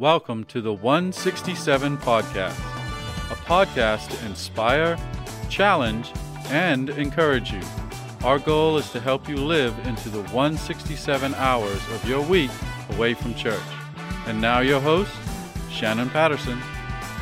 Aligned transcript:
Welcome 0.00 0.44
to 0.44 0.62
the 0.62 0.72
167 0.72 1.98
Podcast, 1.98 2.58
a 3.30 3.34
podcast 3.44 4.08
to 4.08 4.24
inspire, 4.24 4.96
challenge, 5.50 6.10
and 6.46 6.88
encourage 6.88 7.52
you. 7.52 7.60
Our 8.24 8.38
goal 8.38 8.78
is 8.78 8.90
to 8.92 9.00
help 9.00 9.28
you 9.28 9.36
live 9.36 9.78
into 9.86 10.08
the 10.08 10.22
167 10.22 11.34
hours 11.34 11.82
of 11.92 12.08
your 12.08 12.22
week 12.22 12.50
away 12.94 13.12
from 13.12 13.34
church. 13.34 13.60
And 14.26 14.40
now, 14.40 14.60
your 14.60 14.80
host, 14.80 15.12
Shannon 15.70 16.08
Patterson. 16.08 16.58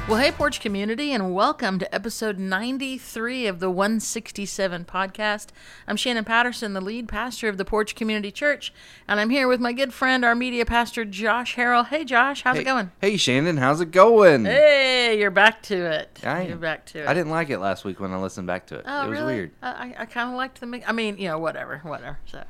Well, 0.09 0.17
hey, 0.17 0.33
Porch 0.33 0.61
community, 0.61 1.13
and 1.13 1.35
welcome 1.35 1.79
to 1.81 1.95
episode 1.95 2.39
93 2.39 3.47
of 3.47 3.61
the 3.61 3.69
167 3.69 4.87
podcast. 4.87 5.49
I'm 5.87 5.99
Shannon 5.99 6.25
Patterson, 6.25 6.73
the 6.73 6.81
lead 6.81 7.09
pastor 7.09 7.47
of 7.47 7.59
the 7.59 7.65
Porch 7.67 7.95
Community 7.95 8.33
Church, 8.33 8.73
and 9.07 9.21
I'm 9.21 9.29
here 9.29 9.47
with 9.47 9.61
my 9.61 9.75
good 9.75 9.93
friend, 9.93 10.25
our 10.25 10.35
media 10.35 10.65
pastor, 10.65 11.05
Josh 11.05 11.57
Harrell. 11.57 11.87
Hey, 11.87 12.07
Josh, 12.07 12.41
how's 12.41 12.57
hey, 12.57 12.63
it 12.63 12.65
going? 12.65 12.91
Hey, 13.03 13.19
Shannon, 13.19 13.59
how's 13.59 13.83
it 13.83 13.91
going? 13.91 14.47
Hey, 14.47 15.19
you're 15.19 15.31
back 15.31 15.61
to 15.65 15.77
it. 15.77 16.21
I, 16.25 16.47
you're 16.47 16.57
back 16.57 16.87
to 16.87 17.01
it. 17.01 17.07
I 17.07 17.13
didn't 17.13 17.31
like 17.31 17.51
it 17.51 17.59
last 17.59 17.85
week 17.85 18.01
when 18.01 18.11
I 18.11 18.17
listened 18.17 18.47
back 18.47 18.67
to 18.69 18.77
it. 18.77 18.87
Oh, 18.89 19.05
it 19.05 19.11
was 19.11 19.19
really? 19.19 19.35
weird. 19.35 19.51
I, 19.61 19.95
I, 19.99 20.07
kind 20.07 20.31
of 20.31 20.37
liked 20.37 20.59
the. 20.59 20.83
I 20.87 20.93
mean, 20.93 21.19
you 21.19 21.29
know, 21.29 21.39
whatever, 21.39 21.83
whatever. 21.85 22.19
So, 22.25 22.43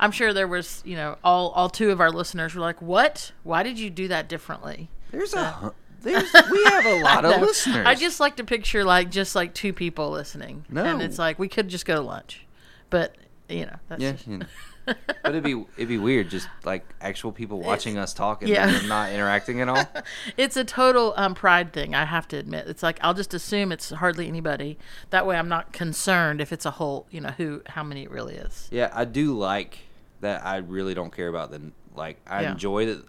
I'm 0.00 0.12
sure 0.12 0.32
there 0.32 0.48
was, 0.48 0.80
you 0.86 0.96
know, 0.96 1.18
all 1.22 1.50
all 1.50 1.68
two 1.68 1.90
of 1.90 2.00
our 2.00 2.10
listeners 2.10 2.54
were 2.54 2.62
like, 2.62 2.80
"What? 2.80 3.32
Why 3.42 3.62
did 3.62 3.78
you 3.78 3.90
do 3.90 4.08
that 4.08 4.30
differently?" 4.30 4.88
There's 5.12 5.34
a 5.34 5.50
hu- 5.50 5.74
there's 6.02 6.32
we 6.50 6.64
have 6.64 6.86
a 6.86 7.00
lot 7.02 7.24
of 7.24 7.40
listeners. 7.40 7.86
I 7.86 7.94
just 7.94 8.20
like 8.20 8.36
to 8.36 8.44
picture 8.44 8.84
like 8.84 9.10
just 9.10 9.34
like 9.34 9.54
two 9.54 9.72
people 9.72 10.10
listening. 10.10 10.64
No. 10.68 10.84
And 10.84 11.02
it's 11.02 11.18
like 11.18 11.38
we 11.38 11.48
could 11.48 11.68
just 11.68 11.86
go 11.86 11.96
to 11.96 12.00
lunch. 12.00 12.46
But 12.90 13.16
you 13.48 13.66
know, 13.66 13.76
that's 13.88 14.02
yeah, 14.02 14.12
just, 14.12 14.26
you 14.26 14.38
know. 14.38 14.46
but 14.84 14.96
it'd 15.26 15.44
be 15.44 15.64
it'd 15.76 15.88
be 15.88 15.98
weird 15.98 16.28
just 16.28 16.48
like 16.64 16.84
actual 17.00 17.30
people 17.30 17.60
watching 17.60 17.98
us 17.98 18.12
talk 18.12 18.42
and 18.42 18.50
yeah. 18.50 18.66
then 18.66 18.88
not 18.88 19.12
interacting 19.12 19.60
at 19.60 19.68
all. 19.68 19.84
it's 20.36 20.56
a 20.56 20.64
total 20.64 21.14
um, 21.16 21.34
pride 21.34 21.72
thing, 21.72 21.94
I 21.94 22.04
have 22.04 22.26
to 22.28 22.36
admit. 22.36 22.66
It's 22.66 22.82
like 22.82 22.98
I'll 23.00 23.14
just 23.14 23.32
assume 23.32 23.70
it's 23.70 23.90
hardly 23.90 24.26
anybody. 24.26 24.78
That 25.10 25.26
way 25.26 25.36
I'm 25.36 25.48
not 25.48 25.72
concerned 25.72 26.40
if 26.40 26.52
it's 26.52 26.66
a 26.66 26.72
whole, 26.72 27.06
you 27.10 27.20
know, 27.20 27.30
who 27.30 27.62
how 27.66 27.84
many 27.84 28.02
it 28.02 28.10
really 28.10 28.34
is. 28.34 28.68
Yeah, 28.72 28.90
I 28.92 29.04
do 29.04 29.38
like 29.38 29.78
that. 30.20 30.44
I 30.44 30.56
really 30.56 30.94
don't 30.94 31.14
care 31.14 31.28
about 31.28 31.50
the 31.52 31.60
like. 31.94 32.18
I 32.26 32.42
Yeah. 32.42 32.52
enjoy 32.52 32.86
that 32.86 33.04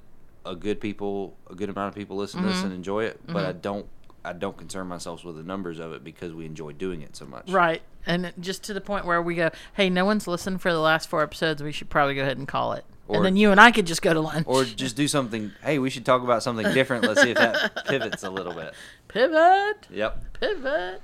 a 0.45 0.55
good 0.55 0.79
people, 0.81 1.37
a 1.49 1.55
good 1.55 1.69
amount 1.69 1.89
of 1.89 1.95
people 1.95 2.17
listen 2.17 2.41
to 2.41 2.47
Mm-hmm. 2.47 2.55
this 2.55 2.63
and 2.63 2.73
enjoy 2.73 3.05
it, 3.05 3.19
but 3.27 3.45
I 3.45 3.51
don't. 3.51 3.85
I 4.25 4.31
don't 4.31 4.55
concern 4.57 4.87
myself 4.87 5.25
with 5.25 5.35
the 5.35 5.43
numbers 5.43 5.79
of 5.79 5.91
it 5.91 6.01
because 6.01 6.33
we 6.33 6.45
enjoy 6.45 6.71
doing 6.71 7.01
it 7.01 7.13
so 7.13 7.25
much. 7.25 7.49
Right. 7.51 7.81
And 8.05 8.31
just 8.39 8.63
to 8.63 8.73
the 8.73 8.79
point 8.79 9.05
where 9.05 9.21
we 9.21 9.35
go, 9.35 9.49
"Hey, 9.73 9.89
no 9.89 10.05
one's 10.05 10.27
listened 10.27 10.61
for 10.61 10.71
the 10.71 10.79
last 10.79 11.09
four 11.09 11.21
episodes. 11.21 11.61
We 11.61 11.73
should 11.73 11.89
probably 11.89 12.15
go 12.15 12.21
ahead 12.21 12.37
and 12.37 12.47
call 12.47 12.71
it." 12.73 12.85
Or- 13.09 13.17
and 13.17 13.25
then 13.25 13.35
you 13.35 13.51
and 13.51 13.59
I 13.59 13.71
could 13.71 13.85
just 13.85 14.01
go 14.01 14.13
to 14.13 14.21
lunch. 14.21 14.45
Or 14.47 14.63
just 14.63 14.95
do 14.95 15.09
something. 15.09 15.51
Hey, 15.61 15.77
we 15.77 15.89
should 15.89 16.05
talk 16.05 16.23
about 16.23 16.41
something 16.41 16.73
different. 16.73 17.03
Let's 17.05 17.21
see 17.21 17.31
if 17.31 17.37
that 17.37 17.85
pivots 17.87 18.23
a 18.23 18.29
little 18.29 18.53
bit. 18.53 18.73
pivot. 19.09 19.87
Yep. 19.91 20.39
Pivot. 20.39 21.01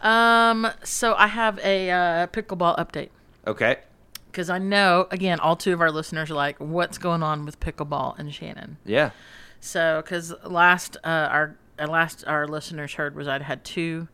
Um, 0.00 0.68
so 0.84 1.14
I 1.14 1.26
have 1.26 1.58
a 1.58 1.90
uh, 1.90 2.26
pickleball 2.28 2.78
update 2.78 3.08
Okay. 3.46 3.78
Because 4.34 4.50
I 4.50 4.58
know 4.58 5.06
again 5.12 5.38
all 5.38 5.54
two 5.54 5.72
of 5.72 5.80
our 5.80 5.92
listeners 5.92 6.28
are 6.30 6.34
like, 6.34 6.56
"What's 6.58 6.98
going 6.98 7.22
on 7.22 7.44
with 7.46 7.60
pickleball 7.60 8.18
and 8.18 8.34
Shannon?" 8.34 8.78
Yeah. 8.84 9.10
So 9.60 10.02
because 10.04 10.34
last 10.44 10.96
uh, 11.04 11.08
our 11.08 11.56
uh, 11.78 11.86
last 11.86 12.24
our 12.26 12.48
listeners 12.48 12.94
heard 12.94 13.14
was 13.14 13.28
I'd 13.28 13.42
had 13.42 13.64
two, 13.64 14.08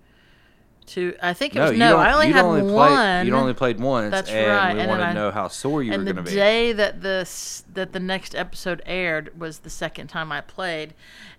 two. 0.86 1.14
I 1.22 1.32
think 1.32 1.56
it 1.56 1.60
was 1.60 1.72
no. 1.72 1.96
I 1.96 2.12
only 2.12 2.30
had 2.30 2.44
only 2.44 2.62
one. 2.62 2.90
Played, 2.92 3.26
you'd 3.26 3.34
only 3.34 3.54
played 3.54 3.80
once. 3.80 4.10
That's 4.10 4.30
and 4.30 4.46
right, 4.46 4.74
We 4.74 4.80
and 4.82 4.90
want 4.90 5.00
to 5.00 5.06
I- 5.06 5.12
know 5.14 5.30
how 5.30 5.48
sore 5.48 5.82
you 5.82 5.92
were 5.92 5.98
the 5.98 6.04
going 6.12 6.16
to 6.16 6.22
be. 6.22 6.30
The 6.30 6.36
day 6.36 6.72
that 6.74 7.00
this 7.00 7.64
that 7.72 7.92
the 7.92 8.00
next 8.00 8.34
episode 8.34 8.82
aired 8.84 9.38
was 9.40 9.60
the 9.60 9.70
second 9.70 10.08
time 10.08 10.30
I 10.30 10.40
played, 10.42 10.94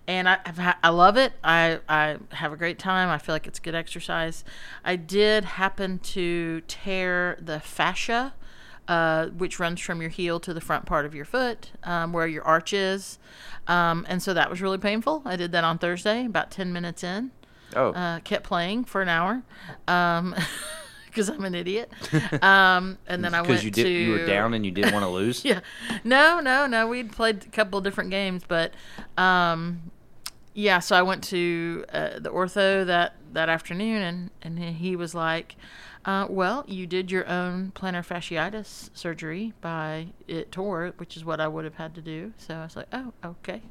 and 0.07 0.27
I 0.27 0.39
I 0.83 0.89
love 0.89 1.17
it. 1.17 1.33
I 1.43 1.79
I 1.87 2.17
have 2.31 2.51
a 2.51 2.57
great 2.57 2.79
time. 2.79 3.07
I 3.09 3.17
feel 3.19 3.35
like 3.35 3.45
it's 3.47 3.59
good 3.59 3.75
exercise. 3.75 4.43
I 4.83 4.95
did 4.95 5.45
happen 5.45 5.99
to 5.99 6.61
tear 6.67 7.37
the 7.39 7.59
fascia. 7.59 8.33
Uh, 8.87 9.27
which 9.27 9.57
runs 9.57 9.79
from 9.79 10.01
your 10.01 10.09
heel 10.09 10.37
to 10.37 10.53
the 10.53 10.59
front 10.59 10.85
part 10.85 11.05
of 11.05 11.15
your 11.15 11.23
foot, 11.23 11.71
um, 11.83 12.11
where 12.11 12.27
your 12.27 12.43
arch 12.43 12.73
is, 12.73 13.19
um, 13.67 14.05
and 14.09 14.21
so 14.21 14.33
that 14.33 14.49
was 14.49 14.61
really 14.61 14.79
painful. 14.79 15.21
I 15.23 15.37
did 15.37 15.53
that 15.53 15.63
on 15.63 15.77
Thursday, 15.77 16.25
about 16.25 16.51
ten 16.51 16.73
minutes 16.73 17.01
in 17.01 17.31
oh. 17.75 17.91
uh, 17.91 18.19
kept 18.19 18.43
playing 18.43 18.85
for 18.85 19.01
an 19.01 19.09
hour 19.09 19.43
because 21.05 21.29
I'm 21.29 21.43
an 21.43 21.55
idiot. 21.55 21.91
Um, 22.41 22.97
and 23.07 23.23
then 23.23 23.33
I 23.33 23.41
went 23.47 23.63
you 23.63 23.71
did 23.71 23.83
to 23.83 23.89
you 23.89 24.11
were 24.11 24.25
down 24.25 24.53
and 24.53 24.65
you 24.65 24.71
didn't 24.71 24.93
want 24.93 25.03
to 25.03 25.09
lose. 25.11 25.43
yeah, 25.45 25.61
no, 26.03 26.39
no, 26.39 26.67
no. 26.67 26.87
We'd 26.87 27.11
played 27.11 27.43
a 27.43 27.49
couple 27.49 27.77
of 27.77 27.83
different 27.83 28.09
games, 28.09 28.43
but 28.47 28.73
um, 29.17 29.91
yeah. 30.53 30.79
So 30.79 30.95
I 30.95 31.01
went 31.01 31.23
to 31.25 31.85
uh, 31.91 32.19
the 32.19 32.29
ortho 32.29 32.85
that 32.85 33.15
that 33.33 33.49
afternoon, 33.49 34.01
and 34.01 34.31
and 34.41 34.59
he 34.75 34.95
was 34.95 35.15
like. 35.15 35.55
Uh, 36.03 36.25
well, 36.29 36.65
you 36.67 36.87
did 36.87 37.11
your 37.11 37.27
own 37.27 37.71
plantar 37.75 38.05
fasciitis 38.05 38.89
surgery 38.93 39.53
by 39.61 40.07
it 40.27 40.51
tore, 40.51 40.93
which 40.97 41.15
is 41.15 41.23
what 41.23 41.39
I 41.39 41.47
would 41.47 41.63
have 41.65 41.75
had 41.75 41.93
to 41.95 42.01
do. 42.01 42.33
So 42.37 42.55
I 42.55 42.63
was 42.63 42.75
like, 42.75 42.87
oh, 42.91 43.13
okay. 43.23 43.61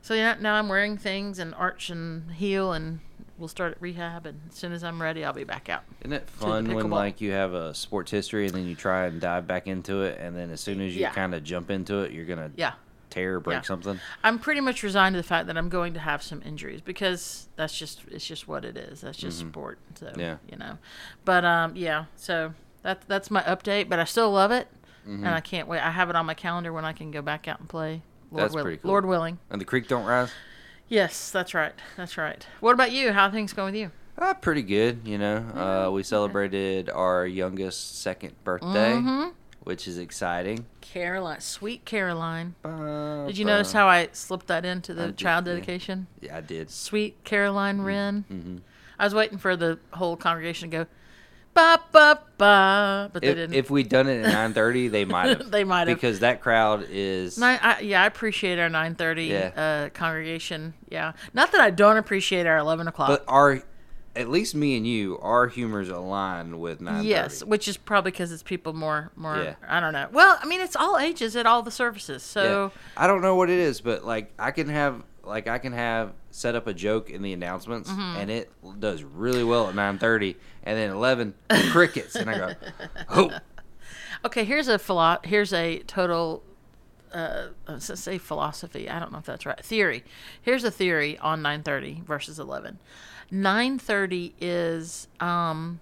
So 0.00 0.14
yeah, 0.14 0.36
now 0.40 0.54
I'm 0.54 0.68
wearing 0.68 0.96
things 0.96 1.40
and 1.40 1.52
arch 1.56 1.90
and 1.90 2.30
heel, 2.30 2.72
and 2.72 3.00
we'll 3.36 3.48
start 3.48 3.72
at 3.72 3.82
rehab. 3.82 4.24
And 4.26 4.40
as 4.48 4.54
soon 4.54 4.72
as 4.72 4.84
I'm 4.84 5.02
ready, 5.02 5.24
I'll 5.24 5.32
be 5.32 5.42
back 5.42 5.68
out. 5.68 5.82
Isn't 6.02 6.12
it 6.12 6.30
fun 6.30 6.72
when 6.72 6.90
like 6.90 7.20
you 7.20 7.32
have 7.32 7.52
a 7.54 7.74
sports 7.74 8.12
history 8.12 8.46
and 8.46 8.54
then 8.54 8.66
you 8.66 8.76
try 8.76 9.06
and 9.06 9.20
dive 9.20 9.48
back 9.48 9.66
into 9.66 10.02
it, 10.02 10.18
and 10.20 10.36
then 10.36 10.50
as 10.50 10.60
soon 10.60 10.80
as 10.80 10.94
you 10.94 11.02
Yeah. 11.02 11.10
kind 11.10 11.34
of 11.34 11.42
jump 11.42 11.70
into 11.70 11.98
it, 12.02 12.12
you're 12.12 12.24
gonna 12.26 12.52
Yeah. 12.56 12.74
Tear 13.10 13.36
or 13.36 13.40
break 13.40 13.56
Yeah. 13.56 13.62
something. 13.62 14.00
I'm 14.22 14.38
pretty 14.38 14.60
much 14.60 14.82
resigned 14.82 15.14
to 15.14 15.16
the 15.18 15.26
fact 15.26 15.46
that 15.46 15.56
I'm 15.58 15.68
going 15.68 15.94
to 15.94 16.00
have 16.00 16.22
some 16.22 16.42
injuries 16.44 16.80
because 16.80 17.48
that's 17.56 17.76
just 17.78 18.02
it's 18.10 18.26
just 18.26 18.46
what 18.48 18.64
it 18.64 18.76
is. 18.76 19.00
That's 19.00 19.18
just 19.18 19.38
sport. 19.40 19.78
So 19.94 20.06
Mm-hmm. 20.06 20.20
Yeah. 20.20 20.36
you 20.50 20.56
know. 20.58 20.78
But 21.24 21.44
um 21.44 21.74
yeah, 21.76 22.06
so 22.16 22.54
that's 22.82 23.04
that's 23.06 23.30
my 23.30 23.42
update, 23.42 23.88
but 23.88 23.98
I 23.98 24.04
still 24.04 24.30
love 24.30 24.50
it. 24.52 24.68
And 25.06 25.26
I 25.26 25.40
can't 25.40 25.66
wait. 25.68 25.80
I 25.80 25.90
have 25.90 26.10
it 26.10 26.16
on 26.16 26.26
my 26.26 26.34
calendar 26.34 26.70
when 26.70 26.84
I 26.84 26.92
can 26.92 27.10
go 27.10 27.22
back 27.22 27.48
out 27.48 27.60
and 27.60 27.68
play. 27.68 28.02
Lord 28.02 28.02
Mm-hmm. 28.02 28.36
That's 28.36 28.54
will- 28.54 28.62
pretty 28.62 28.76
cool. 28.78 28.90
Lord 28.90 29.06
willing. 29.06 29.38
And 29.50 29.58
the 29.58 29.64
creek 29.64 29.88
don't 29.88 30.04
rise. 30.04 30.30
Yes, 30.86 31.30
that's 31.30 31.54
right. 31.54 31.72
That's 31.96 32.18
right. 32.18 32.46
What 32.60 32.72
about 32.74 32.92
you? 32.92 33.12
How 33.12 33.26
are 33.28 33.30
things 33.30 33.52
going 33.54 33.72
with 33.72 33.80
you? 33.80 33.90
Uh, 34.18 34.34
pretty 34.34 34.62
good, 34.62 35.00
you 35.06 35.16
know. 35.16 35.36
Uh, 35.36 35.90
we 35.92 36.02
celebrated 36.02 36.90
our 36.90 37.26
youngest 37.26 38.00
second 38.02 38.34
birthday, 38.44 38.92
Mm-hmm. 38.92 39.28
Which 39.68 39.86
is 39.86 39.98
exciting. 39.98 40.64
Caroline, 40.80 41.40
sweet 41.40 41.84
Caroline. 41.84 42.54
Did 42.64 43.26
Did 43.26 43.36
you 43.38 43.44
notice 43.44 43.70
how 43.70 43.86
I 43.86 44.08
slipped 44.12 44.46
that 44.46 44.64
into 44.64 44.94
the 44.94 45.02
I 45.02 45.06
did, 45.08 45.18
child 45.18 45.46
yeah. 45.46 45.52
dedication? 45.52 46.06
Yeah, 46.22 46.38
I 46.38 46.40
did. 46.40 46.70
Sweet 46.70 47.22
Caroline 47.22 47.82
Wren. 47.82 48.24
Mm-hmm. 48.32 48.56
I 48.98 49.04
was 49.04 49.14
waiting 49.14 49.36
for 49.36 49.56
the 49.56 49.78
whole 49.92 50.16
congregation 50.16 50.70
to 50.70 50.76
go, 50.78 50.86
ba 51.52 51.80
ba 51.92 52.20
ba, 52.38 53.10
but 53.12 53.20
they 53.20 53.28
If, 53.28 53.36
didn't. 53.36 53.54
if 53.56 53.70
we'd 53.70 53.90
done 53.90 54.08
it 54.08 54.24
at 54.24 54.32
nine 54.32 54.54
thirty, 54.54 54.88
they 54.88 55.04
might 55.04 55.36
have. 55.36 55.50
They 55.50 55.64
might 55.64 55.88
have. 55.88 55.98
because 55.98 56.20
that 56.20 56.40
crowd 56.40 56.86
is. 56.88 57.36
Nine, 57.36 57.58
I, 57.62 57.80
yeah, 57.80 58.02
I 58.02 58.06
appreciate 58.06 58.58
our 58.58 58.70
nine 58.70 58.94
thirty 58.94 59.24
Yeah. 59.26 59.50
uh, 59.54 59.88
congregation. 59.90 60.72
Yeah, 60.88 61.12
not 61.34 61.52
that 61.52 61.60
I 61.60 61.68
don't 61.70 61.98
appreciate 61.98 62.46
our 62.46 62.56
eleven 62.56 62.88
o'clock. 62.88 63.08
But 63.08 63.24
our, 63.28 63.62
at 64.16 64.28
least 64.28 64.54
me 64.54 64.76
and 64.76 64.86
you, 64.86 65.18
our 65.20 65.46
humors 65.48 65.88
align 65.88 66.58
with 66.58 66.80
nine 66.80 66.96
thirty. 66.96 67.08
yes, 67.08 67.44
which 67.44 67.68
is 67.68 67.76
probably 67.76 68.10
because 68.10 68.32
it's 68.32 68.42
people 68.42 68.72
more 68.72 69.10
more. 69.16 69.36
Yeah. 69.36 69.54
I 69.68 69.80
don't 69.80 69.92
know. 69.92 70.08
Well, 70.12 70.38
I 70.40 70.46
mean, 70.46 70.60
it's 70.60 70.74
all 70.76 70.98
ages 70.98 71.36
at 71.36 71.46
all 71.46 71.62
the 71.62 71.70
services. 71.70 72.22
So 72.22 72.72
I 72.96 73.06
don't 73.06 73.22
know 73.22 73.34
what 73.36 73.50
it 73.50 73.58
is, 73.58 73.80
but 73.80 74.04
like 74.04 74.32
I 74.38 74.50
can 74.50 74.68
have 74.68 75.02
like 75.24 75.46
I 75.46 75.58
can 75.58 75.72
have 75.72 76.12
set 76.30 76.54
up 76.54 76.66
a 76.66 76.74
joke 76.74 77.10
in 77.10 77.22
the 77.22 77.32
announcements, 77.32 77.90
Mm-hmm. 77.90 78.16
and 78.18 78.30
it 78.30 78.50
does 78.80 79.02
really 79.02 79.44
well 79.44 79.68
at 79.68 79.74
nine 79.74 79.98
thirty, 79.98 80.36
and 80.64 80.76
then 80.78 80.90
eleven 80.90 81.34
crickets, 81.70 82.14
and 82.16 82.28
I 82.30 82.38
go, 82.38 82.54
oh, 83.10 83.30
okay, 84.24 84.44
here's 84.44 84.68
a 84.68 84.78
philo- 84.78 85.18
here's 85.24 85.52
a 85.52 85.78
total. 85.80 86.42
Uh, 87.12 87.48
let's 87.66 87.98
say 88.00 88.18
philosophy. 88.18 88.88
I 88.90 88.98
don't 88.98 89.10
know 89.12 89.18
if 89.18 89.24
that's 89.24 89.46
right. 89.46 89.58
Theory. 89.64 90.04
Here's 90.42 90.62
a 90.62 90.70
theory 90.70 91.16
on 91.18 91.42
9:30 91.42 92.04
versus 92.04 92.38
11. 92.38 92.78
9:30 93.32 94.32
is 94.40 95.08
um, 95.20 95.80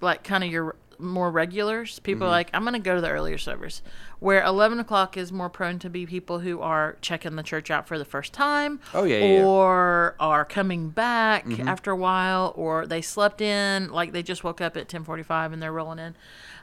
like 0.00 0.22
kind 0.24 0.44
of 0.44 0.50
your 0.50 0.76
more 0.98 1.30
regulars. 1.32 1.98
People 2.00 2.26
Mm-hmm. 2.26 2.30
like, 2.32 2.50
I'm 2.54 2.62
going 2.62 2.74
to 2.74 2.78
go 2.78 2.94
to 2.94 3.00
the 3.00 3.10
earlier 3.10 3.36
service. 3.38 3.82
Where 4.20 4.40
11 4.44 4.78
o'clock 4.78 5.16
is 5.16 5.32
more 5.32 5.48
prone 5.48 5.80
to 5.80 5.90
be 5.90 6.06
people 6.06 6.38
who 6.40 6.60
are 6.60 6.96
checking 7.00 7.34
the 7.34 7.42
church 7.42 7.72
out 7.72 7.88
for 7.88 7.98
the 7.98 8.04
first 8.04 8.32
time. 8.32 8.78
Oh, 8.94 9.02
yeah, 9.02 9.18
yeah, 9.18 9.34
yeah. 9.40 9.44
Or 9.44 10.14
are 10.20 10.44
coming 10.44 10.90
back 10.90 11.44
Mm-hmm. 11.46 11.66
after 11.66 11.90
a 11.90 11.96
while, 11.96 12.52
or 12.56 12.86
they 12.86 13.02
slept 13.02 13.40
in, 13.40 13.90
like 13.90 14.12
they 14.12 14.22
just 14.22 14.44
woke 14.44 14.60
up 14.60 14.76
at 14.76 14.88
10:45 14.88 15.52
and 15.52 15.60
they're 15.62 15.72
rolling 15.72 15.98
in. 15.98 16.14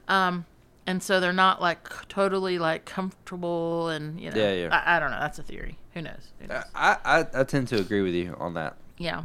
Um, 0.08 0.46
and 0.88 1.04
so 1.04 1.20
they're 1.20 1.34
not 1.34 1.62
like 1.62 2.08
totally 2.08 2.58
like 2.58 2.86
comfortable 2.86 3.90
and 3.90 4.20
you 4.20 4.32
know 4.32 4.38
Yeah, 4.38 4.54
yeah. 4.54 4.70
I, 4.72 4.96
I 4.96 5.00
don't 5.00 5.12
know 5.12 5.20
that's 5.20 5.38
a 5.38 5.44
theory 5.44 5.78
who 5.94 6.02
knows, 6.02 6.32
who 6.40 6.48
knows? 6.48 6.64
I, 6.74 6.98
I 7.06 7.26
I 7.42 7.44
tend 7.44 7.68
to 7.70 7.80
agree 7.80 8.02
with 8.02 8.14
you 8.16 8.36
on 8.40 8.54
that. 8.56 8.78
Yeah. 9.00 9.24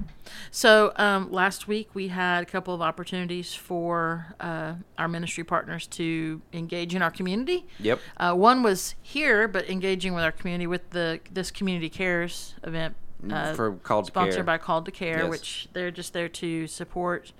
So 0.52 0.92
um, 0.94 1.32
last 1.32 1.66
week 1.66 1.90
we 1.94 2.06
had 2.08 2.44
a 2.44 2.46
couple 2.46 2.72
of 2.74 2.80
opportunities 2.80 3.54
for 3.54 4.34
uh, 4.38 4.74
our 4.96 5.08
ministry 5.08 5.42
partners 5.42 5.88
to 5.88 6.40
engage 6.52 6.94
in 6.94 7.02
our 7.02 7.10
community. 7.10 7.66
Yep. 7.80 7.98
Uh, 8.16 8.34
one 8.34 8.62
was 8.62 8.94
here, 9.02 9.48
but 9.48 9.68
engaging 9.68 10.14
with 10.14 10.22
our 10.22 10.30
community 10.30 10.68
with 10.68 10.90
the 10.90 11.18
this 11.30 11.50
community 11.50 11.90
cares 11.90 12.54
event 12.62 12.94
uh, 13.28 13.54
For 13.54 13.72
Called 13.72 14.04
to 14.04 14.12
sponsored 14.12 14.34
Care. 14.36 14.44
by 14.44 14.58
Called 14.58 14.84
to 14.86 14.92
Care, 14.92 15.22
Yes. 15.22 15.30
which 15.30 15.68
they're 15.72 15.90
just 15.90 16.12
there 16.12 16.28
to 16.28 16.68
support 16.68 17.32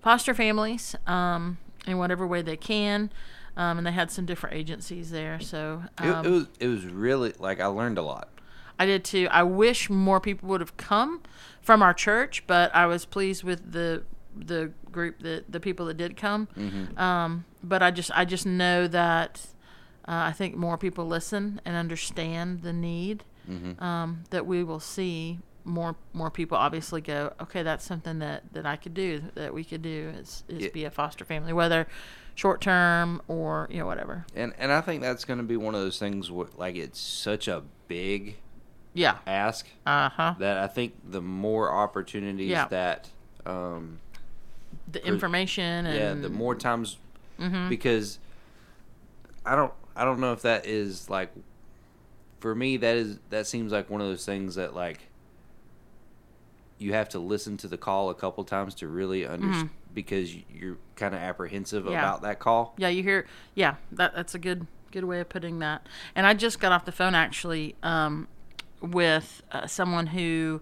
foster 0.00 0.32
families 0.32 0.94
um, 1.08 1.58
in 1.88 1.98
whatever 1.98 2.24
way 2.24 2.40
they 2.40 2.56
can. 2.56 3.10
Um, 3.56 3.78
and 3.78 3.86
they 3.86 3.92
had 3.92 4.10
some 4.10 4.26
different 4.26 4.56
agencies 4.56 5.10
there, 5.12 5.38
so 5.40 5.84
It, 6.02 6.06
um, 6.08 6.26
it 6.26 6.28
was 6.30 6.46
it 6.60 6.66
was 6.68 6.84
really 6.86 7.34
like 7.38 7.60
I 7.60 7.66
learned 7.66 7.98
a 7.98 8.02
lot. 8.02 8.28
I 8.78 8.86
did 8.86 9.04
too. 9.04 9.28
I 9.30 9.42
wish 9.42 9.88
more 9.88 10.20
people 10.20 10.48
would 10.48 10.60
have 10.60 10.76
come 10.76 11.22
from 11.60 11.82
our 11.82 11.94
church, 11.94 12.44
but 12.46 12.74
I 12.74 12.86
was 12.86 13.04
pleased 13.04 13.44
with 13.44 13.72
the 13.72 14.02
the 14.36 14.72
group 14.90 15.20
that 15.20 15.50
the 15.50 15.60
people 15.60 15.86
that 15.86 15.96
did 15.96 16.16
come. 16.16 16.48
Mm-hmm. 16.56 16.98
Um, 16.98 17.44
but 17.62 17.82
I 17.82 17.90
just 17.90 18.10
I 18.14 18.24
just 18.24 18.46
know 18.46 18.88
that 18.88 19.46
uh, 20.06 20.26
I 20.28 20.32
think 20.32 20.56
more 20.56 20.76
people 20.76 21.06
listen 21.06 21.60
and 21.64 21.76
understand 21.76 22.62
the 22.62 22.72
need. 22.72 23.24
Mm-hmm. 23.48 23.82
Um, 23.82 24.24
that 24.30 24.46
we 24.46 24.64
will 24.64 24.80
see 24.80 25.38
more 25.64 25.96
more 26.12 26.30
people 26.30 26.56
obviously 26.58 27.00
go. 27.00 27.32
Okay, 27.40 27.62
that's 27.62 27.84
something 27.84 28.18
that 28.18 28.52
that 28.52 28.66
I 28.66 28.76
could 28.76 28.94
do. 28.94 29.22
That 29.34 29.54
we 29.54 29.64
could 29.64 29.82
do 29.82 30.12
is 30.18 30.44
is 30.48 30.62
Yeah. 30.64 30.68
be 30.72 30.84
a 30.84 30.90
foster 30.90 31.24
family, 31.24 31.52
whether 31.52 31.86
short 32.34 32.60
term 32.60 33.22
or 33.28 33.68
you 33.70 33.78
know 33.78 33.86
whatever. 33.86 34.26
And 34.34 34.52
and 34.58 34.72
I 34.72 34.80
think 34.80 35.02
that's 35.02 35.24
going 35.24 35.38
to 35.38 35.44
be 35.44 35.56
one 35.56 35.74
of 35.74 35.80
those 35.80 35.98
things 35.98 36.30
where 36.30 36.48
like 36.56 36.76
it's 36.76 37.00
such 37.00 37.48
a 37.48 37.62
big 37.86 38.36
Yeah. 38.94 39.18
ask 39.26 39.66
Uh 39.84 40.08
huh. 40.08 40.34
that 40.38 40.56
I 40.58 40.66
think 40.68 40.94
the 41.10 41.20
more 41.20 41.72
opportunities 41.72 42.48
Yeah. 42.50 42.68
that 42.68 43.10
um 43.44 43.98
The 44.90 45.04
information 45.06 45.86
and 45.86 45.96
yeah, 45.96 46.14
the 46.14 46.28
more 46.34 46.54
times 46.54 46.98
Mhm. 47.38 47.68
because 47.68 48.18
I 49.44 49.54
don't 49.56 49.72
I 49.96 50.04
don't 50.04 50.20
know 50.20 50.32
if 50.32 50.42
that 50.42 50.66
is 50.66 51.10
like 51.10 51.32
for 52.40 52.54
me 52.54 52.76
that 52.76 52.96
is 52.96 53.18
that 53.30 53.46
seems 53.46 53.72
like 53.72 53.90
one 53.90 54.00
of 54.00 54.06
those 54.06 54.24
things 54.24 54.54
that 54.54 54.74
like 54.74 55.00
you 56.78 56.92
have 56.92 57.08
to 57.10 57.18
listen 57.18 57.56
to 57.58 57.68
the 57.68 57.78
call 57.78 58.10
a 58.10 58.14
couple 58.14 58.44
times 58.44 58.74
to 58.74 58.88
really 58.88 59.26
understand 59.26 59.70
because 59.94 60.34
you're 60.52 60.76
kind 60.96 61.14
of 61.14 61.20
apprehensive 61.20 61.84
Mm-hmm. 61.84 61.92
Yeah. 61.92 61.98
about 62.00 62.22
that 62.22 62.38
call. 62.40 62.74
Yeah, 62.76 62.88
you 62.88 63.02
hear. 63.02 63.26
Yeah, 63.54 63.76
that 63.92 64.14
that's 64.14 64.34
a 64.34 64.38
good 64.38 64.66
good 64.90 65.04
way 65.04 65.20
of 65.20 65.28
putting 65.28 65.58
that. 65.60 65.86
And 66.14 66.26
I 66.26 66.34
just 66.34 66.58
got 66.60 66.72
off 66.72 66.84
the 66.84 66.92
phone 66.92 67.14
actually 67.14 67.74
um, 67.82 68.26
with 68.84 69.42
uh, 69.52 69.66
someone 69.66 70.08
who 70.08 70.60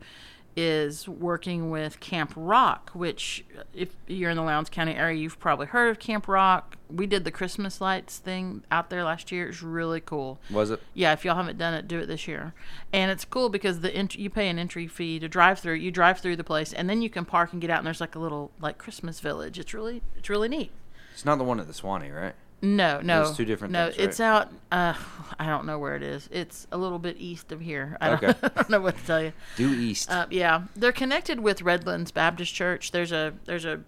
is 0.54 1.08
working 1.08 1.70
with 1.70 1.98
Camp 2.00 2.32
Rock, 2.36 2.90
which 2.92 3.44
if 3.74 3.96
you're 4.06 4.30
in 4.30 4.36
the 4.36 4.42
Lowndes 4.42 4.68
County 4.68 4.94
area, 4.94 5.18
you've 5.18 5.38
probably 5.38 5.66
heard 5.66 5.90
of 5.90 5.98
Camp 5.98 6.28
Rock. 6.28 6.76
We 6.90 7.06
did 7.06 7.24
the 7.24 7.30
Christmas 7.30 7.80
lights 7.80 8.18
thing 8.18 8.62
out 8.70 8.90
there 8.90 9.02
last 9.02 9.32
year. 9.32 9.48
It's 9.48 9.62
really 9.62 10.00
cool. 10.00 10.38
Was 10.50 10.70
it? 10.70 10.82
Yeah, 10.92 11.12
if 11.12 11.24
y'all 11.24 11.36
haven't 11.36 11.56
done 11.58 11.72
it, 11.72 11.88
do 11.88 12.00
it 12.00 12.06
this 12.06 12.28
year. 12.28 12.52
And 12.92 13.10
it's 13.10 13.24
cool 13.24 13.48
because 13.48 13.80
the 13.80 13.94
ent- 13.94 14.18
you 14.18 14.28
pay 14.28 14.48
an 14.48 14.58
entry 14.58 14.86
fee 14.86 15.18
to 15.20 15.28
drive 15.28 15.58
through. 15.58 15.74
You 15.74 15.90
drive 15.90 16.18
through 16.18 16.36
the 16.36 16.44
place, 16.44 16.72
and 16.72 16.88
then 16.88 17.00
you 17.00 17.08
can 17.08 17.24
park 17.24 17.52
and 17.52 17.60
get 17.60 17.70
out. 17.70 17.78
And 17.78 17.86
there's 17.86 18.00
like 18.00 18.14
a 18.14 18.18
little 18.20 18.50
like 18.60 18.76
Christmas 18.76 19.20
village. 19.20 19.58
It's 19.58 19.72
really 19.72 20.02
it's 20.16 20.28
really 20.28 20.48
neat. 20.48 20.70
It's 21.14 21.24
not 21.24 21.38
the 21.38 21.44
one 21.44 21.60
at 21.60 21.66
the 21.66 21.74
Swanee, 21.74 22.10
right? 22.10 22.34
No, 22.64 23.00
no, 23.00 23.22
It's 23.22 23.36
two 23.36 23.44
different 23.44 23.72
No, 23.72 23.86
things, 23.86 23.98
right? 23.98 24.08
it's 24.08 24.20
out. 24.20 24.48
Uh, 24.70 24.94
I 25.38 25.46
don't 25.46 25.66
know 25.66 25.80
where 25.80 25.96
it 25.96 26.02
is. 26.04 26.28
It's 26.30 26.68
a 26.70 26.78
little 26.78 27.00
bit 27.00 27.16
east 27.18 27.50
of 27.50 27.60
here. 27.60 27.96
I 28.00 28.10
don't, 28.10 28.22
Okay. 28.24 28.38
I 28.42 28.48
don't 28.48 28.70
know 28.70 28.80
what 28.80 28.96
to 28.96 29.04
tell 29.04 29.20
you. 29.22 29.32
Due 29.56 29.72
east. 29.72 30.08
Uh, 30.10 30.26
yeah, 30.30 30.62
they're 30.76 30.92
connected 30.92 31.40
with 31.40 31.62
Redlands 31.62 32.12
Baptist 32.12 32.54
Church. 32.54 32.92
There's 32.92 33.10
a 33.10 33.34
there's 33.46 33.64
a, 33.64 33.80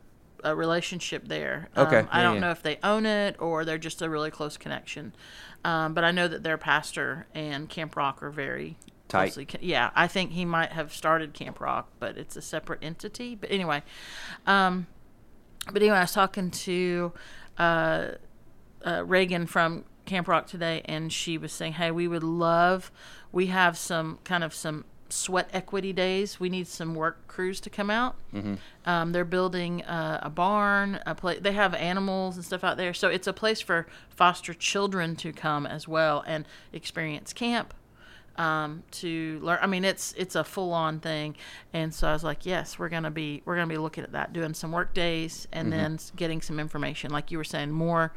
a 0.43 0.57
relationship 0.57 1.29
there. 1.29 1.69
Okay, 1.77 1.99
Um, 2.01 2.09
I 2.11 2.23
don't 2.25 2.35
yeah. 2.35 2.41
know 2.41 2.51
if 2.51 2.63
they 2.63 2.79
own 2.83 3.07
it 3.07 3.37
or 3.39 3.65
they're 3.65 3.79
just 3.79 4.03
a 4.03 4.11
really 4.11 4.33
close 4.33 4.57
connection. 4.57 5.15
Um, 5.65 5.95
but 5.95 6.03
I 6.03 6.11
know 6.11 6.27
that 6.27 6.43
their 6.43 6.59
pastor 6.59 7.27
and 7.33 7.69
Camp 7.69 7.95
Rock 7.97 8.23
are 8.25 8.31
very 8.31 8.77
Tight. 9.09 9.27
closely. 9.29 9.47
con- 9.47 9.61
Yeah, 9.63 9.91
I 9.95 10.09
think 10.09 10.33
he 10.33 10.45
might 10.45 10.73
have 10.73 10.93
started 10.93 11.33
Camp 11.33 11.61
Rock, 11.61 11.91
but 12.01 12.19
it's 12.19 12.35
a 12.37 12.43
separate 12.43 12.81
entity. 12.83 13.37
But 13.37 13.53
anyway, 13.53 13.83
um, 14.49 14.89
but 15.73 15.81
anyway, 15.81 15.97
I 15.99 16.01
was 16.03 16.13
talking 16.13 16.51
to 16.51 17.13
uh, 17.57 18.07
uh, 18.87 19.03
Reagan 19.05 19.47
from 19.47 19.85
Camp 20.05 20.29
Rock 20.29 20.47
today, 20.47 20.83
and 20.85 21.13
she 21.13 21.39
was 21.39 21.53
saying, 21.53 21.75
"Hey, 21.75 21.91
we 21.91 22.07
would 22.09 22.23
love. 22.23 22.91
We 23.33 23.47
have 23.47 23.77
some 23.77 24.19
kind 24.25 24.45
of 24.45 24.55
some 24.55 24.85
sweat 25.09 25.49
equity 25.53 25.93
days. 25.93 26.41
We 26.41 26.49
need 26.49 26.67
some 26.67 26.95
work 26.95 27.27
crews 27.29 27.61
to 27.61 27.71
come 27.71 27.89
out. 27.91 28.17
Um, 28.85 29.13
they're 29.13 29.25
building 29.25 29.83
uh, 29.85 30.19
a 30.23 30.31
barn. 30.31 31.01
A 31.07 31.15
place. 31.15 31.39
They 31.41 31.53
have 31.53 31.75
animals 31.75 32.37
and 32.37 32.45
stuff 32.45 32.65
out 32.65 32.77
there, 32.77 32.93
so 32.95 33.09
it's 33.09 33.27
a 33.27 33.33
place 33.33 33.61
for 33.61 33.87
foster 34.11 34.53
children 34.55 35.17
to 35.17 35.33
come 35.33 35.67
as 35.67 35.87
well 35.89 36.23
and 36.27 36.45
experience 36.73 37.33
camp." 37.33 37.75
um, 38.37 38.83
to 38.91 39.39
learn. 39.45 39.59
I 39.63 39.69
mean, 39.69 39.85
it's 39.85 40.13
it's 40.19 40.35
a 40.35 40.43
full 40.43 40.73
on 40.73 40.99
thing, 40.99 41.37
and 41.73 41.95
so 41.95 42.09
I 42.09 42.13
was 42.13 42.25
like, 42.25 42.45
yes, 42.45 42.81
we're 42.81 42.89
gonna 42.89 43.13
be 43.13 43.43
we're 43.45 43.55
gonna 43.55 43.69
be 43.69 43.77
looking 43.79 44.03
at 44.03 44.11
that, 44.11 44.33
doing 44.33 44.55
some 44.55 44.73
work 44.73 44.93
days, 44.93 45.47
and 45.53 45.69
Mm-hmm. 45.73 45.79
then 45.79 45.99
getting 46.17 46.43
some 46.43 46.59
information, 46.59 47.13
like 47.13 47.31
you 47.31 47.39
were 47.39 47.45
saying, 47.45 47.71
more 47.71 48.13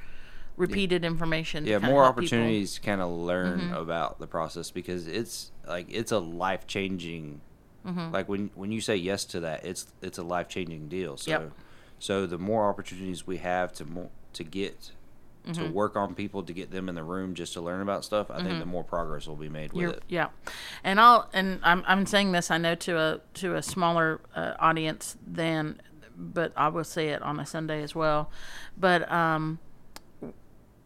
repeated 0.57 1.06
information. 1.06 1.65
yeah, 1.65 1.77
more 1.80 2.04
opportunities 2.04 2.74
to 2.75 2.81
kind 2.81 3.00
of 3.01 3.09
learn 3.12 3.59
Mm-hmm. 3.59 3.74
about 3.75 4.19
the 4.19 4.27
process 4.27 4.71
because 4.71 5.07
it's 5.07 5.51
like 5.68 5.86
it's 5.89 6.12
a 6.12 6.19
life 6.19 6.68
changing. 6.68 7.42
Mm-hmm. 7.86 8.12
Like 8.12 8.27
when 8.27 8.50
when 8.56 8.71
you 8.71 8.81
say 8.81 8.95
yes 8.98 9.24
to 9.25 9.39
that, 9.42 9.65
it's 9.65 9.88
it's 10.01 10.18
a 10.18 10.24
life 10.24 10.50
changing 10.50 10.89
deal. 10.89 11.15
So, 11.18 11.31
Yep. 11.31 11.51
so 12.00 12.25
the 12.25 12.38
more 12.38 12.68
opportunities 12.68 13.25
we 13.25 13.38
have 13.38 13.71
to 13.74 13.86
more 13.86 14.09
to 14.33 14.44
get 14.44 14.92
Mm-hmm. 15.48 15.63
to 15.68 15.71
work 15.71 15.95
on 15.95 16.13
people 16.13 16.44
to 16.44 16.51
get 16.51 16.71
them 16.71 16.89
in 16.89 16.95
the 16.95 17.04
room 17.06 17.33
just 17.33 17.54
to 17.54 17.62
learn 17.62 17.80
about 17.81 18.04
stuff, 18.04 18.30
I 18.30 18.44
think 18.44 18.59
the 18.59 18.65
more 18.65 18.83
progress 18.83 19.27
will 19.27 19.38
be 19.38 19.48
made 19.48 19.71
with 19.71 19.81
You're, 19.81 19.92
it. 19.92 20.04
yeah, 20.09 20.27
and 20.83 21.00
I'll 21.00 21.30
and 21.31 21.62
I'm 21.63 21.86
I'm 21.88 22.06
saying 22.06 22.33
this 22.33 22.51
I 22.51 22.57
know 22.57 22.75
to 22.75 22.98
a 22.98 23.21
to 23.36 23.56
a 23.56 23.62
smaller 23.63 24.19
uh, 24.36 24.56
audience 24.59 25.15
than, 25.25 25.80
but 26.18 26.51
I 26.57 26.68
will 26.68 26.83
say 26.83 27.09
it 27.12 27.21
on 27.21 27.39
a 27.39 27.45
Sunday 27.45 27.81
as 27.81 27.95
well, 27.95 28.30
but 28.77 29.09
um, 29.09 29.59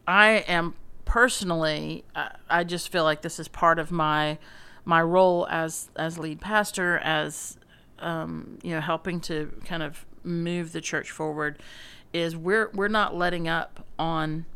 I 0.06 0.44
am 0.48 0.74
personally 1.04 2.04
I, 2.14 2.34
I 2.48 2.64
just 2.64 2.90
feel 2.90 3.04
like 3.04 3.22
this 3.22 3.38
is 3.38 3.48
part 3.48 3.78
of 3.78 3.90
my 3.90 4.38
my 4.84 5.02
role 5.02 5.46
as 5.50 5.90
as 5.96 6.18
lead 6.18 6.40
pastor 6.40 6.98
as 6.98 7.58
um, 7.98 8.58
you 8.62 8.74
know 8.74 8.80
helping 8.80 9.20
to 9.20 9.52
kind 9.64 9.82
of 9.82 10.04
move 10.24 10.72
the 10.72 10.80
church 10.80 11.10
forward 11.10 11.58
is 12.12 12.36
we're 12.36 12.70
we're 12.74 12.88
not 12.88 13.16
letting 13.16 13.48
up 13.48 13.86
on 13.98 14.46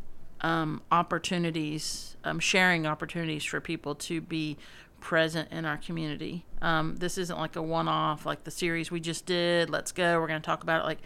um, 0.41 0.81
opportunities, 0.91 2.15
um, 2.23 2.39
sharing 2.39 2.85
opportunities 2.85 3.43
for 3.43 3.59
people 3.59 3.95
to 3.95 4.21
be 4.21 4.57
present 4.99 5.51
in 5.51 5.65
our 5.65 5.77
community. 5.77 6.45
Um, 6.61 6.95
this 6.97 7.17
isn't 7.17 7.37
like 7.37 7.55
a 7.55 7.61
one 7.61 7.87
off, 7.87 8.25
like 8.25 8.43
the 8.43 8.51
series 8.51 8.91
we 8.91 8.99
just 8.99 9.25
did. 9.25 9.69
Let's 9.69 9.91
go. 9.91 10.19
We're 10.19 10.27
going 10.27 10.41
to 10.41 10.45
talk 10.45 10.63
about 10.63 10.81
it. 10.81 10.85
Like, 10.85 10.99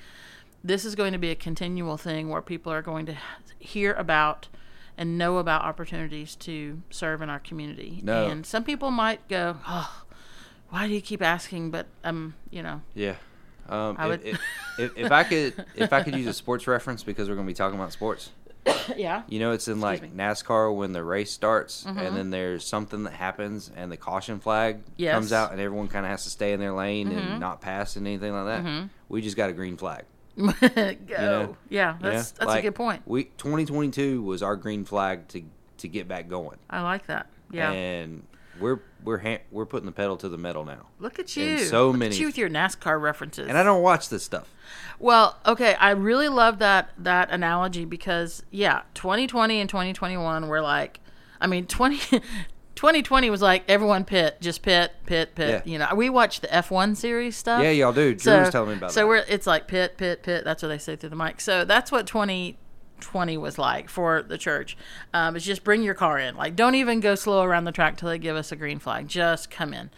this 0.63 0.85
is 0.85 0.95
going 0.95 1.13
to 1.13 1.19
be 1.19 1.31
a 1.31 1.35
continual 1.35 1.97
thing 1.97 2.29
where 2.29 2.41
people 2.41 2.71
are 2.71 2.81
going 2.81 3.05
to 3.07 3.17
hear 3.59 3.93
about 3.93 4.47
and 4.97 5.17
know 5.17 5.37
about 5.37 5.63
opportunities 5.63 6.35
to 6.35 6.81
serve 6.89 7.21
in 7.21 7.29
our 7.29 7.39
community. 7.39 7.99
No. 8.03 8.27
And 8.27 8.45
some 8.45 8.63
people 8.63 8.91
might 8.91 9.27
go, 9.27 9.57
oh, 9.67 10.03
why 10.69 10.87
do 10.87 10.93
you 10.93 11.01
keep 11.01 11.21
asking? 11.21 11.71
But, 11.71 11.87
um, 12.03 12.35
you 12.49 12.61
know, 12.61 12.81
Yeah. 12.93 13.15
Um, 13.69 13.95
I 13.97 14.05
if, 14.05 14.09
would- 14.09 14.25
if, 14.79 14.97
if, 14.97 15.11
I 15.11 15.23
could 15.23 15.65
if 15.75 15.93
I 15.93 16.03
could 16.03 16.15
use 16.15 16.27
a 16.27 16.33
sports 16.33 16.67
reference 16.67 17.03
because 17.03 17.29
we're 17.29 17.35
going 17.35 17.47
to 17.47 17.51
be 17.51 17.55
talking 17.55 17.79
about 17.79 17.93
sports. 17.93 18.31
yeah. 18.97 19.23
You 19.27 19.39
know, 19.39 19.51
it's 19.53 19.67
in 19.67 19.79
like. 19.79 20.15
NASCAR 20.15 20.75
when 20.75 20.91
the 20.91 21.03
race 21.03 21.31
starts, 21.31 21.83
Mm-hmm. 21.85 21.97
and 21.99 22.15
then 22.17 22.29
there's 22.31 22.65
something 22.65 23.03
that 23.03 23.13
happens, 23.13 23.71
and 23.75 23.91
the 23.91 23.97
caution 23.97 24.39
flag 24.39 24.81
Yes. 24.97 25.13
comes 25.15 25.31
out, 25.33 25.51
and 25.51 25.61
everyone 25.61 25.87
kind 25.87 26.05
of 26.05 26.11
has 26.11 26.23
to 26.25 26.29
stay 26.29 26.53
in 26.53 26.59
their 26.59 26.73
lane 26.73 27.09
Mm-hmm. 27.09 27.17
and 27.17 27.39
not 27.39 27.61
pass 27.61 27.95
and 27.95 28.05
anything 28.05 28.33
like 28.33 28.63
that. 28.63 28.89
We 29.09 29.21
just 29.21 29.37
got 29.37 29.49
a 29.49 29.53
green 29.53 29.77
flag. 29.77 30.03
go. 30.61 31.15
know? 31.17 31.57
yeah, 31.69 31.97
you 31.97 32.03
know? 32.03 32.11
that's 32.11 32.31
that's 32.31 32.53
a 32.55 32.61
good 32.61 32.75
point. 32.75 33.01
We 33.05 33.25
2022 33.25 34.21
was 34.21 34.41
our 34.43 34.55
green 34.55 34.85
flag 34.85 35.27
to 35.29 35.43
to 35.77 35.87
get 35.87 36.07
back 36.07 36.27
going, 36.29 36.57
I 36.69 36.81
like 36.81 37.07
that. 37.07 37.27
Yeah. 37.51 37.71
and 37.71 38.23
we're 38.59 38.79
we're 39.03 39.17
ha- 39.17 39.41
we're 39.51 39.65
putting 39.65 39.85
the 39.87 39.91
pedal 39.91 40.15
to 40.17 40.29
the 40.29 40.37
metal 40.37 40.63
now. 40.63 40.87
Look 40.99 41.19
at 41.19 41.35
you. 41.35 41.59
so 41.59 41.87
Look 41.87 41.97
many- 41.97 42.15
At 42.15 42.19
you 42.19 42.27
with 42.27 42.37
your 42.37 42.49
NASCAR 42.49 43.01
references. 43.01 43.47
And 43.47 43.57
I 43.57 43.63
don't 43.63 43.81
watch 43.81 44.09
this 44.09 44.23
stuff. 44.23 44.53
Well, 44.99 45.37
okay, 45.45 45.73
I 45.75 45.91
really 45.91 46.29
love 46.29 46.59
that 46.59 46.91
that 46.99 47.31
analogy 47.31 47.85
because 47.85 48.43
yeah, 48.51 48.81
2020 48.93 49.59
and 49.59 49.69
2021 49.69 50.47
were 50.47 50.61
like, 50.61 50.99
I 51.39 51.47
mean 51.47 51.65
20. 51.65 52.21
2020 52.81 53.29
was 53.29 53.43
like 53.43 53.63
everyone 53.67 54.03
pit, 54.03 54.37
just 54.41 54.63
pit, 54.63 54.91
pit, 55.05 55.35
pit. 55.35 55.61
Yeah. 55.63 55.71
You 55.71 55.77
know, 55.77 55.93
we 55.93 56.09
watch 56.09 56.41
the 56.41 56.47
F1 56.47 56.97
series 56.97 57.35
stuff. 57.35 57.61
Yeah, 57.61 57.69
y'all 57.69 57.93
do. 57.93 58.15
Drew 58.15 58.19
so, 58.19 58.39
was 58.39 58.49
telling 58.49 58.71
me 58.71 58.77
about 58.77 58.91
so 58.91 59.01
that. 59.01 59.07
we're 59.07 59.23
it's 59.27 59.45
like 59.45 59.67
pit, 59.67 59.97
pit, 59.97 60.23
pit. 60.23 60.43
That's 60.43 60.63
what 60.63 60.69
they 60.69 60.79
say 60.79 60.95
through 60.95 61.11
the 61.11 61.15
mic. 61.15 61.41
So 61.41 61.63
that's 61.63 61.91
what 61.91 62.07
2020 62.07 63.37
was 63.37 63.59
like 63.59 63.87
for 63.87 64.23
the 64.23 64.35
church. 64.35 64.75
Um, 65.13 65.35
is 65.35 65.45
just 65.45 65.63
bring 65.63 65.83
your 65.83 65.93
car 65.93 66.17
in. 66.17 66.35
Like, 66.35 66.55
don't 66.55 66.73
even 66.73 67.01
go 67.01 67.13
slow 67.13 67.43
around 67.43 67.65
the 67.65 67.71
track 67.71 67.97
till 67.97 68.09
they 68.09 68.17
give 68.17 68.35
us 68.35 68.51
a 68.51 68.55
green 68.55 68.79
flag. 68.79 69.07
Just 69.07 69.51
come 69.51 69.75
in. 69.75 69.91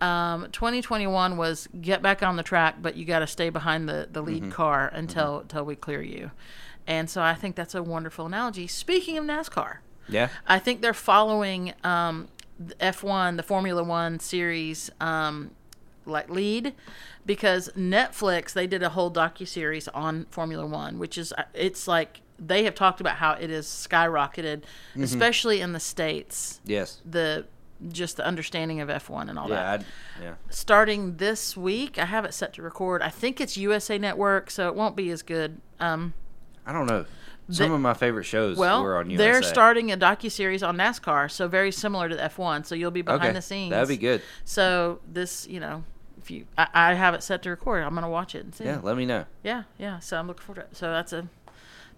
Um, 0.00 0.48
2021 0.50 1.36
was 1.36 1.68
get 1.78 2.00
back 2.00 2.22
on 2.22 2.36
the 2.36 2.42
track, 2.42 2.76
but 2.80 2.96
you 2.96 3.04
got 3.04 3.18
to 3.18 3.26
stay 3.26 3.50
behind 3.50 3.86
the, 3.86 4.08
the 4.10 4.22
lead 4.22 4.50
car 4.50 4.90
until 4.94 5.40
until 5.40 5.66
we 5.66 5.76
clear 5.76 6.00
you. 6.00 6.30
And 6.86 7.10
so 7.10 7.20
I 7.20 7.34
think 7.34 7.54
that's 7.54 7.74
a 7.74 7.82
wonderful 7.82 8.24
analogy. 8.24 8.66
Speaking 8.66 9.18
of 9.18 9.26
NASCAR, 9.26 9.80
Yeah. 10.12 10.28
I 10.46 10.58
think 10.58 10.80
they're 10.82 10.94
following 10.94 11.72
um, 11.84 12.28
the 12.58 12.74
F1, 12.76 13.36
the 13.36 13.42
Formula 13.42 13.82
One 13.82 14.18
series, 14.20 14.90
um, 15.00 15.52
like 16.06 16.28
lead, 16.30 16.74
because 17.26 17.68
Netflix 17.76 18.52
they 18.52 18.66
did 18.66 18.82
a 18.82 18.90
whole 18.90 19.10
docu 19.10 19.46
series 19.46 19.88
on 19.88 20.26
Formula 20.30 20.66
One, 20.66 20.98
which 20.98 21.16
is 21.18 21.32
uh, 21.36 21.44
it's 21.54 21.86
like 21.88 22.20
they 22.38 22.64
have 22.64 22.74
talked 22.74 23.00
about 23.00 23.16
how 23.16 23.32
it 23.32 23.50
is 23.50 23.66
skyrocketed, 23.66 24.62
Mm-hmm. 24.92 25.02
especially 25.04 25.60
in 25.60 25.72
the 25.72 25.80
states. 25.80 26.60
Yes. 26.64 27.00
The 27.04 27.46
just 27.88 28.18
the 28.18 28.26
understanding 28.26 28.80
of 28.82 28.88
F1 28.90 29.30
and 29.30 29.38
all 29.38 29.48
that 29.48 29.54
Yeah. 29.54 29.72
I'd, 29.72 29.84
yeah. 30.22 30.34
starting 30.50 31.16
this 31.16 31.56
week. 31.56 31.98
I 31.98 32.04
have 32.04 32.26
it 32.26 32.34
set 32.34 32.52
to 32.54 32.62
record. 32.62 33.00
I 33.00 33.08
think 33.08 33.40
it's 33.40 33.56
USA 33.56 33.96
Network, 33.96 34.50
so 34.50 34.68
it 34.68 34.74
won't 34.74 34.96
be 34.96 35.08
as 35.10 35.22
good. 35.22 35.60
Um, 35.78 36.12
I 36.66 36.72
don't 36.74 36.84
know. 36.86 37.06
Some 37.50 37.72
of 37.72 37.80
my 37.80 37.94
favorite 37.94 38.24
shows 38.24 38.56
well, 38.56 38.82
were 38.82 38.96
on 38.98 39.10
USA. 39.10 39.22
they're 39.24 39.42
starting 39.42 39.92
a 39.92 39.96
docu 39.96 40.30
series 40.30 40.62
on 40.62 40.76
NASCAR, 40.76 41.30
so 41.30 41.48
very 41.48 41.72
similar 41.72 42.08
to 42.08 42.16
the 42.16 42.22
F1. 42.22 42.66
So 42.66 42.74
you'll 42.74 42.90
be 42.90 43.02
behind 43.02 43.22
Okay. 43.24 43.32
the 43.32 43.42
scenes. 43.42 43.70
That'd 43.70 43.88
be 43.88 43.96
good. 43.96 44.22
So 44.44 45.00
this, 45.10 45.46
you 45.48 45.60
know, 45.60 45.84
if 46.18 46.30
you, 46.30 46.46
I, 46.58 46.68
I 46.74 46.94
have 46.94 47.14
it 47.14 47.22
set 47.22 47.42
to 47.42 47.50
record. 47.50 47.82
I'm 47.82 47.94
gonna 47.94 48.08
watch 48.10 48.34
it 48.34 48.44
and 48.44 48.54
see. 48.54 48.64
Yeah. 48.64 48.80
Let 48.82 48.96
me 48.96 49.06
know. 49.06 49.24
Yeah, 49.42 49.64
yeah. 49.78 49.98
So 50.00 50.18
I'm 50.18 50.26
looking 50.26 50.42
forward 50.42 50.62
to 50.62 50.66
it. 50.68 50.76
So 50.76 50.90
that's 50.90 51.12
a 51.12 51.28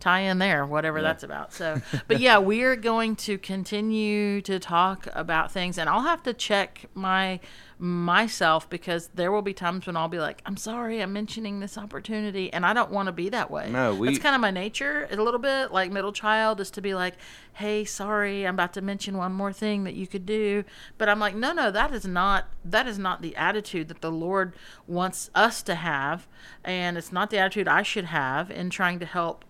tie 0.01 0.21
in 0.21 0.39
there, 0.39 0.67
whatever 0.67 0.99
Yeah. 0.99 1.03
that's 1.05 1.23
about. 1.23 1.53
So, 1.53 1.81
but 2.09 2.19
yeah, 2.21 2.39
we're 2.39 2.77
going 2.77 3.15
to 3.17 3.39
continue 3.39 4.41
to 4.43 4.59
talk 4.59 5.07
about 5.13 5.53
things, 5.53 5.79
and 5.79 5.89
I'll 5.89 6.03
have 6.03 6.23
to 6.25 6.33
check 6.35 6.87
my 6.95 7.41
myself 7.83 8.71
because 8.71 9.09
there 9.09 9.33
will 9.33 9.43
be 9.43 9.53
times 9.53 9.87
when 9.89 9.97
I'll 9.97 10.07
be 10.09 10.21
like, 10.21 10.41
"I'm 10.47 10.57
sorry, 10.57 11.01
I'm 11.01 11.13
mentioning 11.13 11.59
this 11.59 11.77
opportunity," 11.77 12.53
and 12.53 12.65
I 12.65 12.73
don't 12.73 12.93
want 12.93 13.07
to 13.07 13.13
be 13.13 13.29
that 13.31 13.51
way. 13.51 13.71
No, 13.71 13.93
we- 13.95 14.07
That's 14.09 14.21
kind 14.21 14.37
of 14.37 14.41
my 14.41 14.53
nature, 14.53 15.09
a 15.11 15.17
little 15.17 15.41
bit 15.41 15.73
like 15.73 15.91
middle 15.91 16.13
child, 16.13 16.61
is 16.61 16.71
to 16.73 16.81
be 16.81 16.95
like, 16.95 17.15
"Hey, 17.55 17.85
sorry, 17.85 18.47
I'm 18.47 18.55
about 18.55 18.73
to 18.75 18.81
mention 18.81 19.17
one 19.19 19.33
more 19.33 19.53
thing 19.53 19.83
that 19.83 19.95
you 19.95 20.07
could 20.07 20.25
do," 20.25 20.63
but 20.97 21.09
I'm 21.09 21.19
like, 21.19 21.35
"No, 21.35 21.53
no, 21.53 21.73
that 21.73 21.93
is 21.93 22.07
not 22.07 22.47
that 22.65 22.87
is 22.87 22.99
not 23.01 23.21
the 23.21 23.35
attitude 23.35 23.89
that 23.89 24.01
the 24.01 24.13
Lord 24.13 24.55
wants 24.87 25.29
us 25.35 25.61
to 25.65 25.75
have, 25.75 26.29
and 26.63 26.97
it's 26.97 27.11
not 27.11 27.31
the 27.31 27.39
attitude 27.39 27.67
I 27.67 27.83
should 27.83 28.05
have 28.07 28.49
in 28.51 28.71
trying 28.71 29.01
to 29.01 29.07
help." 29.07 29.45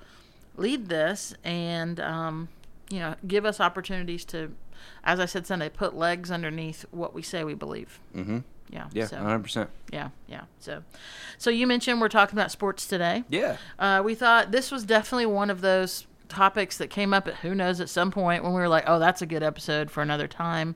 lead 0.54 0.90
this 0.90 1.32
and 1.44 1.98
um, 1.98 2.46
you 2.90 2.98
know 3.00 3.14
give 3.26 3.46
us 3.46 3.58
opportunities 3.58 4.22
to 4.22 4.52
as 5.04 5.18
i 5.20 5.24
said 5.26 5.46
sunday 5.46 5.68
put 5.68 5.94
legs 5.94 6.30
underneath 6.30 6.84
what 6.90 7.14
we 7.14 7.22
say 7.22 7.44
we 7.44 7.54
believe 7.54 8.00
Mm-hmm. 8.14 8.38
yeah 8.70 8.86
Yeah. 8.92 9.06
so, 9.06 9.16
100. 9.16 9.38
percent 9.42 9.70
yeah 9.92 10.10
yeah 10.28 10.42
so 10.58 10.82
so 11.38 11.50
you 11.50 11.66
mentioned 11.66 12.00
we're 12.00 12.08
talking 12.08 12.38
about 12.38 12.50
sports 12.50 12.86
today 12.86 13.24
Yeah. 13.28 13.56
uh, 13.78 14.02
we 14.04 14.14
thought 14.14 14.50
this 14.52 14.70
was 14.70 14.84
definitely 14.84 15.26
one 15.26 15.50
of 15.50 15.60
those 15.60 16.06
topics 16.28 16.78
that 16.78 16.88
came 16.88 17.12
up 17.12 17.28
at 17.28 17.34
who 17.36 17.54
knows 17.54 17.78
at 17.78 17.90
some 17.90 18.10
point 18.10 18.42
when 18.42 18.54
we 18.54 18.58
were 18.60 18.68
like 18.68 18.84
oh 18.86 18.98
that's 18.98 19.20
a 19.20 19.26
good 19.26 19.42
episode 19.42 19.90
for 19.90 20.00
another 20.02 20.26
time 20.26 20.74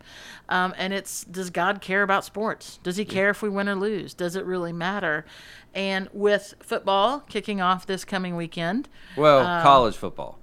um, 0.51 0.75
and 0.77 0.93
it's 0.93 1.25
does 1.25 1.49
god 1.49 1.81
care 1.81 2.03
about 2.03 2.27
sports 2.27 2.79
does 2.83 2.99
he 2.99 3.07
care 3.07 3.31
if 3.31 3.41
we 3.41 3.49
win 3.49 3.67
or 3.67 3.75
lose 3.75 4.13
does 4.13 4.37
it 4.37 4.45
really 4.45 4.73
matter 4.73 5.25
and 5.73 6.11
with 6.13 6.53
football 6.61 7.21
kicking 7.21 7.63
off 7.63 7.87
this 7.87 8.05
coming 8.05 8.37
weekend 8.37 8.87
Well, 9.17 9.39
Um, 9.47 9.63
college 9.63 9.97
football 9.97 10.39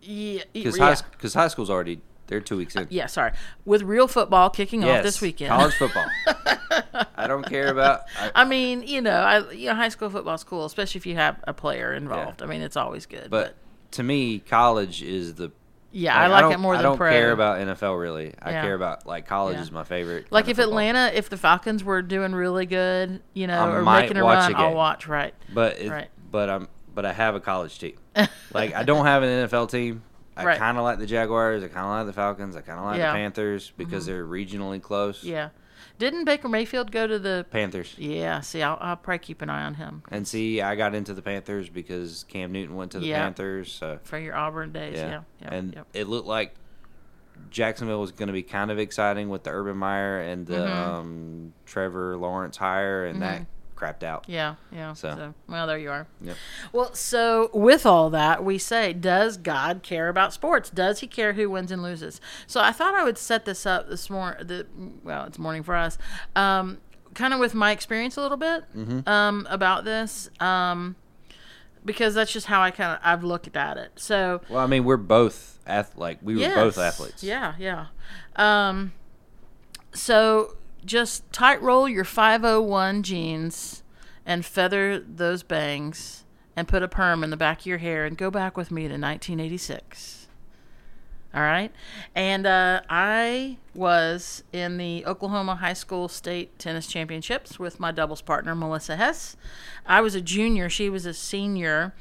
yeah, 0.00 0.44
because 0.54 0.78
yeah. 0.78 0.94
high 0.94 1.02
because 1.12 1.34
high 1.34 1.48
school's 1.48 1.68
already 1.68 2.00
they're 2.28 2.40
two 2.40 2.56
weeks 2.56 2.76
uh, 2.76 2.82
in. 2.82 2.86
yeah, 2.90 3.06
sorry. 3.06 3.32
With 3.64 3.82
real 3.82 4.06
football 4.08 4.48
kicking 4.50 4.84
off 4.84 5.02
this 5.02 5.20
weekend. 5.20 5.50
College 5.50 5.74
football. 5.74 6.06
I 7.16 7.26
don't 7.26 7.44
care 7.46 7.68
about. 7.68 8.02
I, 8.18 8.30
I 8.36 8.44
mean, 8.44 8.82
you 8.82 9.00
know, 9.00 9.10
I 9.18 9.50
you 9.50 9.66
know, 9.68 9.74
high 9.74 9.88
school 9.88 10.10
football's 10.10 10.44
cool, 10.44 10.64
especially 10.64 10.98
if 11.00 11.06
you 11.06 11.16
have 11.16 11.36
a 11.44 11.52
player 11.54 11.92
involved. 11.92 12.42
I 12.42 12.46
mean, 12.46 12.62
it's 12.62 12.76
always 12.76 13.06
good. 13.06 13.28
But, 13.30 13.54
but 13.56 13.56
to 13.92 14.02
me, 14.02 14.38
college 14.38 15.02
is 15.02 15.34
the. 15.34 15.50
yeah, 15.90 16.14
I 16.16 16.26
like 16.28 16.42
don't- 16.42 16.52
it 16.52 16.58
more 16.58 16.74
than 16.76 16.80
I 16.80 16.88
don't 16.88 16.96
pro. 16.98 17.10
care 17.10 17.32
about 17.32 17.58
NFL 17.58 17.98
really. 18.00 18.34
I 18.40 18.50
Yeah. 18.52 18.62
care 18.62 18.74
about 18.74 19.06
like 19.06 19.26
college 19.26 19.56
Yeah. 19.56 19.62
is 19.62 19.72
my 19.72 19.84
favorite. 19.84 20.26
like 20.30 20.48
if 20.48 20.56
football. 20.56 20.72
Atlanta, 20.78 21.10
if 21.14 21.28
the 21.30 21.36
Falcons 21.38 21.82
were 21.82 22.02
doing 22.02 22.34
really 22.34 22.66
good, 22.66 23.22
you 23.34 23.46
know, 23.46 23.58
I 23.58 23.74
or 23.76 23.82
making 23.82 24.16
a 24.18 24.22
run, 24.22 24.54
a 24.54 24.58
I'll 24.58 24.74
watch. 24.74 25.08
Right. 25.08 25.34
but 25.52 25.78
it, 25.78 25.90
Right. 25.90 26.08
but 26.30 26.50
I'm 26.50 26.68
but 26.94 27.04
I 27.06 27.12
have 27.12 27.34
a 27.34 27.40
college 27.40 27.78
team. 27.78 27.96
like 28.52 28.74
I 28.74 28.82
don't 28.82 29.06
have 29.06 29.22
an 29.22 29.48
NFL 29.48 29.70
team. 29.70 30.02
I 30.38 30.44
Right. 30.44 30.58
kind 30.58 30.78
of 30.78 30.84
like 30.84 30.98
the 30.98 31.06
Jaguars. 31.06 31.62
I 31.64 31.68
kind 31.68 31.84
of 31.86 31.90
like 31.92 32.06
the 32.06 32.12
Falcons. 32.12 32.54
I 32.56 32.60
kind 32.60 32.78
of 32.78 32.84
like 32.86 32.98
Yeah. 32.98 33.06
Mm-hmm. 33.08 33.14
the 33.14 33.18
Panthers 33.24 33.72
because 33.76 34.06
they're 34.06 34.24
regionally 34.26 34.80
close. 34.80 35.24
Yeah. 35.24 35.48
Didn't 35.98 36.24
Baker 36.24 36.48
Mayfield 36.48 36.92
go 36.92 37.06
to 37.08 37.18
the? 37.18 37.44
Panthers. 37.50 37.94
Yeah. 37.98 38.40
See, 38.40 38.62
I'll, 38.62 38.78
I'll 38.80 38.96
probably 38.96 39.18
keep 39.18 39.42
an 39.42 39.50
eye 39.50 39.64
on 39.64 39.74
him 39.74 40.02
And 40.10 40.26
see, 40.28 40.60
I 40.62 40.76
got 40.76 40.94
into 40.94 41.12
the 41.12 41.22
Panthers 41.22 41.68
because 41.68 42.24
Cam 42.28 42.52
Newton 42.52 42.76
went 42.76 42.92
to 42.92 43.00
the 43.00 43.06
Yeah. 43.06 43.22
Panthers. 43.24 43.72
So 43.72 43.98
for 44.04 44.18
your 44.18 44.36
Auburn 44.36 44.70
days. 44.72 44.94
yeah, 44.96 45.08
Yeah. 45.10 45.20
yeah 45.42 45.54
and 45.54 45.84
it 45.94 46.06
looked 46.08 46.26
like 46.28 46.54
Jacksonville 47.50 48.00
was 48.00 48.12
going 48.12 48.26
to 48.28 48.32
be 48.32 48.42
kind 48.42 48.70
of 48.70 48.78
exciting 48.78 49.28
with 49.28 49.44
the 49.44 49.50
Urban 49.50 49.76
Meyer 49.76 50.20
and 50.20 50.46
the 50.46 50.56
Mhm. 50.56 50.70
um, 50.76 51.52
Trevor 51.66 52.16
Lawrence 52.16 52.56
hire, 52.56 53.04
and 53.06 53.22
that 53.22 53.42
Mhm. 53.42 53.46
Crapped 53.78 54.02
out. 54.02 54.24
Yeah, 54.26 54.56
yeah. 54.72 54.92
So. 54.94 55.14
So. 55.14 55.34
well, 55.48 55.66
there 55.66 55.78
you 55.78 55.90
are. 55.90 56.06
Yep. 56.20 56.36
Well, 56.72 56.94
so 56.94 57.50
with 57.54 57.86
all 57.86 58.10
that, 58.10 58.44
we 58.44 58.58
say, 58.58 58.92
does 58.92 59.36
God 59.36 59.82
care 59.82 60.08
about 60.08 60.32
sports? 60.32 60.70
Does 60.70 61.00
He 61.00 61.06
care 61.06 61.34
who 61.34 61.48
wins 61.50 61.70
and 61.70 61.82
loses? 61.82 62.20
So 62.46 62.60
I 62.60 62.72
thought 62.72 62.94
I 62.94 63.04
would 63.04 63.18
set 63.18 63.44
this 63.44 63.64
up 63.66 63.88
this 63.88 64.10
morning. 64.10 64.46
The 64.46 64.66
well, 65.04 65.24
it's 65.24 65.38
morning 65.38 65.62
for 65.62 65.74
us. 65.76 65.96
Um, 66.34 66.78
kind 67.14 67.32
of 67.34 67.40
with 67.40 67.54
my 67.54 67.70
experience 67.72 68.16
a 68.16 68.20
little 68.20 68.36
bit 68.36 68.64
Mm-hmm. 68.76 69.08
um, 69.08 69.46
about 69.50 69.84
this, 69.84 70.28
um, 70.40 70.94
because 71.84 72.14
that's 72.14 72.32
just 72.32 72.46
how 72.46 72.60
I 72.60 72.70
kind 72.70 72.92
of 72.92 72.98
I've 73.02 73.24
looked 73.24 73.56
at 73.56 73.76
it. 73.76 73.92
So 73.96 74.40
Well, 74.48 74.60
I 74.62 74.66
mean, 74.66 74.84
we're 74.84 74.96
both 74.98 75.58
ath- 75.66 75.96
like 75.96 76.18
we 76.22 76.36
were 76.36 76.54
both 76.54 76.76
athletes. 76.78 77.22
Yeah, 77.24 77.54
yeah. 77.58 77.86
Um, 78.36 78.92
so 79.94 80.56
just 80.84 81.30
tight 81.32 81.60
roll 81.62 81.88
your 81.88 82.04
501 82.04 83.02
jeans 83.02 83.82
and 84.24 84.44
feather 84.44 84.98
those 84.98 85.42
bangs 85.42 86.24
and 86.56 86.68
put 86.68 86.82
a 86.82 86.88
perm 86.88 87.22
in 87.22 87.30
the 87.30 87.36
back 87.36 87.60
of 87.60 87.66
your 87.66 87.78
hair 87.78 88.04
and 88.04 88.16
go 88.16 88.30
back 88.30 88.56
with 88.56 88.70
me 88.70 88.82
to 88.82 88.94
1986. 88.94 90.18
All 91.34 91.42
right. 91.42 91.70
And 92.14 92.46
uh, 92.46 92.80
I 92.88 93.58
was 93.74 94.42
in 94.52 94.78
the 94.78 95.04
Oklahoma 95.06 95.56
High 95.56 95.74
School 95.74 96.08
State 96.08 96.58
Tennis 96.58 96.86
Championships 96.86 97.58
with 97.58 97.78
my 97.78 97.92
doubles 97.92 98.22
partner, 98.22 98.54
Melissa 98.54 98.96
Hess. 98.96 99.36
I 99.86 100.00
was 100.00 100.14
a 100.14 100.20
junior, 100.20 100.68
she 100.68 100.88
was 100.88 101.06
a 101.06 101.14
senior. 101.14 101.94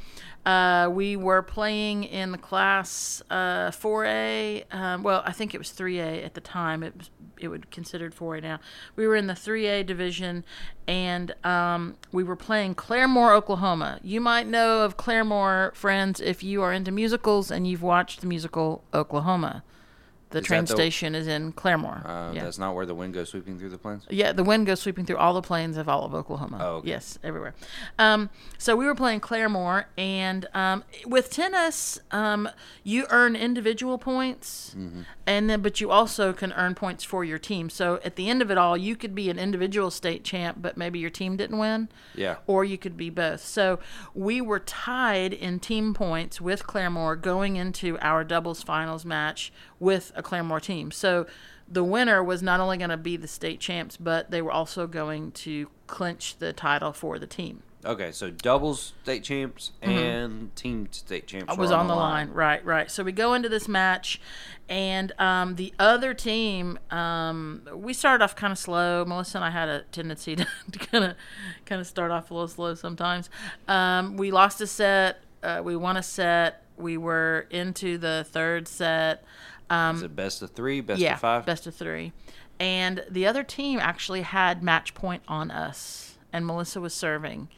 Uh, 0.47 0.87
we 0.87 1.17
were 1.17 1.41
playing 1.41 2.05
in 2.05 2.31
the 2.31 2.37
class 2.37 3.21
uh, 3.29 3.69
4A. 3.69 4.73
Um, 4.73 5.03
well, 5.03 5.21
I 5.25 5.33
think 5.33 5.53
it 5.53 5.57
was 5.57 5.67
3A 5.71 6.23
at 6.23 6.35
the 6.35 6.41
time. 6.41 6.83
It 6.83 6.95
was 6.97 7.09
it 7.39 7.49
would 7.49 7.69
considered 7.69 8.15
4A 8.15 8.41
now. 8.41 8.59
We 8.95 9.05
were 9.05 9.15
in 9.15 9.27
the 9.27 9.33
3A 9.33 9.85
division, 9.85 10.45
and 10.87 11.35
um, 11.45 11.97
we 12.13 12.23
were 12.23 12.37
playing 12.37 12.75
Claremore, 12.75 13.35
Oklahoma. 13.35 13.99
You 14.01 14.21
might 14.21 14.47
know 14.47 14.85
of 14.85 14.95
Claremore, 14.95 15.75
friends, 15.75 16.21
if 16.21 16.41
you 16.43 16.61
are 16.61 16.71
into 16.71 16.91
musicals 16.91 17.51
and 17.51 17.67
you've 17.67 17.83
watched 17.83 18.21
the 18.21 18.27
musical 18.27 18.85
Oklahoma. 18.93 19.63
The 20.29 20.39
Is 20.39 20.45
train 20.45 20.65
the- 20.65 20.73
station 20.75 21.15
is 21.15 21.25
in 21.27 21.53
Claremore. 21.53 22.05
Uh, 22.05 22.33
yeah. 22.33 22.43
That's 22.43 22.59
not 22.59 22.75
where 22.75 22.85
the 22.85 22.93
wind 22.93 23.13
goes 23.13 23.29
sweeping 23.29 23.57
through 23.57 23.69
the 23.69 23.77
plains. 23.77 24.05
Yeah, 24.09 24.33
the 24.33 24.43
wind 24.43 24.65
goes 24.65 24.81
sweeping 24.81 25.05
through 25.05 25.17
all 25.17 25.33
the 25.33 25.41
plains 25.41 25.77
of 25.77 25.87
all 25.87 26.03
of 26.03 26.13
Oklahoma. 26.13 26.57
Oh, 26.59 26.67
okay. 26.77 26.89
Yes, 26.89 27.17
everywhere. 27.23 27.55
Um, 27.97 28.29
so 28.57 28.75
we 28.75 28.85
were 28.85 28.95
playing 28.95 29.21
Claremore, 29.21 29.85
and 29.97 30.45
um, 30.53 30.83
with 31.05 31.29
tennis, 31.31 31.99
um, 32.11 32.49
you 32.83 33.05
earn 33.09 33.35
individual 33.37 33.97
points, 33.97 34.75
Mm-hmm. 34.77 35.01
and 35.25 35.49
then 35.49 35.61
but 35.61 35.79
you 35.79 35.91
also 35.91 36.33
can 36.33 36.51
earn 36.53 36.75
points 36.75 37.03
for 37.05 37.23
your 37.23 37.37
team. 37.39 37.69
So 37.69 37.99
at 38.03 38.17
the 38.17 38.29
end 38.29 38.41
of 38.41 38.51
it 38.51 38.57
all, 38.57 38.75
you 38.75 38.95
could 38.97 39.15
be 39.15 39.29
an 39.29 39.39
individual 39.39 39.89
state 39.91 40.23
champ, 40.25 40.57
but 40.61 40.75
maybe 40.75 40.99
your 40.99 41.09
team 41.09 41.37
didn't 41.37 41.57
win 41.57 41.87
Yeah. 42.15 42.35
or 42.47 42.65
you 42.65 42.77
could 42.77 42.97
be 42.97 43.09
both. 43.09 43.41
So 43.45 43.79
we 44.13 44.41
were 44.41 44.59
tied 44.59 45.31
in 45.33 45.59
team 45.59 45.93
points 45.93 46.41
with 46.41 46.67
Claremore 46.67 47.19
going 47.21 47.55
into 47.55 47.97
our 48.01 48.23
doubles 48.25 48.61
finals 48.61 49.05
match 49.05 49.53
with 49.79 50.11
a 50.17 50.23
Claremore 50.23 50.61
team. 50.61 50.91
So 50.91 51.25
the 51.67 51.83
winner 51.83 52.23
was 52.23 52.41
not 52.41 52.59
only 52.59 52.77
going 52.77 52.89
to 52.89 52.97
be 52.97 53.17
the 53.17 53.27
state 53.27 53.59
champs, 53.59 53.97
but 53.97 54.31
they 54.31 54.41
were 54.41 54.51
also 54.51 54.87
going 54.87 55.31
to 55.31 55.69
clinch 55.87 56.37
the 56.37 56.53
title 56.53 56.93
for 56.93 57.19
the 57.19 57.27
team. 57.27 57.63
Okay, 57.85 58.11
so 58.11 58.29
doubles 58.31 58.93
state 59.03 59.23
champs 59.23 59.71
and 59.81 60.53
team 60.55 60.87
state 60.91 61.27
champs 61.27 61.45
I 61.47 61.53
Mm-hmm. 61.53 61.61
was 61.61 61.71
on 61.71 61.87
the 61.87 61.95
line. 61.95 62.31
Right, 62.31 62.63
right. 62.65 62.89
So 62.91 63.03
we 63.03 63.11
go 63.13 63.33
into 63.33 63.47
this 63.49 63.67
match, 63.67 64.19
and 64.67 65.13
um, 65.19 65.55
the 65.55 65.73
other 65.79 66.13
team, 66.13 66.79
um, 66.91 67.61
we 67.73 67.93
started 67.93 68.23
off 68.23 68.35
kind 68.35 68.51
of 68.51 68.57
slow. 68.57 69.05
Melissa 69.05 69.37
and 69.37 69.45
I 69.45 69.51
had 69.51 69.69
a 69.69 69.81
tendency 69.91 70.35
to 70.35 70.45
kind 70.79 71.03
of, 71.03 71.15
kind 71.65 71.79
of 71.79 71.87
start 71.87 72.11
off 72.11 72.31
a 72.31 72.33
little 72.33 72.47
slow 72.49 72.73
sometimes. 72.75 73.29
Um, 73.67 74.17
we 74.17 74.31
lost 74.31 74.59
a 74.59 74.67
set 74.67 75.21
uh, 75.43 75.61
we 75.63 75.75
won 75.75 75.97
a 75.97 76.03
set. 76.03 76.63
We 76.77 76.97
were 76.97 77.47
into 77.49 77.97
the 77.97 78.25
third 78.29 78.67
set. 78.67 79.23
Is 79.69 80.03
it 80.03 80.15
best 80.15 80.41
of 80.41 80.51
three, 80.51 80.81
best 80.81 80.99
Um, 80.99 81.03
yeah, 81.03 81.13
of 81.15 81.19
five? 81.19 81.45
best 81.45 81.67
of 81.67 81.75
three. 81.75 82.13
And 82.59 83.03
the 83.09 83.27
other 83.27 83.43
team 83.43 83.79
actually 83.79 84.21
had 84.23 84.63
match 84.63 84.93
point 84.93 85.23
on 85.27 85.51
us, 85.51 86.17
and 86.33 86.45
Melissa 86.45 86.81
was 86.81 86.93
serving. 86.93 87.49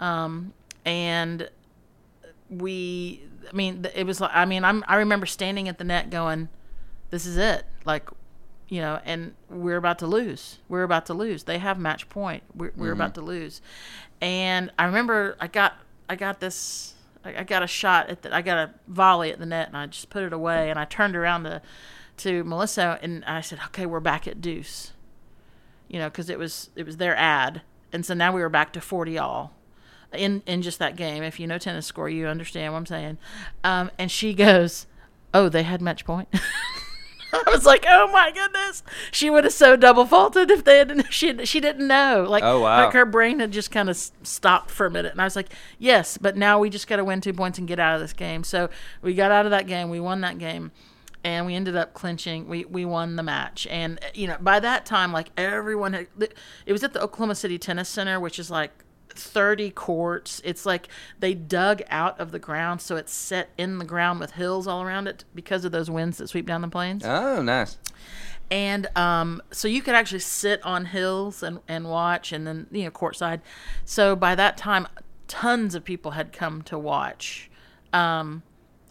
Um, 0.00 0.52
and 0.84 1.50
we, 2.48 3.22
I 3.50 3.56
mean, 3.56 3.86
it 3.94 4.04
was 4.04 4.20
like, 4.20 4.30
I 4.32 4.44
mean, 4.44 4.64
I'm, 4.64 4.84
I 4.86 4.96
remember 4.96 5.26
standing 5.26 5.68
at 5.68 5.78
the 5.78 5.84
net 5.84 6.10
going, 6.10 6.48
this 7.10 7.26
is 7.26 7.36
it. 7.36 7.64
Like, 7.84 8.08
you 8.68 8.80
know, 8.80 9.00
and 9.04 9.34
we're 9.48 9.76
about 9.76 9.98
to 10.00 10.06
lose. 10.06 10.58
We're 10.68 10.82
about 10.82 11.06
to 11.06 11.14
lose. 11.14 11.44
They 11.44 11.58
have 11.58 11.78
match 11.78 12.08
point. 12.08 12.42
We're, 12.54 12.72
we're 12.76 12.92
about 12.92 13.14
to 13.14 13.22
lose. 13.22 13.60
And 14.20 14.70
I 14.78 14.84
remember 14.84 15.36
I 15.40 15.46
got, 15.46 15.74
I 16.08 16.16
got 16.16 16.40
this, 16.40 16.94
I 17.36 17.44
got 17.44 17.62
a 17.62 17.66
shot 17.66 18.08
at 18.08 18.22
the, 18.22 18.34
I 18.34 18.42
got 18.42 18.58
a 18.58 18.74
volley 18.86 19.32
at 19.32 19.38
the 19.38 19.46
net 19.46 19.68
and 19.68 19.76
I 19.76 19.86
just 19.86 20.10
put 20.10 20.22
it 20.22 20.32
away 20.32 20.70
and 20.70 20.78
I 20.78 20.84
turned 20.84 21.16
around 21.16 21.44
to, 21.44 21.62
to 22.18 22.44
Melissa 22.44 22.98
and 23.02 23.24
I 23.24 23.40
said, 23.40 23.58
okay, 23.66 23.86
we're 23.86 24.00
back 24.00 24.26
at 24.26 24.40
deuce, 24.40 24.92
you 25.88 25.98
know, 25.98 26.08
cause 26.10 26.30
it 26.30 26.38
was, 26.38 26.70
it 26.76 26.86
was 26.86 26.96
their 26.96 27.16
ad. 27.16 27.62
And 27.92 28.04
so 28.04 28.14
now 28.14 28.32
we 28.32 28.40
were 28.40 28.48
back 28.48 28.72
to 28.74 28.80
40 28.80 29.18
all 29.18 29.54
in, 30.12 30.42
in 30.46 30.62
just 30.62 30.78
that 30.78 30.96
game. 30.96 31.22
If 31.22 31.38
you 31.40 31.46
know 31.46 31.58
tennis 31.58 31.86
score, 31.86 32.08
you 32.08 32.26
understand 32.26 32.72
what 32.72 32.78
I'm 32.78 32.86
saying. 32.86 33.18
Um, 33.64 33.90
and 33.98 34.10
she 34.10 34.34
goes, 34.34 34.86
oh, 35.34 35.48
they 35.48 35.62
had 35.62 35.80
match 35.80 36.04
point. 36.04 36.28
I 37.46 37.50
was 37.50 37.64
like, 37.66 37.84
"Oh 37.88 38.08
my 38.12 38.30
goodness!" 38.32 38.82
She 39.12 39.28
would 39.30 39.44
have 39.44 39.52
so 39.52 39.76
double 39.76 40.06
faulted 40.06 40.50
if 40.50 40.64
they 40.64 40.78
had. 40.78 41.06
She 41.10 41.44
she 41.44 41.60
didn't 41.60 41.86
know. 41.86 42.26
Like, 42.28 42.42
Oh, 42.42 42.60
wow. 42.60 42.84
like 42.84 42.94
her 42.94 43.04
brain 43.04 43.40
had 43.40 43.50
just 43.52 43.70
kind 43.70 43.88
of 43.90 43.96
stopped 44.22 44.70
for 44.70 44.86
a 44.86 44.90
minute, 44.90 45.12
and 45.12 45.20
I 45.20 45.24
was 45.24 45.36
like, 45.36 45.48
"Yes, 45.78 46.16
but 46.18 46.36
now 46.36 46.58
we 46.58 46.70
just 46.70 46.86
got 46.86 46.96
to 46.96 47.04
win 47.04 47.20
two 47.20 47.32
points 47.32 47.58
and 47.58 47.68
get 47.68 47.78
out 47.78 47.94
of 47.94 48.00
this 48.00 48.12
game." 48.12 48.44
So 48.44 48.70
we 49.02 49.14
got 49.14 49.30
out 49.30 49.44
of 49.44 49.50
that 49.50 49.66
game. 49.66 49.90
We 49.90 50.00
won 50.00 50.20
that 50.22 50.38
game, 50.38 50.70
and 51.24 51.44
we 51.46 51.54
ended 51.54 51.76
up 51.76 51.92
clinching. 51.94 52.48
We 52.48 52.64
we 52.64 52.84
won 52.84 53.16
the 53.16 53.22
match, 53.22 53.66
and 53.70 53.98
you 54.14 54.26
know 54.26 54.36
by 54.40 54.60
that 54.60 54.86
time, 54.86 55.12
like 55.12 55.28
everyone 55.36 55.92
had. 55.92 56.06
It 56.66 56.72
was 56.72 56.82
at 56.84 56.92
the 56.94 57.02
Oklahoma 57.02 57.34
City 57.34 57.58
Tennis 57.58 57.88
Center, 57.88 58.18
which 58.18 58.38
is 58.38 58.50
like 58.50 58.72
30 59.18 59.70
courts. 59.70 60.40
It's 60.44 60.64
like 60.64 60.88
they 61.18 61.34
dug 61.34 61.82
out 61.90 62.18
of 62.20 62.30
the 62.30 62.38
ground, 62.38 62.80
so 62.80 62.96
it's 62.96 63.12
set 63.12 63.50
in 63.58 63.78
the 63.78 63.84
ground 63.84 64.20
with 64.20 64.32
hills 64.32 64.66
all 64.66 64.82
around 64.82 65.06
it 65.06 65.24
because 65.34 65.64
of 65.64 65.72
those 65.72 65.90
winds 65.90 66.18
that 66.18 66.28
sweep 66.28 66.46
down 66.46 66.62
the 66.62 66.68
plains. 66.68 67.04
Oh, 67.04 67.42
nice. 67.42 67.78
And 68.50 68.86
um, 68.96 69.42
so 69.50 69.68
you 69.68 69.82
could 69.82 69.94
actually 69.94 70.20
sit 70.20 70.62
on 70.64 70.86
hills 70.86 71.42
and, 71.42 71.60
and 71.68 71.90
watch, 71.90 72.32
and 72.32 72.46
then, 72.46 72.66
you 72.70 72.84
know, 72.84 72.90
courtside. 72.90 73.40
So 73.84 74.16
by 74.16 74.34
that 74.34 74.56
time, 74.56 74.88
tons 75.26 75.74
of 75.74 75.84
people 75.84 76.12
had 76.12 76.32
come 76.32 76.62
to 76.62 76.78
watch. 76.78 77.50
Um, 77.92 78.42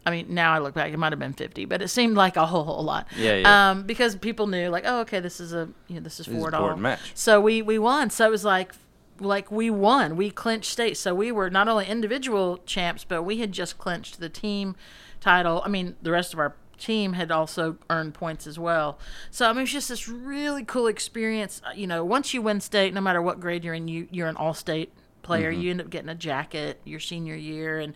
I 0.07 0.11
mean, 0.11 0.27
now 0.29 0.53
I 0.53 0.59
look 0.59 0.73
back, 0.73 0.93
it 0.93 0.97
might 0.97 1.11
have 1.11 1.19
been 1.19 1.33
50, 1.33 1.65
but 1.65 1.81
it 1.81 1.89
seemed 1.89 2.15
like 2.15 2.37
a 2.37 2.45
whole, 2.45 2.63
whole 2.63 2.83
lot. 2.83 3.07
Yeah, 3.17 3.35
yeah. 3.35 3.71
Um, 3.71 3.83
because 3.83 4.15
people 4.15 4.47
knew, 4.47 4.69
like, 4.69 4.83
oh, 4.85 5.01
okay, 5.01 5.19
this 5.19 5.41
is 5.41 5.51
a, 5.53 5.67
you 5.87 5.95
know, 5.95 5.99
this 6.01 6.21
is 6.21 6.27
is 6.27 6.33
an 6.33 6.39
four 6.39 6.49
dollars 6.49 6.77
important 6.77 6.81
match. 6.83 7.11
So 7.13 7.41
we 7.41 7.61
we 7.61 7.77
won. 7.77 8.09
So 8.09 8.25
it 8.25 8.31
was 8.31 8.45
like, 8.45 8.71
like 9.19 9.51
we 9.51 9.69
won. 9.69 10.15
We 10.15 10.29
clinched 10.29 10.71
state. 10.71 10.97
So 10.97 11.13
we 11.15 11.31
were 11.31 11.49
not 11.49 11.67
only 11.67 11.85
individual 11.87 12.57
champs, 12.65 13.03
but 13.03 13.23
we 13.23 13.39
had 13.39 13.51
just 13.51 13.77
clinched 13.77 14.19
the 14.19 14.29
team 14.29 14.75
title. 15.19 15.61
I 15.65 15.69
mean, 15.69 15.95
the 16.01 16.11
rest 16.11 16.33
of 16.33 16.39
our 16.39 16.55
team 16.77 17.13
had 17.13 17.31
also 17.31 17.77
earned 17.89 18.13
points 18.13 18.45
as 18.45 18.59
well. 18.59 18.99
So 19.31 19.49
I 19.49 19.53
mean, 19.53 19.63
it's 19.63 19.71
just 19.71 19.89
this 19.89 20.07
really 20.07 20.63
cool 20.63 20.87
experience. 20.87 21.61
Uh, 21.65 21.71
You 21.75 21.87
know, 21.87 22.03
once 22.05 22.33
you 22.33 22.41
win 22.41 22.61
state, 22.61 22.93
no 22.93 23.01
matter 23.01 23.21
what 23.21 23.39
grade 23.39 23.63
you're 23.63 23.73
in, 23.73 23.87
you 23.87 24.07
you're 24.11 24.27
an 24.27 24.35
all 24.37 24.53
state 24.53 24.91
player. 25.23 25.49
You 25.51 25.71
end 25.71 25.81
up 25.81 25.89
getting 25.89 26.07
a 26.09 26.15
jacket 26.15 26.79
your 26.85 26.99
senior 26.99 27.35
year, 27.35 27.79
and 27.79 27.95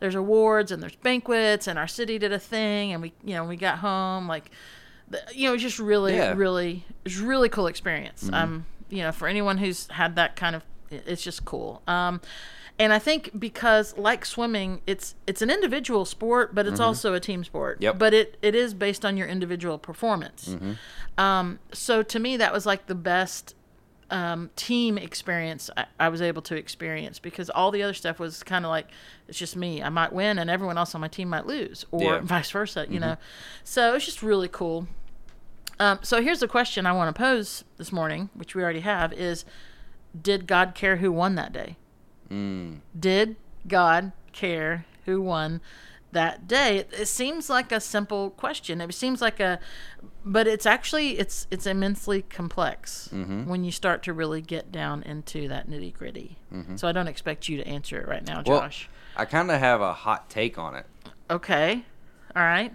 there's 0.00 0.14
awards 0.16 0.72
and 0.72 0.82
there's 0.82 0.96
banquets, 0.96 1.66
and 1.68 1.78
our 1.78 1.86
city 1.86 2.18
did 2.18 2.32
a 2.32 2.38
thing, 2.38 2.92
and 2.92 3.02
we 3.02 3.12
you 3.22 3.34
know 3.34 3.44
we 3.44 3.56
got 3.56 3.78
home 3.78 4.26
like. 4.28 4.50
You 5.34 5.48
know, 5.48 5.52
it's 5.54 5.62
just 5.62 5.78
really, 5.78 6.14
Yeah. 6.16 6.32
really, 6.34 6.86
it's 7.04 7.18
really 7.18 7.50
cool 7.50 7.66
experience. 7.66 8.30
Um, 8.32 8.64
you 8.92 9.02
know, 9.02 9.10
for 9.12 9.26
anyone 9.26 9.58
who's 9.58 9.88
had 9.88 10.14
that 10.16 10.36
kind 10.36 10.54
of, 10.54 10.62
it's 10.90 11.22
just 11.22 11.44
cool. 11.44 11.82
Um, 11.88 12.20
and 12.78 12.92
I 12.92 12.98
think 12.98 13.38
because 13.38 13.96
like 13.98 14.24
swimming, 14.24 14.80
it's 14.86 15.14
it's 15.26 15.42
an 15.42 15.50
individual 15.50 16.04
sport, 16.04 16.54
but 16.54 16.66
it's 16.66 16.80
also 16.80 17.14
a 17.14 17.20
team 17.20 17.44
sport. 17.44 17.78
Yep. 17.80 17.98
But 17.98 18.14
it, 18.14 18.36
it 18.42 18.54
is 18.54 18.74
based 18.74 19.04
on 19.04 19.16
your 19.16 19.26
individual 19.28 19.78
performance. 19.78 20.48
Mhm. 20.48 20.76
Um, 21.22 21.58
so 21.72 22.02
to 22.02 22.18
me, 22.18 22.36
that 22.38 22.52
was 22.52 22.64
like 22.66 22.86
the 22.86 22.94
best 22.94 23.54
um, 24.10 24.50
team 24.56 24.98
experience 24.98 25.70
I, 25.76 25.86
I 25.98 26.08
was 26.10 26.20
able 26.20 26.42
to 26.42 26.56
experience 26.56 27.18
because 27.18 27.48
all 27.50 27.70
the 27.70 27.82
other 27.82 27.94
stuff 27.94 28.18
was 28.18 28.42
kind 28.42 28.64
of 28.64 28.70
like 28.70 28.88
it's 29.28 29.38
just 29.38 29.54
me. 29.56 29.82
I 29.82 29.88
might 29.90 30.12
win, 30.12 30.38
and 30.38 30.50
everyone 30.50 30.76
else 30.78 30.94
on 30.94 31.00
my 31.00 31.08
team 31.08 31.28
might 31.28 31.46
lose, 31.46 31.84
or 31.90 32.02
Yeah. 32.02 32.20
vice 32.20 32.50
versa. 32.50 32.86
You 32.88 33.00
know, 33.00 33.16
so 33.64 33.94
it's 33.94 34.04
just 34.06 34.22
really 34.22 34.48
cool. 34.48 34.86
Um, 35.78 35.98
so 36.02 36.22
here's 36.22 36.40
the 36.40 36.48
question 36.48 36.86
I 36.86 36.92
want 36.92 37.14
to 37.14 37.18
pose 37.18 37.64
this 37.76 37.92
morning, 37.92 38.30
which 38.34 38.54
we 38.54 38.62
already 38.62 38.80
have: 38.80 39.12
is 39.12 39.44
Did 40.20 40.46
God 40.46 40.74
care 40.74 40.96
who 40.96 41.12
won 41.12 41.34
that 41.36 41.52
day? 41.52 41.76
Mm. 42.30 42.80
Did 42.98 43.36
God 43.66 44.12
care 44.32 44.86
who 45.04 45.20
won 45.20 45.60
that 46.12 46.46
day? 46.46 46.78
It, 46.78 46.90
it 46.92 47.08
seems 47.08 47.50
like 47.50 47.72
a 47.72 47.80
simple 47.80 48.30
question. 48.30 48.80
It 48.80 48.94
seems 48.94 49.20
like 49.20 49.40
a, 49.40 49.58
but 50.24 50.46
it's 50.46 50.66
actually 50.66 51.18
it's 51.18 51.46
it's 51.50 51.66
immensely 51.66 52.22
complex 52.22 53.08
mm-hmm. 53.12 53.46
when 53.46 53.64
you 53.64 53.72
start 53.72 54.02
to 54.04 54.12
really 54.12 54.40
get 54.40 54.72
down 54.72 55.02
into 55.02 55.48
that 55.48 55.68
nitty 55.68 55.92
gritty. 55.94 56.38
Mm-hmm. 56.52 56.76
So 56.76 56.88
I 56.88 56.92
don't 56.92 57.08
expect 57.08 57.48
you 57.48 57.56
to 57.58 57.66
answer 57.66 58.00
it 58.00 58.08
right 58.08 58.24
now, 58.26 58.42
Well, 58.46 58.60
Josh. 58.60 58.88
I 59.16 59.24
kind 59.26 59.50
of 59.50 59.58
have 59.58 59.80
a 59.80 59.92
hot 59.92 60.30
take 60.30 60.58
on 60.58 60.74
it. 60.74 60.86
okay, 61.28 61.84
all 62.34 62.42
right. 62.42 62.72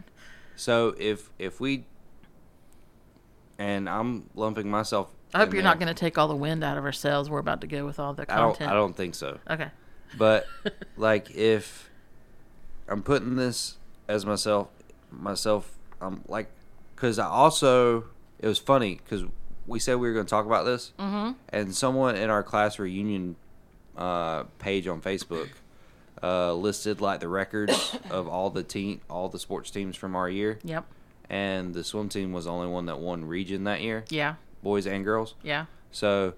So 0.55 0.95
if 0.99 1.29
if 1.39 1.59
we 1.59 1.85
and 3.57 3.89
I'm 3.89 4.29
lumping 4.35 4.69
myself. 4.69 5.11
I 5.33 5.39
hope 5.39 5.53
you're 5.53 5.61
there. 5.61 5.69
not 5.69 5.79
going 5.79 5.93
to 5.93 5.99
take 5.99 6.17
all 6.17 6.27
the 6.27 6.35
wind 6.35 6.63
out 6.63 6.77
of 6.77 6.85
our 6.85 6.91
sails. 6.91 7.29
We're 7.29 7.39
about 7.39 7.61
to 7.61 7.67
go 7.67 7.85
with 7.85 7.99
all 7.99 8.13
the 8.13 8.31
I 8.31 8.37
don't. 8.37 8.51
content. 8.53 8.71
I 8.71 8.73
don't 8.73 8.95
think 8.95 9.15
so. 9.15 9.39
Okay. 9.49 9.69
But 10.17 10.47
like 10.97 11.31
if 11.35 11.89
I'm 12.87 13.03
putting 13.03 13.35
this 13.35 13.77
as 14.07 14.25
myself, 14.25 14.69
myself, 15.11 15.77
I'm 16.01 16.23
like, 16.27 16.49
because 16.95 17.19
I 17.19 17.25
also 17.27 18.05
it 18.39 18.47
was 18.47 18.59
funny 18.59 18.95
because 19.03 19.25
we 19.65 19.79
said 19.79 19.95
we 19.95 20.07
were 20.07 20.13
going 20.13 20.25
to 20.25 20.29
talk 20.29 20.45
about 20.45 20.63
this, 20.63 20.93
mm-hmm. 20.97 21.33
and 21.49 21.75
someone 21.75 22.15
in 22.15 22.29
our 22.29 22.43
class 22.43 22.79
reunion 22.79 23.35
uh, 23.97 24.43
page 24.59 24.87
on 24.87 25.01
Facebook 25.01 25.49
uh, 26.23 26.53
listed 26.53 27.01
like 27.01 27.19
the 27.19 27.27
records 27.27 27.97
of 28.09 28.27
all 28.27 28.49
the 28.49 28.63
team, 28.63 29.01
all 29.09 29.27
the 29.29 29.39
sports 29.39 29.69
teams 29.71 29.95
from 29.95 30.15
our 30.15 30.29
year, 30.29 30.59
Yep. 30.63 30.85
And 31.29 31.73
the 31.73 31.83
swim 31.83 32.09
team 32.09 32.31
was 32.33 32.45
the 32.45 32.51
only 32.51 32.67
one 32.67 32.85
that 32.87 32.99
won 32.99 33.25
region 33.25 33.63
that 33.65 33.81
year, 33.81 34.05
Yeah. 34.09 34.35
boys 34.63 34.85
and 34.87 35.03
girls. 35.03 35.35
Yeah. 35.43 35.65
So 35.91 36.33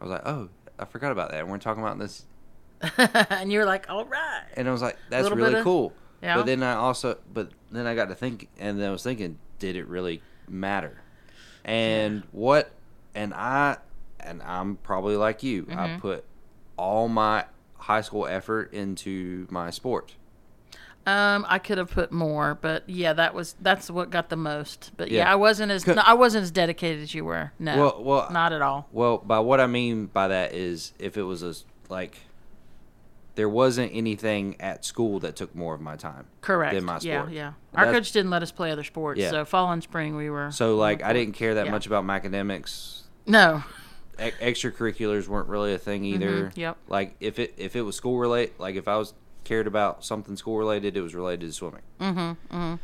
I 0.00 0.04
was 0.04 0.10
like, 0.10 0.22
oh, 0.26 0.48
I 0.78 0.84
forgot 0.84 1.12
about 1.12 1.30
that. 1.30 1.40
And 1.40 1.50
we're 1.50 1.58
talking 1.58 1.82
about 1.82 1.98
this 1.98 2.24
and 2.98 3.52
you're 3.52 3.64
like, 3.66 3.88
all 3.88 4.04
right. 4.04 4.42
and 4.56 4.68
I 4.68 4.72
was 4.72 4.82
like, 4.82 4.96
"That's 5.08 5.30
really 5.30 5.54
of- 5.54 5.64
cool." 5.64 5.92
Yeah. 6.20 6.36
But 6.36 6.46
then 6.46 6.62
I 6.62 6.74
also, 6.74 7.18
but 7.32 7.50
then 7.70 7.86
I 7.86 7.94
got 7.94 8.08
to 8.08 8.14
think, 8.14 8.48
and 8.58 8.78
then 8.80 8.88
I 8.88 8.92
was 8.92 9.02
thinking, 9.02 9.38
did 9.60 9.76
it 9.76 9.86
really 9.88 10.20
matter? 10.48 11.00
And 11.64 12.22
what? 12.32 12.70
And 13.14 13.32
I, 13.34 13.78
and 14.20 14.42
I'm 14.42 14.76
probably 14.76 15.16
like 15.16 15.42
you. 15.42 15.64
Mm-hmm. 15.64 15.78
I 15.78 15.98
put 16.00 16.24
all 16.76 17.08
my 17.08 17.44
high 17.76 18.00
school 18.00 18.26
effort 18.26 18.72
into 18.72 19.46
my 19.50 19.70
sport. 19.70 20.14
Um, 21.04 21.44
I 21.48 21.58
could 21.58 21.78
have 21.78 21.90
put 21.90 22.12
more, 22.12 22.54
but 22.60 22.88
yeah, 22.88 23.12
that 23.14 23.34
was 23.34 23.56
that's 23.60 23.90
what 23.90 24.10
got 24.10 24.28
the 24.28 24.36
most. 24.36 24.92
But 24.96 25.10
yeah, 25.10 25.24
Yeah. 25.24 25.32
I 25.32 25.34
wasn't 25.34 25.72
as 25.72 25.84
no, 25.86 25.94
I 26.06 26.14
wasn't 26.14 26.44
as 26.44 26.50
dedicated 26.52 27.02
as 27.02 27.12
you 27.14 27.24
were. 27.24 27.52
No, 27.58 27.76
Well- 27.76 28.02
well, 28.04 28.28
not 28.30 28.52
at 28.52 28.62
all. 28.62 28.88
Well, 28.92 29.18
by 29.18 29.40
what 29.40 29.58
I 29.60 29.66
mean 29.66 30.06
by 30.06 30.28
that 30.28 30.54
is, 30.54 30.92
if 31.00 31.16
it 31.16 31.22
was 31.24 31.42
a 31.42 31.54
like, 31.88 32.18
there 33.34 33.48
wasn't 33.48 33.90
anything 33.94 34.56
at 34.60 34.84
school 34.84 35.18
that 35.20 35.34
took 35.36 35.54
more 35.56 35.74
of 35.74 35.80
my 35.80 35.96
time. 35.96 36.26
Correct. 36.40 36.74
Than 36.74 36.84
my 36.84 36.98
Yeah, 37.00 37.22
sport. 37.22 37.32
yeah. 37.32 37.52
Our 37.74 37.86
That's- 37.86 37.94
coach 37.94 38.12
didn't 38.12 38.30
let 38.30 38.42
us 38.42 38.52
play 38.52 38.70
other 38.70 38.84
sports, 38.84 39.18
Yeah. 39.20 39.30
so 39.30 39.44
fall 39.44 39.72
and 39.72 39.82
spring 39.82 40.14
we 40.16 40.30
were. 40.30 40.50
So 40.52 40.76
like, 40.76 41.02
I 41.02 41.12
didn't 41.12 41.34
care 41.34 41.54
that 41.54 41.64
Yeah. 41.66 41.72
much 41.72 41.86
about 41.86 42.04
my 42.04 42.14
academics. 42.16 43.04
no, 43.26 43.62
e- 44.20 44.30
extracurriculars 44.40 45.26
weren't 45.28 45.48
really 45.48 45.72
a 45.74 45.78
thing 45.78 46.04
either. 46.04 46.46
Mm-hmm. 46.50 46.60
yep. 46.60 46.76
Like 46.88 47.16
if 47.20 47.38
it 47.38 47.54
if 47.56 47.74
it 47.74 47.82
was 47.82 47.96
school 47.96 48.18
related, 48.18 48.54
like 48.58 48.76
if 48.76 48.86
I 48.86 48.96
was 48.98 49.14
cared 49.44 49.66
about 49.66 50.04
something 50.04 50.36
school 50.36 50.56
related, 50.58 50.96
it 50.96 51.00
was 51.00 51.14
related 51.14 51.46
to 51.46 51.52
swimming. 51.52 51.82
Mm-hmm. 52.00 52.18
Mm-hmm. 52.56 52.74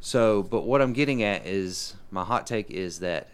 So, 0.00 0.42
but 0.42 0.62
what 0.62 0.82
I'm 0.82 0.92
getting 0.92 1.22
at 1.22 1.46
is 1.46 1.94
my 2.10 2.24
hot 2.24 2.46
take 2.46 2.70
is 2.70 3.00
that 3.00 3.28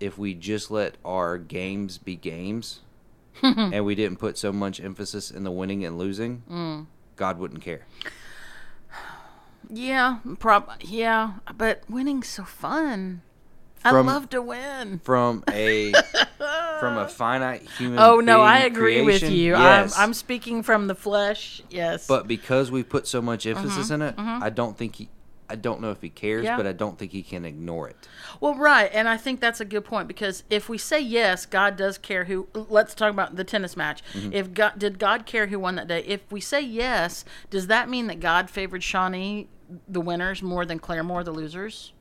if 0.00 0.16
we 0.18 0.34
just 0.34 0.70
let 0.70 0.96
our 1.04 1.36
games 1.38 1.98
be 1.98 2.16
games, 2.16 2.80
and 3.42 3.84
we 3.84 3.94
didn't 3.94 4.18
put 4.18 4.38
so 4.38 4.50
much 4.50 4.80
emphasis 4.80 5.30
in 5.30 5.44
the 5.44 5.50
winning 5.50 5.84
and 5.84 5.98
losing, 5.98 6.42
Mm. 6.50 6.86
God 7.16 7.38
wouldn't 7.38 7.60
care. 7.62 7.82
yeah, 9.68 10.18
prob 10.38 10.70
yeah, 10.80 11.34
but 11.56 11.82
winning's 11.88 12.28
so 12.28 12.44
fun. 12.44 13.22
I 13.84 13.90
love 13.92 14.30
to 14.30 14.42
win. 14.42 15.00
From 15.04 15.44
a 15.50 15.92
from 16.80 16.96
a 16.98 17.08
finite 17.08 17.62
human. 17.78 17.98
Oh 17.98 18.20
no, 18.20 18.40
I 18.40 18.60
agree 18.60 19.02
with 19.02 19.20
creation, 19.20 19.32
you. 19.32 19.52
Yes. 19.52 19.96
I'm 19.96 20.04
I'm 20.04 20.14
speaking 20.14 20.62
from 20.62 20.86
the 20.86 20.94
flesh. 20.94 21.62
Yes. 21.70 22.06
But 22.06 22.26
because 22.28 22.70
we 22.70 22.82
put 22.82 23.06
so 23.06 23.20
much 23.22 23.46
emphasis 23.46 23.90
in 23.90 24.02
it, 24.02 24.16
mhm. 24.16 24.42
I 24.42 24.50
don't 24.50 24.76
think 24.76 24.96
he. 24.96 25.08
I 25.48 25.54
don't 25.54 25.80
know 25.80 25.92
if 25.92 26.02
he 26.02 26.10
cares, 26.10 26.44
Yeah. 26.44 26.56
but 26.56 26.66
I 26.66 26.72
don't 26.72 26.98
think 26.98 27.12
he 27.12 27.22
can 27.22 27.44
ignore 27.44 27.88
it. 27.88 27.96
Well, 28.40 28.56
right, 28.56 28.90
and 28.92 29.08
I 29.08 29.16
think 29.16 29.40
that's 29.40 29.60
a 29.60 29.64
good 29.64 29.84
point 29.84 30.08
because 30.08 30.42
if 30.50 30.68
we 30.68 30.76
say 30.76 31.00
yes, 31.00 31.46
God 31.46 31.76
does 31.76 31.98
care 31.98 32.24
who. 32.24 32.48
Let's 32.52 32.96
talk 32.96 33.12
about 33.12 33.36
the 33.36 33.44
tennis 33.44 33.76
match. 33.76 34.02
Mm-hmm. 34.12 34.32
If 34.32 34.52
God 34.52 34.72
did 34.76 34.98
God 34.98 35.24
care 35.24 35.46
who 35.46 35.60
won 35.60 35.76
that 35.76 35.86
day? 35.86 36.00
If 36.04 36.22
we 36.32 36.40
say 36.40 36.60
yes, 36.60 37.24
does 37.48 37.68
that 37.68 37.88
mean 37.88 38.08
that 38.08 38.18
God 38.18 38.50
favored 38.50 38.82
Shawnee, 38.82 39.48
the 39.86 40.00
winners, 40.00 40.42
more 40.42 40.66
than 40.66 40.80
Claremore, 40.80 41.24
the 41.24 41.30
losers? 41.32 41.92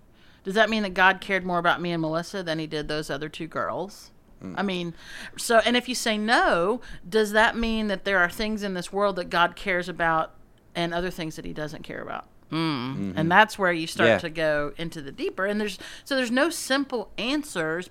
Does 0.43 0.55
that 0.55 0.69
mean 0.69 0.83
that 0.83 0.93
God 0.93 1.21
cared 1.21 1.43
more 1.45 1.57
about 1.59 1.81
me 1.81 1.91
and 1.91 2.01
Melissa 2.01 2.43
than 2.43 2.59
he 2.59 2.67
did 2.67 2.87
those 2.87 3.09
other 3.09 3.29
two 3.29 3.47
girls? 3.47 4.11
I 4.55 4.61
mean, 4.61 4.93
so 5.37 5.57
and 5.65 5.75
if 5.75 5.89
you 5.89 5.95
say 5.95 6.17
no, 6.17 6.81
does 7.07 7.31
that 7.31 7.57
mean 7.57 7.87
that 7.87 8.05
there 8.05 8.19
are 8.19 8.29
things 8.29 8.61
in 8.61 8.75
this 8.75 8.93
world 8.93 9.15
that 9.15 9.29
God 9.31 9.55
cares 9.55 9.89
about 9.89 10.33
and 10.75 10.93
other 10.93 11.09
things 11.09 11.35
that 11.37 11.45
he 11.45 11.53
doesn't 11.53 11.81
care 11.83 12.01
about? 12.01 12.25
Mm. 12.51 13.13
And 13.15 13.31
that's 13.31 13.57
where 13.57 13.71
you 13.71 13.87
start 13.87 14.07
Mm-hmm. 14.07 14.13
Yeah. 14.13 14.19
to 14.19 14.29
go 14.29 14.73
into 14.77 15.01
the 15.01 15.11
deeper. 15.11 15.45
And 15.47 15.59
there's 15.59 15.79
so 16.03 16.15
there's 16.15 16.29
no 16.31 16.49
simple 16.51 17.09
answers. 17.17 17.89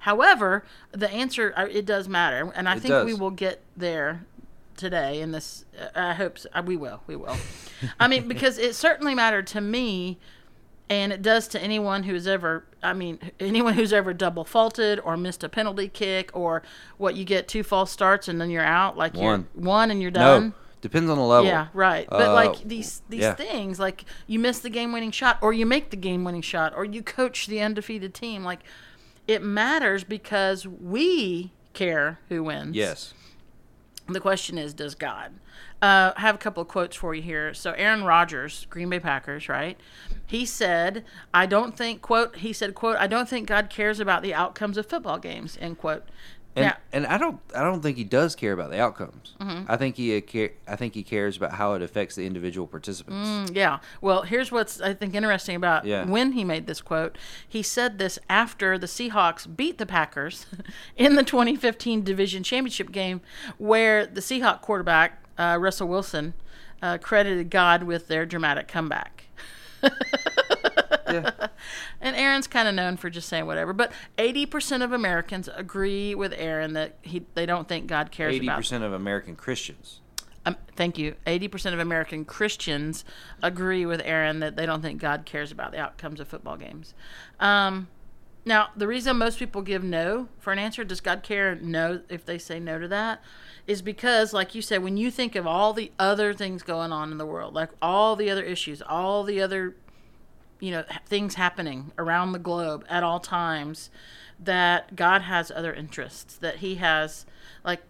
However, 0.00 0.64
the 0.92 1.10
answer 1.10 1.52
uh, 1.54 1.66
it 1.70 1.84
does 1.84 2.08
matter, 2.08 2.50
and 2.54 2.66
I 2.68 2.76
It 2.76 2.80
think 2.80 3.04
we 3.04 3.12
will 3.12 3.30
get 3.30 3.60
there 3.76 4.24
today. 4.78 5.20
In 5.20 5.32
this, 5.32 5.66
uh, 5.78 5.88
I 5.94 6.14
hope 6.14 6.38
so. 6.38 6.48
Uh, 6.54 6.62
we 6.64 6.76
will. 6.78 7.02
We 7.06 7.16
will. 7.16 7.36
I 7.98 8.08
mean, 8.08 8.26
because 8.26 8.56
it 8.56 8.74
certainly 8.74 9.14
mattered 9.14 9.46
to 9.48 9.60
me, 9.60 10.18
and 10.90 11.12
it 11.12 11.22
does 11.22 11.48
to 11.48 11.62
anyone 11.62 12.02
who's 12.02 12.26
ever. 12.26 12.64
I 12.82 12.92
mean, 12.92 13.18
anyone 13.40 13.74
who's 13.74 13.92
ever 13.92 14.12
double 14.12 14.44
faulted 14.44 15.00
or 15.00 15.16
missed 15.16 15.42
a 15.44 15.48
penalty 15.48 15.88
kick 15.88 16.30
or 16.34 16.62
what 16.98 17.14
you 17.14 17.24
get 17.24 17.46
two 17.48 17.62
false 17.62 17.90
starts 17.90 18.26
and 18.28 18.40
then 18.40 18.50
you're 18.50 18.64
out. 18.64 18.98
Like 18.98 19.14
One. 19.14 19.46
you're 19.54 19.64
one 19.64 19.90
and 19.90 20.02
you're 20.02 20.10
done. 20.10 20.48
No, 20.48 20.52
depends 20.82 21.08
on 21.08 21.16
the 21.16 21.24
level. 21.24 21.46
Yeah, 21.46 21.68
right. 21.72 22.06
But 22.10 22.28
Uh, 22.28 22.32
like 22.34 22.62
these 22.64 23.02
these 23.08 23.20
yeah. 23.20 23.34
things, 23.34 23.78
like 23.78 24.04
you 24.26 24.38
miss 24.38 24.58
the 24.58 24.70
game 24.70 24.92
winning 24.92 25.12
shot, 25.12 25.38
or 25.40 25.52
you 25.52 25.64
make 25.64 25.90
the 25.90 25.96
game 25.96 26.24
winning 26.24 26.42
shot, 26.42 26.74
or 26.76 26.84
you 26.84 27.02
coach 27.02 27.46
the 27.46 27.60
undefeated 27.60 28.12
team. 28.12 28.42
Like 28.44 28.60
it 29.28 29.42
matters 29.42 30.02
because 30.02 30.66
we 30.66 31.52
care 31.72 32.18
who 32.28 32.42
wins. 32.42 32.74
Yes. 32.74 33.14
The 34.08 34.18
question 34.20 34.58
is, 34.58 34.74
does 34.74 34.96
God? 34.96 35.34
Uh, 35.82 36.12
I 36.16 36.20
have 36.20 36.34
a 36.34 36.38
couple 36.38 36.60
of 36.62 36.68
quotes 36.68 36.94
for 36.96 37.14
you 37.14 37.22
here. 37.22 37.54
So 37.54 37.72
Aaron 37.72 38.04
Rodgers, 38.04 38.66
Green 38.68 38.90
Bay 38.90 39.00
Packers, 39.00 39.48
right? 39.48 39.78
He 40.26 40.44
said, 40.44 41.04
"I 41.32 41.46
don't 41.46 41.76
think 41.76 42.02
quote." 42.02 42.36
He 42.36 42.52
said, 42.52 42.74
"quote 42.74 42.96
I 42.98 43.06
don't 43.06 43.28
think 43.28 43.48
God 43.48 43.70
cares 43.70 43.98
about 44.00 44.22
the 44.22 44.34
outcomes 44.34 44.76
of 44.76 44.86
football 44.86 45.18
games." 45.18 45.56
End 45.60 45.78
quote. 45.78 46.04
And, 46.56 46.64
now, 46.66 46.76
and 46.92 47.06
I 47.06 47.16
don't 47.16 47.38
I 47.54 47.62
don't 47.62 47.80
think 47.80 47.96
he 47.96 48.02
does 48.02 48.34
care 48.34 48.52
about 48.52 48.70
the 48.70 48.80
outcomes. 48.80 49.36
Mm-hmm. 49.40 49.70
I 49.70 49.76
think 49.76 49.96
he 49.96 50.16
uh, 50.16 50.20
care, 50.20 50.50
I 50.66 50.74
think 50.74 50.94
he 50.94 51.04
cares 51.04 51.36
about 51.36 51.52
how 51.52 51.74
it 51.74 51.80
affects 51.82 52.16
the 52.16 52.26
individual 52.26 52.66
participants. 52.66 53.28
Mm, 53.52 53.56
Yeah. 53.56 53.78
Well, 54.00 54.22
here's 54.22 54.50
what's 54.50 54.80
I 54.80 54.92
think 54.92 55.14
interesting 55.14 55.54
about 55.54 55.84
Yeah. 55.84 56.04
when 56.06 56.32
he 56.32 56.42
made 56.44 56.66
this 56.66 56.80
quote. 56.80 57.16
He 57.48 57.62
said 57.62 57.98
this 57.98 58.18
after 58.28 58.76
the 58.78 58.88
Seahawks 58.88 59.46
beat 59.56 59.78
the 59.78 59.86
Packers 59.86 60.46
in 60.96 61.14
the 61.14 61.22
2015 61.22 62.02
division 62.02 62.42
championship 62.42 62.90
game, 62.90 63.20
where 63.58 64.04
the 64.04 64.20
Seahawk 64.20 64.60
quarterback 64.60 65.19
uh, 65.40 65.56
Russell 65.58 65.88
Wilson 65.88 66.34
uh, 66.82 66.98
credited 66.98 67.50
God 67.50 67.82
with 67.84 68.08
their 68.08 68.26
dramatic 68.26 68.68
comeback. 68.68 69.24
Yeah. 69.82 71.30
And 72.02 72.16
Aaron's 72.16 72.46
kind 72.46 72.66
of 72.66 72.74
known 72.74 72.96
for 72.96 73.10
just 73.10 73.28
saying 73.28 73.44
whatever, 73.44 73.74
but 73.74 73.92
80% 74.16 74.82
of 74.82 74.92
Americans 74.92 75.50
agree 75.54 76.14
with 76.14 76.32
Aaron 76.34 76.72
that 76.72 76.96
he 77.02 77.22
they 77.34 77.44
don't 77.44 77.68
think 77.68 77.88
God 77.88 78.10
cares 78.10 78.34
Eighty 78.36 78.46
about 78.46 78.56
percent 78.56 78.84
of 78.84 78.94
American 78.94 79.36
Christians. 79.36 80.00
um, 80.46 80.56
thank 80.76 80.96
you. 80.96 81.16
80% 81.26 81.74
of 81.74 81.78
American 81.78 82.24
Christians 82.24 83.04
agree 83.42 83.84
with 83.84 84.00
Aaron 84.02 84.40
that 84.40 84.56
they 84.56 84.64
don't 84.64 84.80
think 84.80 84.98
God 84.98 85.26
cares 85.26 85.52
about 85.52 85.72
the 85.72 85.78
outcomes 85.78 86.20
of 86.20 86.28
football 86.28 86.56
games. 86.56 86.94
Um, 87.38 87.88
now, 88.44 88.68
the 88.76 88.86
reason 88.86 89.18
most 89.18 89.38
people 89.38 89.62
give 89.62 89.84
no 89.84 90.28
for 90.38 90.52
an 90.52 90.58
answer, 90.58 90.82
does 90.82 91.00
God 91.00 91.22
care? 91.22 91.54
No, 91.56 92.00
if 92.08 92.24
they 92.24 92.38
say 92.38 92.58
no 92.58 92.78
to 92.78 92.88
that, 92.88 93.22
is 93.66 93.82
because, 93.82 94.32
like 94.32 94.54
you 94.54 94.62
said, 94.62 94.82
when 94.82 94.96
you 94.96 95.10
think 95.10 95.36
of 95.36 95.46
all 95.46 95.72
the 95.72 95.92
other 95.98 96.32
things 96.32 96.62
going 96.62 96.90
on 96.92 97.12
in 97.12 97.18
the 97.18 97.26
world, 97.26 97.54
like 97.54 97.70
all 97.82 98.16
the 98.16 98.30
other 98.30 98.42
issues, 98.42 98.82
all 98.82 99.24
the 99.24 99.40
other 99.40 99.76
you 100.58 100.70
know 100.70 100.84
things 101.06 101.36
happening 101.36 101.90
around 101.96 102.32
the 102.32 102.38
globe 102.38 102.84
at 102.86 103.02
all 103.02 103.18
times 103.18 103.88
that 104.38 104.94
god 104.94 105.22
has 105.22 105.50
other 105.50 105.72
interests 105.72 106.36
that 106.36 106.56
he 106.56 106.74
has 106.74 107.24
like 107.64 107.80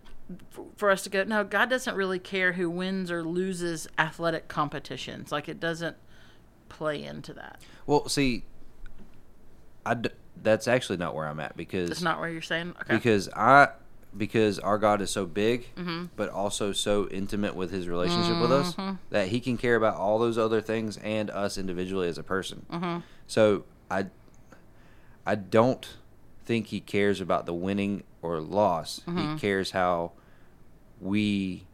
for 0.77 0.89
us 0.89 1.03
to 1.03 1.11
go 1.11 1.25
no 1.25 1.43
god 1.43 1.69
doesn't 1.69 1.97
really 1.97 2.21
care 2.21 2.53
who 2.53 2.71
wins 2.71 3.11
or 3.11 3.25
loses 3.25 3.89
athletic 3.99 4.47
competitions 4.47 5.33
like 5.33 5.49
it 5.49 5.59
doesn't 5.59 5.97
play 6.69 7.03
into 7.03 7.35
that 7.35 7.61
Well, 7.87 8.09
see, 8.09 8.45
I 9.90 9.94
d- 9.94 10.11
that's 10.42 10.68
actually 10.68 10.96
not 10.98 11.14
where 11.14 11.26
I'm 11.26 11.40
at 11.40 11.57
because 11.57 11.90
it's 11.90 12.03
not 12.03 12.20
where 12.20 12.31
you're 12.31 12.40
saying 12.42 12.74
okay 12.83 12.94
because 12.94 13.29
I 13.35 13.68
because 14.16 14.59
our 14.59 14.76
God 14.79 15.00
is 15.03 15.11
so 15.11 15.24
big, 15.26 15.72
Mm-hmm. 15.76 16.07
but 16.16 16.29
also 16.31 16.72
so 16.72 17.09
intimate 17.09 17.55
with 17.55 17.70
His 17.70 17.87
relationship 17.88 18.40
with 18.40 18.50
us 18.53 18.74
that 19.11 19.29
He 19.29 19.38
can 19.40 19.57
care 19.57 19.76
about 19.76 19.94
all 19.96 20.18
those 20.18 20.37
other 20.38 20.61
things 20.61 20.96
and 20.98 21.31
us 21.31 21.57
individually 21.59 22.09
as 22.09 22.18
a 22.18 22.22
person. 22.22 22.66
Mm-hmm. 22.72 22.98
So 23.26 23.64
I 23.90 24.07
I 25.26 25.35
don't 25.37 25.87
think 26.44 26.68
He 26.68 26.81
cares 26.81 27.20
about 27.20 27.46
the 27.46 27.55
winning 27.55 28.03
or 28.22 28.40
loss. 28.40 29.00
Mm-hmm. 29.07 29.35
He 29.35 29.38
cares 29.40 29.70
how 29.72 30.12
we 31.00 31.64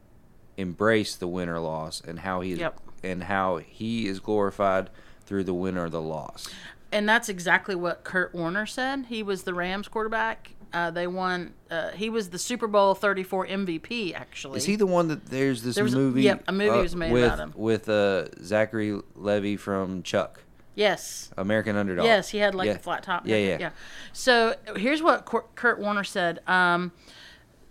embrace 0.56 1.16
the 1.16 1.26
win 1.28 1.48
or 1.48 1.58
loss 1.60 2.00
and 2.00 2.20
how 2.20 2.40
He 2.40 2.54
Yep. 2.54 2.80
and 3.02 3.24
how 3.24 3.58
He 3.58 4.06
is 4.06 4.20
glorified 4.20 4.90
through 5.24 5.44
the 5.44 5.54
win 5.54 5.76
or 5.78 5.88
the 5.88 6.00
loss. 6.02 6.48
And 6.96 7.06
that's 7.06 7.28
exactly 7.28 7.74
what 7.74 8.04
Kurt 8.04 8.34
Warner 8.34 8.64
said. 8.64 9.06
He 9.10 9.22
was 9.22 9.42
the 9.42 9.52
Rams 9.52 9.86
quarterback. 9.86 10.52
Uh, 10.72 10.90
they 10.90 11.06
won. 11.06 11.52
Uh, 11.70 11.90
he 11.90 12.08
was 12.08 12.30
the 12.30 12.38
Super 12.38 12.66
Bowl 12.66 12.94
34 12.94 13.48
MVP. 13.48 14.14
Actually, 14.14 14.56
Is 14.56 14.64
he 14.64 14.76
the 14.76 14.86
one 14.86 15.08
that 15.08 15.26
there's 15.26 15.62
this 15.62 15.74
There 15.74 15.84
was 15.84 15.94
movie? 15.94 16.22
yep, 16.22 16.42
a 16.48 16.52
movie 16.52 16.70
uh, 16.70 16.82
was 16.82 16.96
made 16.96 17.12
with, 17.12 17.24
about 17.24 17.38
him. 17.38 17.52
with 17.54 17.88
uh, 17.90 18.28
Zachary 18.42 18.98
Levi 19.14 19.56
from 19.56 20.02
Chuck, 20.04 20.42
Yes. 20.74 21.30
American 21.36 21.76
Underdog. 21.76 22.06
Yes, 22.06 22.30
he 22.30 22.38
had 22.38 22.54
like 22.54 22.66
Yeah. 22.68 22.72
a 22.76 22.78
flat 22.78 23.02
top. 23.02 23.26
Yeah, 23.26 23.36
yeah. 23.36 23.56
yeah. 23.60 23.70
So 24.14 24.54
here's 24.76 25.02
what 25.02 25.26
Kurt 25.54 25.78
Warner 25.78 26.04
said. 26.04 26.40
Um, 26.46 26.92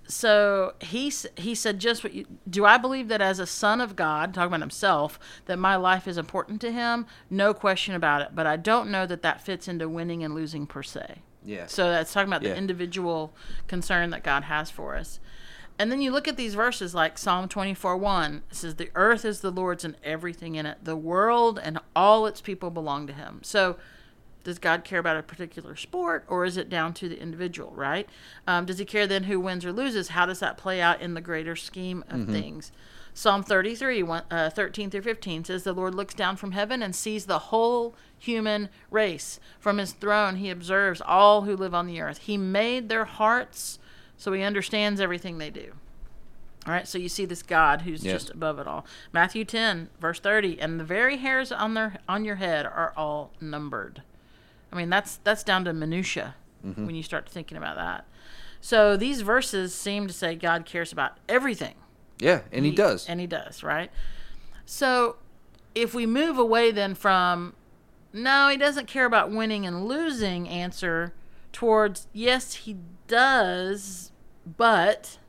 so 0.07 0.73
he 0.79 1.11
he 1.37 1.55
said 1.55 1.79
just 1.79 2.03
what 2.03 2.13
you 2.13 2.25
do. 2.49 2.65
I 2.65 2.77
believe 2.77 3.07
that 3.07 3.21
as 3.21 3.39
a 3.39 3.47
son 3.47 3.81
of 3.81 3.95
God, 3.95 4.33
talking 4.33 4.47
about 4.47 4.59
himself, 4.61 5.19
that 5.45 5.57
my 5.57 5.75
life 5.75 6.07
is 6.07 6.17
important 6.17 6.61
to 6.61 6.71
him. 6.71 7.05
No 7.29 7.53
question 7.53 7.95
about 7.95 8.21
it. 8.21 8.29
But 8.33 8.45
I 8.47 8.55
don't 8.57 8.91
know 8.91 9.05
that 9.05 9.21
that 9.23 9.41
fits 9.41 9.67
into 9.67 9.89
winning 9.89 10.23
and 10.23 10.35
losing 10.35 10.67
per 10.67 10.83
se. 10.83 11.21
Yeah. 11.43 11.65
So 11.67 11.89
that's 11.89 12.13
talking 12.13 12.29
about 12.29 12.41
Yeah. 12.43 12.49
the 12.51 12.57
individual 12.57 13.33
concern 13.67 14.09
that 14.11 14.23
God 14.23 14.43
has 14.43 14.69
for 14.69 14.95
us. 14.95 15.19
And 15.77 15.91
then 15.91 16.01
you 16.01 16.11
look 16.11 16.27
at 16.27 16.37
these 16.37 16.55
verses 16.55 16.95
like 16.95 17.17
Psalm 17.17 17.49
24 17.49 17.97
1. 17.97 18.43
It 18.49 18.55
says, 18.55 18.75
The 18.75 18.91
earth 18.95 19.25
is 19.25 19.41
the 19.41 19.51
Lord's 19.51 19.83
and 19.83 19.97
everything 20.03 20.55
in 20.55 20.65
it. 20.65 20.79
The 20.83 20.95
world 20.95 21.59
and 21.61 21.79
all 21.95 22.25
its 22.25 22.41
people 22.41 22.69
belong 22.69 23.07
to 23.07 23.13
him. 23.13 23.41
So 23.43 23.75
does 24.45 24.59
God 24.59 24.85
care 24.85 24.99
about 24.99 25.17
a 25.17 25.23
particular 25.23 25.75
sport 25.75 26.23
or 26.29 26.45
is 26.45 26.55
it 26.55 26.69
down 26.69 26.93
to 26.93 27.09
the 27.09 27.19
individual, 27.19 27.71
right? 27.75 28.07
Um, 28.47 28.65
does 28.65 28.77
he 28.77 28.85
care 28.85 29.07
then 29.07 29.23
who 29.23 29.39
wins 29.41 29.65
or 29.65 29.73
loses? 29.73 30.09
How 30.09 30.25
does 30.25 30.39
that 30.39 30.55
play 30.57 30.79
out 30.79 31.01
in 31.01 31.15
the 31.15 31.19
greater 31.21 31.55
scheme 31.57 32.03
of 32.09 32.27
things? 32.27 32.71
Psalm 33.13 33.43
33, 33.43 34.03
one, 34.03 34.23
uh, 34.29 34.49
13 34.49 34.89
through 34.89 35.01
15 35.01 35.45
says, 35.45 35.63
The 35.63 35.73
Lord 35.73 35.95
looks 35.95 36.13
down 36.13 36.35
from 36.35 36.51
heaven 36.51 36.83
and 36.83 36.95
sees 36.95 37.25
the 37.25 37.39
whole 37.39 37.95
human 38.19 38.69
race. 38.91 39.39
From 39.59 39.77
his 39.79 39.93
throne, 39.93 40.35
he 40.35 40.49
observes 40.49 41.01
all 41.01 41.41
who 41.43 41.55
live 41.55 41.73
on 41.73 41.87
the 41.87 41.99
earth. 42.01 42.19
He 42.19 42.37
made 42.37 42.87
their 42.87 43.05
hearts 43.05 43.79
so 44.17 44.31
he 44.33 44.43
understands 44.43 45.01
everything 45.01 45.37
they 45.39 45.49
do. 45.49 45.73
All 46.67 46.73
right, 46.73 46.87
so 46.87 46.97
you 46.97 47.09
see 47.09 47.25
this 47.25 47.43
God 47.43 47.81
who's 47.83 48.03
Yes. 48.03 48.13
just 48.23 48.29
above 48.31 48.59
it 48.59 48.67
all. 48.67 48.85
Matthew 49.13 49.45
10, 49.45 49.89
verse 49.99 50.19
30, 50.19 50.59
and 50.59 50.79
the 50.79 50.83
very 50.83 51.17
hairs 51.17 51.51
on 51.51 51.73
their 51.73 51.97
on 52.09 52.25
your 52.25 52.35
head 52.37 52.65
are 52.65 52.91
all 52.97 53.31
numbered. 53.39 54.01
I 54.71 54.75
mean, 54.75 54.89
that's 54.89 55.17
that's 55.23 55.43
down 55.43 55.65
to 55.65 55.73
minutia 55.73 56.35
Mm-hmm. 56.65 56.87
when 56.87 56.95
you 56.95 57.03
start 57.03 57.29
thinking 57.29 57.57
about 57.59 57.75
that. 57.75 58.05
So 58.59 58.97
these 58.97 59.21
verses 59.21 59.75
seem 59.75 60.07
to 60.07 60.13
say 60.13 60.33
God 60.35 60.65
cares 60.65 60.91
about 60.91 61.19
everything. 61.29 61.75
Yeah, 62.17 62.41
and 62.51 62.65
he, 62.65 62.71
does. 62.71 63.07
And 63.07 63.19
he 63.19 63.27
does, 63.27 63.61
right? 63.61 63.91
So 64.65 65.17
if 65.75 65.93
we 65.93 66.07
move 66.07 66.39
away 66.39 66.71
then 66.71 66.95
from 66.95 67.53
no, 68.11 68.47
he 68.49 68.57
doesn't 68.57 68.87
care 68.87 69.05
about 69.05 69.29
winning 69.29 69.63
and 69.65 69.85
losing 69.85 70.49
answer 70.49 71.13
towards 71.51 72.07
yes, 72.13 72.53
he 72.55 72.77
does, 73.07 74.11
but 74.57 75.19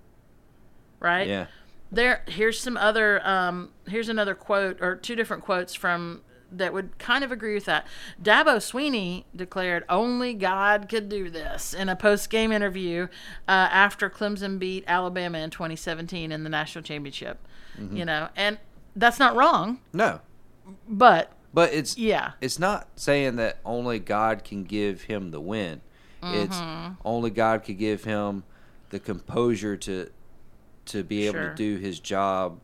right? 1.01 1.27
yeah. 1.29 1.47
There 1.93 2.23
here's 2.29 2.59
some 2.59 2.77
other 2.79 3.21
um 3.29 3.73
here's 3.87 4.09
another 4.09 4.35
quote 4.35 4.81
or 4.81 4.97
two 4.97 5.15
different 5.17 5.45
quotes 5.45 5.75
from 5.75 6.23
that 6.53 6.73
would 6.73 6.99
kind 6.99 7.25
of 7.25 7.33
agree 7.33 7.55
with 7.55 7.65
that. 7.65 7.87
Dabo 8.23 8.57
Swinney 8.59 9.25
declared 9.35 9.85
only 9.89 10.33
God 10.35 10.89
could 10.89 11.09
do 11.09 11.29
this 11.31 11.75
in 11.75 11.89
a 11.89 11.97
post 11.97 12.31
game 12.31 12.53
interview 12.53 13.05
uh, 13.49 13.51
after 13.51 14.09
Clemson 14.09 14.59
beat 14.59 14.85
Alabama 14.87 15.39
in 15.39 15.51
2017 15.51 16.31
in 16.33 16.45
the 16.45 16.51
national 16.51 16.83
championship. 16.83 17.39
Mm-hmm. 17.79 17.97
You 17.97 18.05
know, 18.05 18.29
and 18.37 18.59
that's 18.95 19.19
not 19.19 19.35
wrong, 19.37 19.81
No, 19.93 20.21
but 20.89 21.33
but 21.53 21.73
it's 21.73 21.97
yeah, 21.99 22.33
it's 22.41 22.59
not 22.59 22.89
saying 22.97 23.37
that 23.37 23.59
only 23.65 23.99
God 23.99 24.45
can 24.45 24.65
give 24.65 25.03
him 25.03 25.31
the 25.31 25.41
win. 25.41 25.81
It's 26.23 26.57
Mm-hmm. 26.57 26.93
only 27.05 27.31
God 27.31 27.63
could 27.65 27.79
give 27.79 28.05
him 28.05 28.45
the 28.91 28.99
composure 28.99 29.77
to 29.77 30.11
to 30.87 31.03
be 31.05 31.27
able 31.27 31.35
Sure. 31.41 31.49
to 31.51 31.55
do 31.55 31.77
his 31.77 32.01
job 32.01 32.61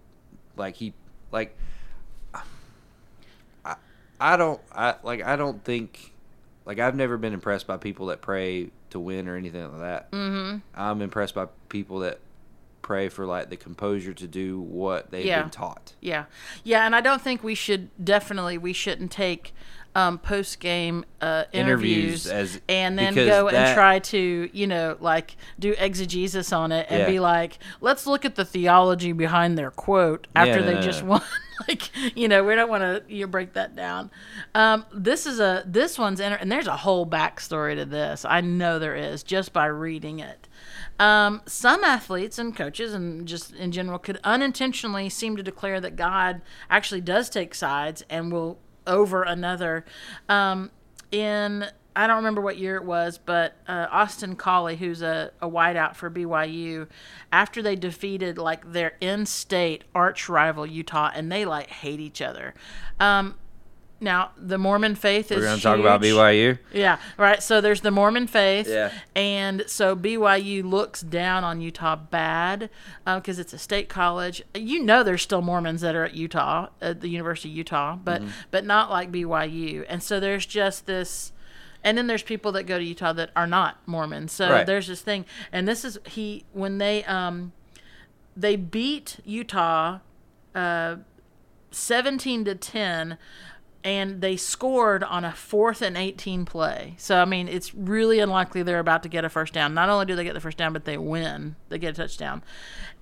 like 0.56 0.76
he 0.76 0.94
like 1.30 1.56
I, 4.22 4.36
don't 4.36 4.60
I 4.74 4.94
like 5.02 5.22
I 5.22 5.36
don't 5.36 5.62
think 5.64 6.12
like 6.64 6.78
I've 6.78 6.94
never 6.94 7.16
been 7.16 7.32
impressed 7.32 7.66
by 7.66 7.76
people 7.76 8.06
that 8.06 8.20
pray 8.20 8.70
to 8.90 9.00
win 9.00 9.28
or 9.28 9.36
anything 9.36 9.62
like 9.70 9.80
that. 9.80 10.10
Mm-hmm. 10.12 10.58
I'm 10.74 11.02
impressed 11.02 11.34
by 11.34 11.46
people 11.68 12.00
that 12.00 12.20
pray 12.82 13.08
for 13.08 13.24
like 13.26 13.48
the 13.48 13.56
composure 13.56 14.12
to 14.12 14.26
do 14.26 14.60
what 14.60 15.10
they've 15.10 15.24
Yeah. 15.24 15.42
been 15.42 15.50
taught. 15.50 15.94
Yeah, 16.00 16.24
yeah, 16.64 16.84
and 16.84 16.94
I 16.96 17.00
don't 17.00 17.22
think 17.22 17.42
we 17.44 17.54
should 17.54 17.90
definitely 18.04 18.58
we 18.58 18.72
shouldn't 18.72 19.10
take 19.12 19.54
um, 19.94 20.18
post 20.18 20.58
game 20.60 21.04
uh, 21.20 21.44
interviews, 21.52 22.26
Interviews 22.26 22.26
as- 22.26 22.60
and 22.68 22.98
then 22.98 23.14
go 23.14 23.48
and 23.48 23.74
try 23.74 23.98
to 23.98 24.48
you 24.52 24.66
know 24.66 24.96
like 25.00 25.36
do 25.58 25.74
exegesis 25.78 26.52
on 26.52 26.72
it 26.72 26.86
and 26.88 27.00
Yeah. 27.00 27.06
be 27.08 27.20
like, 27.20 27.58
let's 27.80 28.06
look 28.06 28.24
at 28.24 28.34
the 28.36 28.44
theology 28.44 29.12
behind 29.12 29.58
their 29.58 29.70
quote 29.70 30.26
after 30.34 30.60
no, 30.60 30.66
they 30.66 30.74
no, 30.74 30.80
just 30.82 31.02
no. 31.02 31.08
won. 31.10 31.22
like 31.68 32.16
you 32.16 32.26
know 32.26 32.42
we 32.42 32.54
don't 32.54 32.70
want 32.70 32.82
to 32.82 33.02
you 33.14 33.26
break 33.26 33.52
that 33.52 33.76
down. 33.76 34.10
Um, 34.54 34.84
this 34.92 35.26
is 35.26 35.38
a 35.40 35.62
this 35.66 35.98
one's 35.98 36.18
inter- 36.20 36.38
and 36.40 36.50
there's 36.50 36.66
a 36.66 36.76
whole 36.78 37.06
backstory 37.06 37.76
to 37.76 37.84
this. 37.84 38.24
I 38.24 38.40
know 38.40 38.78
there 38.78 38.96
is 38.96 39.22
just 39.22 39.52
by 39.52 39.66
reading 39.66 40.18
it. 40.20 40.48
Um, 40.98 41.42
some 41.46 41.84
athletes 41.84 42.38
and 42.38 42.54
coaches, 42.56 42.94
and 42.94 43.26
just 43.26 43.52
in 43.54 43.72
general, 43.72 43.98
could 43.98 44.18
unintentionally 44.24 45.08
seem 45.08 45.36
to 45.36 45.42
declare 45.42 45.80
that 45.80 45.96
God 45.96 46.42
actually 46.70 47.00
does 47.00 47.28
take 47.28 47.54
sides 47.54 48.04
and 48.08 48.32
will 48.32 48.58
over 48.86 49.22
another. 49.22 49.84
Um, 50.28 50.70
in 51.10 51.66
I 51.94 52.06
don't 52.06 52.16
remember 52.16 52.40
what 52.40 52.56
year 52.56 52.76
it 52.76 52.84
was, 52.84 53.18
but 53.18 53.54
uh, 53.68 53.86
Austin 53.90 54.34
Collie, 54.34 54.76
who's 54.76 55.02
a, 55.02 55.30
a 55.42 55.48
wideout 55.48 55.94
for 55.94 56.10
BYU, 56.10 56.88
after 57.30 57.60
they 57.60 57.76
defeated 57.76 58.38
like 58.38 58.72
their 58.72 58.94
in-state 59.00 59.84
arch 59.94 60.28
rival 60.28 60.64
Utah, 60.64 61.10
and 61.14 61.30
they 61.30 61.44
like 61.44 61.68
hate 61.68 62.00
each 62.00 62.22
other. 62.22 62.54
Um, 62.98 63.34
now 64.02 64.32
the 64.36 64.58
Mormon 64.58 64.94
faith 64.94 65.30
is 65.32 65.38
We're 65.38 65.44
going 65.44 65.56
to 65.56 65.62
talk 65.62 65.78
about. 65.78 66.02
BYU. 66.02 66.58
Yeah, 66.72 66.98
right. 67.16 67.42
So 67.42 67.60
there's 67.60 67.80
the 67.80 67.90
Mormon 67.90 68.26
faith. 68.26 68.68
Yeah. 68.68 68.92
And 69.14 69.64
so 69.66 69.94
BYU 69.96 70.62
looks 70.68 71.00
down 71.00 71.44
on 71.44 71.60
Utah 71.60 71.96
bad 71.96 72.68
because 73.06 73.38
it's 73.38 73.52
a 73.52 73.58
state 73.58 73.88
college. 73.88 74.42
You 74.54 74.82
know, 74.82 75.02
there's 75.02 75.22
still 75.22 75.40
Mormons 75.42 75.80
that 75.82 75.94
are 75.94 76.04
at 76.04 76.14
Utah, 76.14 76.68
at 76.80 77.00
the 77.00 77.08
University 77.08 77.50
of 77.50 77.56
Utah, 77.56 77.96
but 77.96 78.20
Mm-hmm. 78.20 78.30
but 78.50 78.64
not 78.66 78.90
like 78.90 79.10
BYU. 79.12 79.84
And 79.88 80.02
so 80.02 80.20
there's 80.20 80.44
just 80.44 80.86
this. 80.86 81.32
And 81.84 81.98
then 81.98 82.06
there's 82.06 82.22
people 82.22 82.52
that 82.52 82.64
go 82.64 82.78
to 82.78 82.84
Utah 82.84 83.12
that 83.14 83.30
are 83.34 83.46
not 83.46 83.78
Mormon. 83.86 84.28
So 84.28 84.48
Right. 84.50 84.66
there's 84.66 84.86
this 84.86 85.00
thing. 85.00 85.24
And 85.50 85.66
this 85.66 85.84
is 85.84 85.98
he 86.06 86.44
when 86.52 86.78
they 86.78 87.02
um 87.04 87.52
they 88.36 88.56
beat 88.56 89.18
Utah 89.24 89.98
uh 90.54 90.96
17 91.70 92.44
to 92.44 92.54
10 92.54 93.16
and 93.84 94.20
they 94.20 94.36
scored 94.36 95.02
on 95.02 95.24
a 95.24 95.32
fourth 95.32 95.82
and 95.82 95.96
18 95.96 96.44
play. 96.44 96.94
So, 96.98 97.16
I 97.20 97.24
mean, 97.24 97.48
it's 97.48 97.74
really 97.74 98.20
unlikely 98.20 98.62
they're 98.62 98.78
about 98.78 99.02
to 99.02 99.08
get 99.08 99.24
a 99.24 99.28
first 99.28 99.52
down. 99.52 99.74
Not 99.74 99.88
only 99.88 100.06
do 100.06 100.14
they 100.14 100.24
get 100.24 100.34
the 100.34 100.40
first 100.40 100.56
down, 100.58 100.72
but 100.72 100.84
they 100.84 100.96
win. 100.96 101.56
They 101.68 101.78
get 101.78 101.90
a 101.98 102.02
touchdown. 102.02 102.42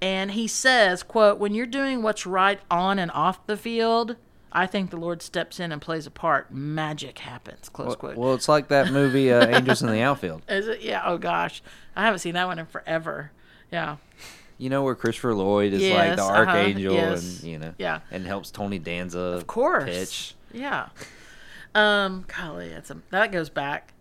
And 0.00 0.30
he 0.30 0.46
says, 0.46 1.02
quote, 1.02 1.38
when 1.38 1.54
you're 1.54 1.66
doing 1.66 2.02
what's 2.02 2.24
right 2.26 2.60
on 2.70 2.98
and 2.98 3.10
off 3.10 3.46
the 3.46 3.56
field, 3.56 4.16
I 4.52 4.66
think 4.66 4.90
the 4.90 4.96
Lord 4.96 5.20
steps 5.22 5.60
in 5.60 5.70
and 5.70 5.82
plays 5.82 6.06
a 6.06 6.10
part. 6.10 6.50
Magic 6.52 7.18
happens, 7.20 7.68
close 7.68 7.88
Well, 7.88 7.96
quote. 7.96 8.16
well, 8.16 8.34
it's 8.34 8.48
like 8.48 8.68
that 8.68 8.90
movie 8.90 9.30
uh, 9.32 9.46
Angels 9.56 9.82
in 9.82 9.88
the 9.90 10.00
Outfield. 10.00 10.42
Is 10.48 10.66
it? 10.66 10.80
Yeah. 10.80 11.02
Oh, 11.04 11.18
gosh. 11.18 11.62
I 11.94 12.04
haven't 12.04 12.20
seen 12.20 12.34
that 12.34 12.46
one 12.46 12.58
in 12.58 12.66
forever. 12.66 13.32
Yeah. 13.70 13.96
You 14.58 14.68
know 14.70 14.82
where 14.82 14.94
Christopher 14.94 15.34
Lloyd 15.34 15.72
is 15.72 15.80
like 15.82 15.90
Yes, 15.90 16.16
the 16.16 16.24
uh-huh, 16.24 16.32
archangel 16.34 16.92
yes, 16.94 17.40
and 17.40 17.50
you 17.50 17.58
know 17.58 17.72
yeah. 17.78 18.00
and 18.10 18.26
helps 18.26 18.50
Tony 18.50 18.78
Danza 18.78 19.18
Of 19.18 19.46
course. 19.46 19.84
pitch. 19.84 20.34
Yeah. 20.52 20.88
Um, 21.74 22.24
golly, 22.36 22.68
that's 22.68 22.90
a, 22.90 22.98
that 23.10 23.32
goes 23.32 23.48
back. 23.48 23.94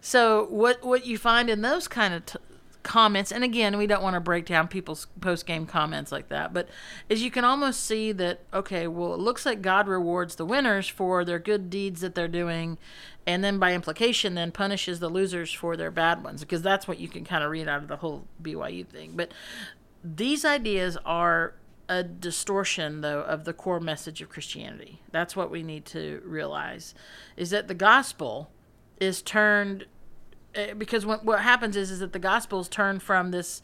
So 0.00 0.46
what 0.46 0.84
what 0.84 1.06
you 1.06 1.18
find 1.18 1.50
in 1.50 1.62
those 1.62 1.88
kind 1.88 2.14
of 2.14 2.26
t- 2.26 2.38
comments, 2.84 3.32
and 3.32 3.42
again, 3.42 3.76
we 3.76 3.88
don't 3.88 4.02
want 4.02 4.14
to 4.14 4.20
break 4.20 4.46
down 4.46 4.68
people's 4.68 5.08
post 5.20 5.44
game 5.44 5.66
comments 5.66 6.12
like 6.12 6.28
that, 6.28 6.54
but 6.54 6.68
is 7.08 7.22
you 7.22 7.30
can 7.32 7.44
almost 7.44 7.84
see 7.84 8.12
that 8.12 8.40
okay, 8.54 8.86
well, 8.86 9.14
it 9.14 9.18
looks 9.20 9.44
like 9.44 9.60
God 9.62 9.88
rewards 9.88 10.36
the 10.36 10.46
winners 10.46 10.86
for 10.86 11.24
their 11.24 11.40
good 11.40 11.68
deeds 11.68 12.00
that 12.02 12.14
they're 12.14 12.28
doing, 12.28 12.78
and 13.26 13.42
then 13.42 13.58
by 13.58 13.74
implication, 13.74 14.34
then 14.34 14.52
punishes 14.52 15.00
the 15.00 15.08
losers 15.08 15.52
for 15.52 15.76
their 15.76 15.90
bad 15.90 16.22
ones, 16.22 16.42
because 16.42 16.62
that's 16.62 16.86
what 16.86 17.00
you 17.00 17.08
can 17.08 17.24
kind 17.24 17.42
of 17.42 17.50
read 17.50 17.66
out 17.66 17.82
of 17.82 17.88
the 17.88 17.96
whole 17.96 18.28
BYU 18.40 18.86
thing. 18.86 19.14
But 19.16 19.32
these 20.04 20.44
ideas 20.44 20.96
are 21.04 21.54
a 21.88 22.02
distortion 22.02 23.00
though 23.00 23.20
of 23.20 23.44
the 23.44 23.52
core 23.52 23.80
message 23.80 24.20
of 24.20 24.28
christianity. 24.28 25.00
That's 25.12 25.36
what 25.36 25.50
we 25.50 25.62
need 25.62 25.84
to 25.86 26.22
realize 26.24 26.94
is 27.36 27.50
that 27.50 27.68
the 27.68 27.74
gospel 27.74 28.50
is 29.00 29.22
turned 29.22 29.86
eh, 30.54 30.72
because 30.74 31.06
what, 31.06 31.24
what 31.24 31.40
happens 31.40 31.76
is 31.76 31.90
is 31.90 32.00
that 32.00 32.12
the 32.12 32.18
gospel 32.18 32.60
is 32.60 32.68
turned 32.68 33.02
from 33.02 33.30
this 33.30 33.62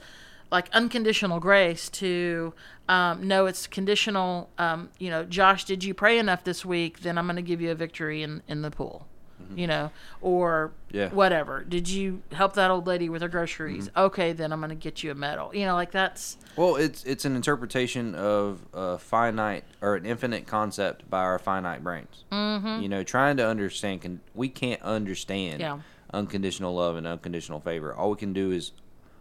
like 0.51 0.69
unconditional 0.73 1.41
grace 1.41 1.89
to 1.89 2.53
um, 2.89 3.27
no 3.27 3.47
it's 3.47 3.67
conditional 3.67 4.51
um, 4.59 4.91
you 4.99 5.11
know 5.11 5.25
josh 5.25 5.65
did 5.65 5.83
you 5.83 5.95
pray 5.95 6.19
enough 6.19 6.45
this 6.45 6.65
week? 6.65 7.01
Then 7.01 7.19
i'm 7.19 7.27
going 7.27 7.37
to 7.37 7.43
give 7.43 7.61
you 7.61 7.71
a 7.71 7.75
victory 7.75 8.23
in, 8.23 8.43
in 8.47 8.63
the 8.63 8.71
pool 8.71 9.07
you 9.55 9.67
know 9.67 9.91
or 10.21 10.73
Yeah. 10.91 11.09
whatever 11.11 11.65
did 11.65 11.89
you 11.89 12.23
help 12.33 12.55
that 12.55 12.71
old 12.71 12.87
lady 12.87 13.09
with 13.09 13.23
her 13.23 13.29
groceries 13.29 13.89
Mm-hmm. 13.89 13.99
okay 14.01 14.33
then 14.33 14.53
i'm 14.53 14.61
going 14.61 14.71
to 14.71 14.75
get 14.75 15.03
you 15.03 15.11
a 15.11 15.15
medal 15.15 15.55
you 15.55 15.65
know 15.67 15.75
like 15.75 15.91
that's 15.93 16.37
Well, 16.57 16.77
it's 16.77 17.03
it's 17.05 17.25
an 17.25 17.35
interpretation 17.37 18.15
of 18.15 18.61
a 18.75 18.99
finite 18.99 19.65
or 19.81 19.97
an 19.97 20.05
infinite 20.07 20.47
concept 20.47 21.09
by 21.09 21.21
our 21.23 21.39
finite 21.39 21.83
brains. 21.83 22.25
Mm-hmm. 22.31 22.83
You 22.83 22.89
know, 22.91 23.03
trying 23.03 23.37
to 23.39 23.47
understand 23.47 24.03
can 24.03 24.21
we 24.35 24.49
can't 24.51 24.83
understand 24.83 25.61
Yeah. 25.61 25.79
unconditional 26.13 26.75
love 26.75 26.97
and 26.97 27.07
unconditional 27.07 27.61
favor. 27.61 27.95
All 27.95 28.11
we 28.11 28.17
can 28.17 28.33
do 28.35 28.51
is 28.51 28.73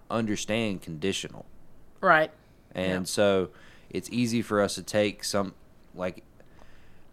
understand 0.09 0.81
conditional. 0.81 1.45
right 2.01 2.31
And 2.75 3.01
Yeah. 3.01 3.03
so 3.05 3.49
it's 3.89 4.09
easy 4.11 4.41
for 4.41 4.61
us 4.61 4.75
to 4.75 4.83
take 4.83 5.23
some 5.23 5.53
like 5.95 6.23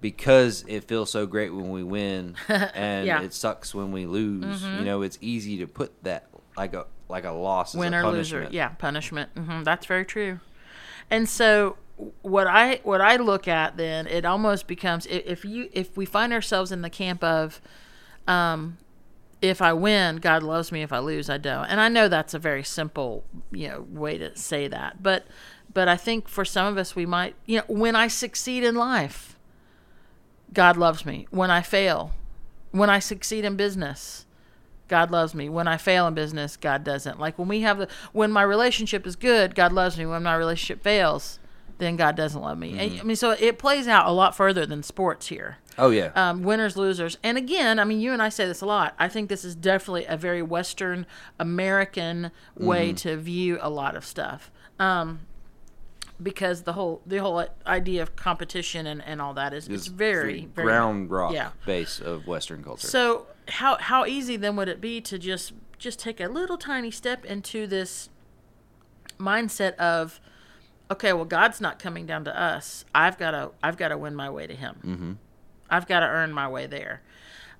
because 0.00 0.64
it 0.68 0.84
feels 0.84 1.10
so 1.10 1.26
great 1.26 1.52
when 1.52 1.70
we 1.70 1.82
win 1.82 2.36
and 2.48 3.06
Yeah. 3.06 3.16
Mm-hmm. 3.16 3.24
it 3.26 3.34
sucks 3.34 3.74
when 3.74 3.92
we 3.92 4.06
lose. 4.06 4.62
You 4.62 4.84
know, 4.84 5.02
it's 5.02 5.18
easy 5.20 5.58
to 5.58 5.66
put 5.66 6.02
that 6.04 6.28
like 6.56 6.74
a 6.74 6.86
like 7.08 7.24
a 7.24 7.30
loss 7.30 7.74
as 7.74 7.78
win 7.78 7.94
a 7.94 7.98
or 8.00 8.02
punishment. 8.02 8.44
loser 8.46 8.54
yeah 8.54 8.68
punishment 8.68 9.30
hmm 9.34 9.62
that's 9.62 9.86
very 9.86 10.04
true 10.04 10.40
and 11.10 11.26
so 11.26 11.76
what 12.20 12.46
i 12.46 12.80
what 12.82 13.00
i 13.00 13.16
look 13.16 13.48
at 13.48 13.76
then 13.78 14.06
it 14.08 14.26
almost 14.26 14.66
becomes 14.66 15.06
if 15.06 15.42
you 15.44 15.70
if 15.72 15.96
we 15.96 16.04
find 16.04 16.32
ourselves 16.34 16.70
in 16.70 16.82
the 16.82 16.90
camp 16.90 17.24
of 17.24 17.62
um 18.26 18.76
if 19.40 19.62
i 19.62 19.72
win 19.72 20.16
god 20.16 20.42
loves 20.42 20.70
me 20.70 20.82
if 20.82 20.92
i 20.92 20.98
lose 20.98 21.30
i 21.30 21.38
don't 21.38 21.64
and 21.66 21.80
i 21.80 21.88
know 21.88 22.08
that's 22.08 22.34
a 22.34 22.38
very 22.38 22.62
simple 22.62 23.24
you 23.50 23.66
know 23.68 23.86
way 23.88 24.18
to 24.18 24.36
say 24.36 24.68
that 24.68 25.02
but 25.02 25.26
but 25.72 25.88
i 25.88 25.96
think 25.96 26.28
for 26.28 26.44
some 26.44 26.66
of 26.66 26.76
us 26.76 26.94
we 26.94 27.06
might 27.06 27.34
you 27.46 27.56
know 27.56 27.64
when 27.68 27.96
i 27.96 28.06
succeed 28.06 28.62
in 28.62 28.74
life 28.74 29.37
god 30.52 30.76
loves 30.76 31.04
me 31.04 31.26
when 31.30 31.50
i 31.50 31.62
fail 31.62 32.12
when 32.70 32.90
i 32.90 32.98
succeed 32.98 33.44
in 33.44 33.56
business 33.56 34.26
God 34.88 35.10
loves 35.10 35.34
me. 35.34 35.48
When 35.48 35.68
I 35.68 35.76
fail 35.76 36.06
in 36.06 36.14
business, 36.14 36.56
God 36.56 36.82
doesn't. 36.82 37.20
Like 37.20 37.38
when 37.38 37.46
we 37.46 37.60
have 37.60 37.78
the 37.78 37.88
when 38.12 38.32
my 38.32 38.42
relationship 38.42 39.06
is 39.06 39.16
good, 39.16 39.54
God 39.54 39.72
loves 39.72 39.98
me. 39.98 40.06
When 40.06 40.22
my 40.22 40.34
relationship 40.34 40.82
fails, 40.82 41.38
then 41.78 41.96
God 41.96 42.16
doesn't 42.16 42.40
love 42.40 42.58
me. 42.58 42.78
And, 42.78 43.00
I 43.00 43.02
mean, 43.04 43.16
so 43.16 43.30
it 43.30 43.58
plays 43.58 43.86
out 43.86 44.06
a 44.06 44.12
lot 44.12 44.34
further 44.34 44.66
than 44.66 44.82
sports 44.82 45.28
here. 45.28 45.58
Oh 45.76 45.90
yeah. 45.90 46.10
Um, 46.16 46.42
winners, 46.42 46.76
losers, 46.76 47.18
and 47.22 47.38
again, 47.38 47.78
I 47.78 47.84
mean, 47.84 48.00
you 48.00 48.12
and 48.12 48.20
I 48.20 48.30
say 48.30 48.46
this 48.46 48.60
a 48.60 48.66
lot. 48.66 48.94
I 48.98 49.08
think 49.08 49.28
this 49.28 49.44
is 49.44 49.54
definitely 49.54 50.06
a 50.06 50.16
very 50.16 50.42
Western 50.42 51.06
American 51.38 52.32
way 52.56 52.92
to 52.94 53.16
view 53.16 53.58
a 53.60 53.70
lot 53.70 53.94
of 53.94 54.04
stuff. 54.04 54.50
Um, 54.80 55.20
because 56.22 56.62
the 56.62 56.72
whole 56.72 57.00
the 57.06 57.18
whole 57.18 57.44
idea 57.66 58.02
of 58.02 58.16
competition 58.16 58.86
and, 58.86 59.02
and 59.04 59.20
all 59.22 59.34
that 59.34 59.52
is 59.52 59.68
it's 59.68 59.86
very, 59.86 60.40
the 60.40 60.46
very 60.46 60.66
ground 60.66 61.10
rock 61.10 61.32
yeah. 61.32 61.50
base 61.64 62.00
of 62.00 62.26
Western 62.26 62.62
culture. 62.62 62.86
so 62.86 63.26
how 63.48 63.76
how 63.78 64.04
easy 64.04 64.36
then 64.36 64.56
would 64.56 64.68
it 64.68 64.80
be 64.80 65.00
to 65.00 65.18
just 65.18 65.52
just 65.78 65.98
take 65.98 66.20
a 66.20 66.26
little 66.26 66.58
tiny 66.58 66.90
step 66.90 67.24
into 67.24 67.66
this 67.66 68.08
mindset 69.18 69.74
of 69.76 70.20
okay, 70.90 71.12
well 71.12 71.24
God's 71.24 71.60
not 71.60 71.78
coming 71.78 72.06
down 72.06 72.24
to 72.24 72.40
us. 72.40 72.84
I've 72.94 73.18
got 73.18 73.32
to 73.32 73.50
I've 73.62 73.76
got 73.76 73.88
to 73.88 73.98
win 73.98 74.14
my 74.14 74.30
way 74.30 74.46
to 74.46 74.54
him. 74.54 74.76
Mm-hmm. 74.84 75.12
I've 75.70 75.86
got 75.86 76.00
to 76.00 76.06
earn 76.06 76.32
my 76.32 76.48
way 76.48 76.66
there. 76.66 77.02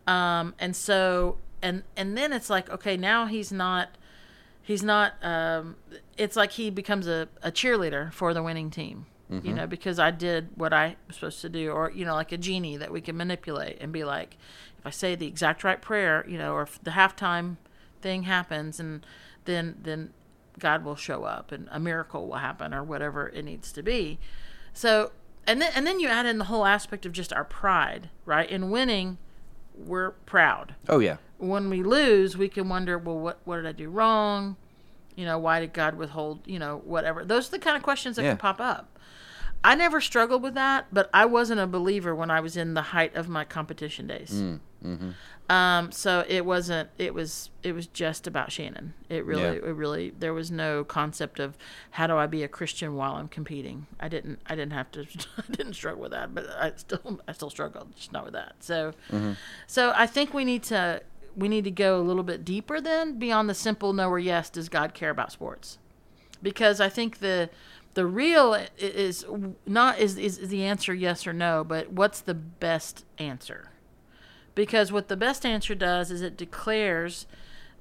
Um, 0.06 0.54
and 0.58 0.74
so 0.74 1.38
and 1.62 1.82
and 1.96 2.16
then 2.16 2.32
it's 2.32 2.50
like 2.50 2.70
okay, 2.70 2.96
now 2.96 3.26
he's 3.26 3.52
not 3.52 3.90
he's 4.68 4.82
not 4.82 5.14
um, 5.22 5.76
it's 6.18 6.36
like 6.36 6.52
he 6.52 6.68
becomes 6.68 7.06
a, 7.06 7.26
a 7.42 7.50
cheerleader 7.50 8.12
for 8.12 8.34
the 8.34 8.42
winning 8.42 8.70
team. 8.70 9.06
You 9.30 9.52
know, 9.52 9.66
because 9.66 9.98
I 9.98 10.10
did 10.10 10.48
what 10.54 10.72
I 10.72 10.96
was 11.06 11.16
supposed 11.16 11.42
to 11.42 11.50
do, 11.50 11.70
or 11.70 11.90
you 11.90 12.04
know, 12.04 12.14
like 12.14 12.32
a 12.32 12.38
genie 12.38 12.78
that 12.78 12.90
we 12.90 13.02
can 13.02 13.14
manipulate 13.16 13.78
and 13.78 13.92
be 13.92 14.02
like, 14.04 14.38
if 14.78 14.86
I 14.86 14.90
say 14.90 15.14
the 15.14 15.26
exact 15.26 15.64
right 15.64 15.80
prayer, 15.82 16.24
you 16.26 16.38
know, 16.38 16.52
or 16.54 16.62
if 16.62 16.82
the 16.82 16.92
halftime 16.92 17.56
thing 18.00 18.22
happens, 18.22 18.80
and 18.80 19.04
then 19.44 19.76
then 19.82 20.14
God 20.58 20.84
will 20.84 20.96
show 20.96 21.24
up 21.24 21.52
and 21.52 21.68
a 21.70 21.78
miracle 21.78 22.26
will 22.26 22.36
happen 22.36 22.72
or 22.72 22.82
whatever 22.82 23.28
it 23.28 23.44
needs 23.44 23.70
to 23.72 23.82
be. 23.82 24.18
So 24.72 25.12
and 25.46 25.60
then 25.60 25.72
and 25.74 25.86
then 25.86 26.00
you 26.00 26.08
add 26.08 26.24
in 26.24 26.38
the 26.38 26.46
whole 26.46 26.64
aspect 26.64 27.04
of 27.04 27.12
just 27.12 27.32
our 27.32 27.44
pride, 27.44 28.08
right? 28.24 28.48
In 28.48 28.70
winning, 28.70 29.18
we're 29.86 30.10
proud. 30.26 30.74
Oh 30.88 30.98
yeah. 30.98 31.16
When 31.38 31.70
we 31.70 31.82
lose, 31.82 32.36
we 32.36 32.48
can 32.48 32.68
wonder, 32.68 32.98
well, 32.98 33.18
what 33.18 33.38
what 33.44 33.56
did 33.56 33.66
I 33.66 33.72
do 33.72 33.88
wrong? 33.88 34.56
You 35.16 35.24
know, 35.24 35.38
why 35.38 35.60
did 35.60 35.72
God 35.72 35.94
withhold? 35.96 36.40
You 36.46 36.58
know, 36.58 36.82
whatever. 36.84 37.24
Those 37.24 37.48
are 37.48 37.52
the 37.52 37.58
kind 37.58 37.76
of 37.76 37.82
questions 37.82 38.16
that 38.16 38.22
Yeah. 38.22 38.30
can 38.30 38.38
pop 38.38 38.60
up. 38.60 38.98
I 39.64 39.74
never 39.74 40.00
struggled 40.00 40.42
with 40.42 40.54
that, 40.54 40.86
but 40.92 41.10
I 41.12 41.26
wasn't 41.26 41.60
a 41.60 41.66
believer 41.66 42.14
when 42.14 42.30
I 42.30 42.38
was 42.40 42.56
in 42.56 42.74
the 42.74 42.82
height 42.82 43.16
of 43.16 43.28
my 43.28 43.44
competition 43.44 44.06
days. 44.06 44.30
Mm, 44.32 44.60
mm-hmm. 44.84 45.10
Um, 45.50 45.92
so 45.92 46.24
it 46.28 46.44
wasn't. 46.44 46.90
It 46.98 47.14
was. 47.14 47.48
It 47.62 47.72
was 47.72 47.86
just 47.86 48.26
about 48.26 48.52
Shannon. 48.52 48.92
It 49.08 49.24
really. 49.24 49.42
Yeah. 49.42 49.52
It 49.52 49.74
really. 49.74 50.10
There 50.10 50.34
was 50.34 50.50
no 50.50 50.84
concept 50.84 51.40
of 51.40 51.56
how 51.92 52.06
do 52.06 52.16
I 52.16 52.26
be 52.26 52.42
a 52.42 52.48
Christian 52.48 52.96
while 52.96 53.14
I'm 53.14 53.28
competing. 53.28 53.86
I 53.98 54.08
didn't. 54.08 54.40
I 54.46 54.54
didn't 54.54 54.72
have 54.74 54.90
to. 54.92 55.06
I 55.38 55.52
didn't 55.52 55.74
struggle 55.74 56.02
with 56.02 56.12
that, 56.12 56.34
but 56.34 56.50
I 56.50 56.72
still. 56.76 57.20
I 57.26 57.32
still 57.32 57.48
struggled, 57.48 57.96
just 57.96 58.12
not 58.12 58.24
with 58.24 58.34
that. 58.34 58.56
So. 58.60 58.92
So 59.66 59.92
I 59.96 60.06
think 60.06 60.34
we 60.34 60.44
need 60.44 60.62
to. 60.64 61.02
We 61.34 61.48
need 61.48 61.64
to 61.64 61.70
go 61.70 61.98
a 61.98 62.02
little 62.02 62.24
bit 62.24 62.44
deeper 62.44 62.80
then 62.80 63.18
beyond 63.18 63.48
the 63.48 63.54
simple 63.54 63.92
no 63.94 64.10
or 64.10 64.18
yes. 64.18 64.50
Does 64.50 64.68
God 64.68 64.92
care 64.92 65.10
about 65.10 65.32
sports? 65.32 65.78
Because 66.42 66.78
I 66.78 66.90
think 66.90 67.20
the 67.20 67.48
the 67.94 68.04
real 68.04 68.54
is 68.76 69.24
not 69.64 69.98
is 69.98 70.18
is 70.18 70.48
the 70.50 70.64
answer 70.64 70.92
yes 70.92 71.26
or 71.26 71.32
no, 71.32 71.64
but 71.64 71.90
what's 71.90 72.20
the 72.20 72.34
best 72.34 73.06
answer? 73.18 73.70
Because 74.58 74.90
what 74.90 75.06
the 75.06 75.16
best 75.16 75.46
answer 75.46 75.76
does 75.76 76.10
is 76.10 76.20
it 76.20 76.36
declares 76.36 77.28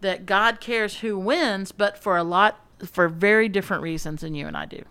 that 0.01 0.27
God 0.27 0.59
cares 0.59 0.99
who 0.99 1.17
wins, 1.17 1.71
but 1.71 1.97
for 1.97 2.17
a 2.17 2.23
lot 2.23 2.63
for 2.85 3.09
very 3.09 3.49
different 3.49 3.81
reasons 3.81 4.21
than 4.21 4.35
you 4.35 4.45
and 4.45 4.55
I 4.55 4.67
do. 4.67 4.83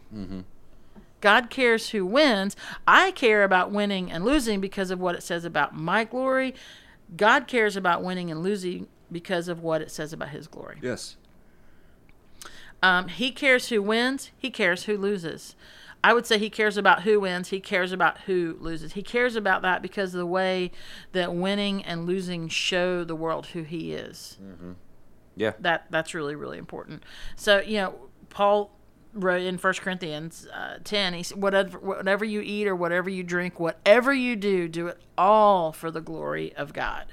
God 1.20 1.48
cares 1.48 1.90
who 1.90 2.04
wins. 2.04 2.56
I 2.88 3.12
care 3.12 3.44
about 3.44 3.70
winning 3.70 4.10
and 4.10 4.24
losing 4.24 4.60
because 4.60 4.90
of 4.90 4.98
what 4.98 5.14
it 5.14 5.22
says 5.22 5.44
about 5.44 5.76
my 5.76 6.02
glory. 6.02 6.56
God 7.16 7.46
cares 7.46 7.76
about 7.76 8.02
winning 8.02 8.32
and 8.32 8.42
losing 8.42 8.88
because 9.12 9.46
of 9.46 9.62
what 9.62 9.80
it 9.80 9.92
says 9.92 10.12
about 10.12 10.30
his 10.30 10.48
glory. 10.48 10.78
Yes. 10.82 11.16
Um, 12.82 13.06
he 13.06 13.30
cares 13.30 13.68
who 13.68 13.80
wins. 13.80 14.32
He 14.36 14.50
cares 14.50 14.86
who 14.86 14.98
loses. 14.98 15.54
I 16.04 16.12
would 16.14 16.26
say 16.26 16.38
he 16.38 16.50
cares 16.50 16.76
about 16.76 17.02
who 17.02 17.20
wins. 17.20 17.48
He 17.48 17.60
cares 17.60 17.90
about 17.92 18.20
who 18.22 18.56
loses. 18.60 18.92
He 18.92 19.02
cares 19.02 19.34
about 19.34 19.62
that 19.62 19.82
because 19.82 20.14
of 20.14 20.18
the 20.18 20.26
way 20.26 20.70
that 21.12 21.34
winning 21.34 21.82
and 21.84 22.06
losing 22.06 22.48
show 22.48 23.02
the 23.02 23.16
world 23.16 23.46
who 23.46 23.62
he 23.62 23.92
is. 23.92 24.38
Yeah. 25.34 25.52
That 25.60 25.86
that's 25.90 26.14
really 26.14 26.34
really 26.34 26.58
important. 26.58 27.02
So 27.34 27.60
you 27.60 27.78
know, 27.78 27.94
Paul 28.30 28.70
wrote 29.14 29.42
in 29.42 29.58
First 29.58 29.80
Corinthians 29.80 30.46
uh, 30.52 30.78
ten. 30.84 31.12
He 31.14 31.22
said, 31.22 31.42
"Whatever 31.42 31.78
whatever 31.78 32.24
you 32.24 32.40
eat 32.40 32.68
or 32.68 32.76
whatever 32.76 33.10
you 33.10 33.22
drink, 33.22 33.58
whatever 33.58 34.12
you 34.12 34.36
do, 34.36 34.68
do 34.68 34.86
it 34.86 34.98
all 35.18 35.72
for 35.72 35.90
the 35.90 36.00
glory 36.00 36.54
of 36.54 36.72
God." 36.72 37.06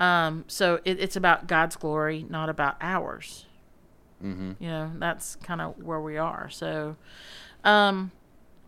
Um, 0.00 0.44
so 0.48 0.80
it, 0.84 0.98
it's 0.98 1.14
about 1.16 1.46
God's 1.46 1.76
glory, 1.76 2.26
not 2.28 2.48
about 2.48 2.76
ours 2.80 3.46
Mm-hmm. 4.22 4.62
you 4.62 4.68
know 4.68 4.90
that's 4.98 5.36
kind 5.36 5.62
of 5.62 5.82
where 5.82 5.98
we 5.98 6.18
are 6.18 6.50
so 6.50 6.96
um 7.64 8.10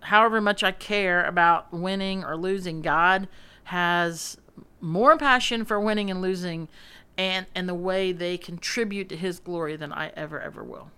however 0.00 0.40
much 0.40 0.62
i 0.62 0.72
care 0.72 1.24
about 1.24 1.72
winning 1.72 2.24
or 2.24 2.36
losing 2.36 2.82
god 2.82 3.28
has 3.64 4.36
more 4.80 5.16
passion 5.16 5.64
for 5.64 5.78
winning 5.80 6.10
and 6.10 6.20
losing 6.20 6.68
and 7.16 7.46
and 7.54 7.68
the 7.68 7.74
way 7.74 8.12
they 8.12 8.36
contribute 8.36 9.08
to 9.08 9.16
his 9.16 9.38
glory 9.38 9.76
than 9.76 9.92
i 9.92 10.08
ever 10.16 10.40
ever 10.40 10.62
will. 10.64 10.90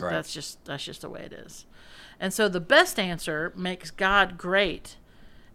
Right. 0.00 0.10
that's 0.10 0.32
just 0.32 0.64
that's 0.64 0.84
just 0.84 1.02
the 1.02 1.08
way 1.08 1.20
it 1.22 1.32
is. 1.32 1.66
And 2.18 2.32
so 2.32 2.48
the 2.48 2.60
best 2.60 2.98
answer 2.98 3.52
makes 3.56 3.90
god 3.90 4.36
great 4.36 4.96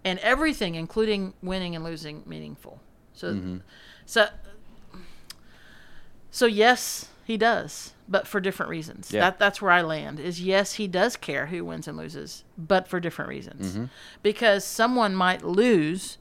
and 0.04 0.18
everything 0.20 0.76
including 0.76 1.34
winning 1.44 1.76
and 1.76 1.84
losing 1.84 2.24
meaningful. 2.26 2.80
So 3.14 3.60
so 4.06 4.28
so 6.32 6.46
yes, 6.46 7.10
he 7.26 7.38
does, 7.38 7.94
but 8.10 8.28
for 8.28 8.40
different 8.40 8.70
reasons. 8.72 9.12
Yeah. 9.12 9.22
That 9.22 9.40
that's 9.40 9.62
where 9.62 9.72
I 9.72 9.82
land. 9.82 10.20
Is 10.20 10.42
yes, 10.42 10.74
he 10.74 10.88
does 10.88 11.16
care 11.16 11.46
who 11.46 11.64
wins 11.64 11.88
and 11.88 11.98
loses, 11.98 12.44
but 12.58 12.88
for 12.88 13.00
different 13.00 13.30
reasons. 13.30 13.74
Mm-hmm. 13.74 13.86
Because 14.24 14.66
someone 14.66 15.16
might 15.16 15.44
lose, 15.44 16.18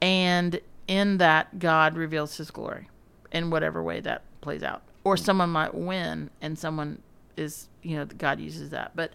and 0.00 0.60
in 0.88 1.18
that 1.18 1.58
God 1.58 1.96
reveals 1.96 2.36
His 2.36 2.50
glory, 2.50 2.88
in 3.30 3.50
whatever 3.50 3.82
way 3.82 4.00
that 4.00 4.22
plays 4.40 4.62
out. 4.62 4.82
Or 5.04 5.16
someone 5.16 5.50
might 5.50 5.74
win, 5.74 6.30
and 6.40 6.58
someone 6.58 7.02
is 7.36 7.68
you 7.82 7.96
know 7.96 8.04
God 8.04 8.40
uses 8.40 8.70
that. 8.70 8.92
But 8.94 9.12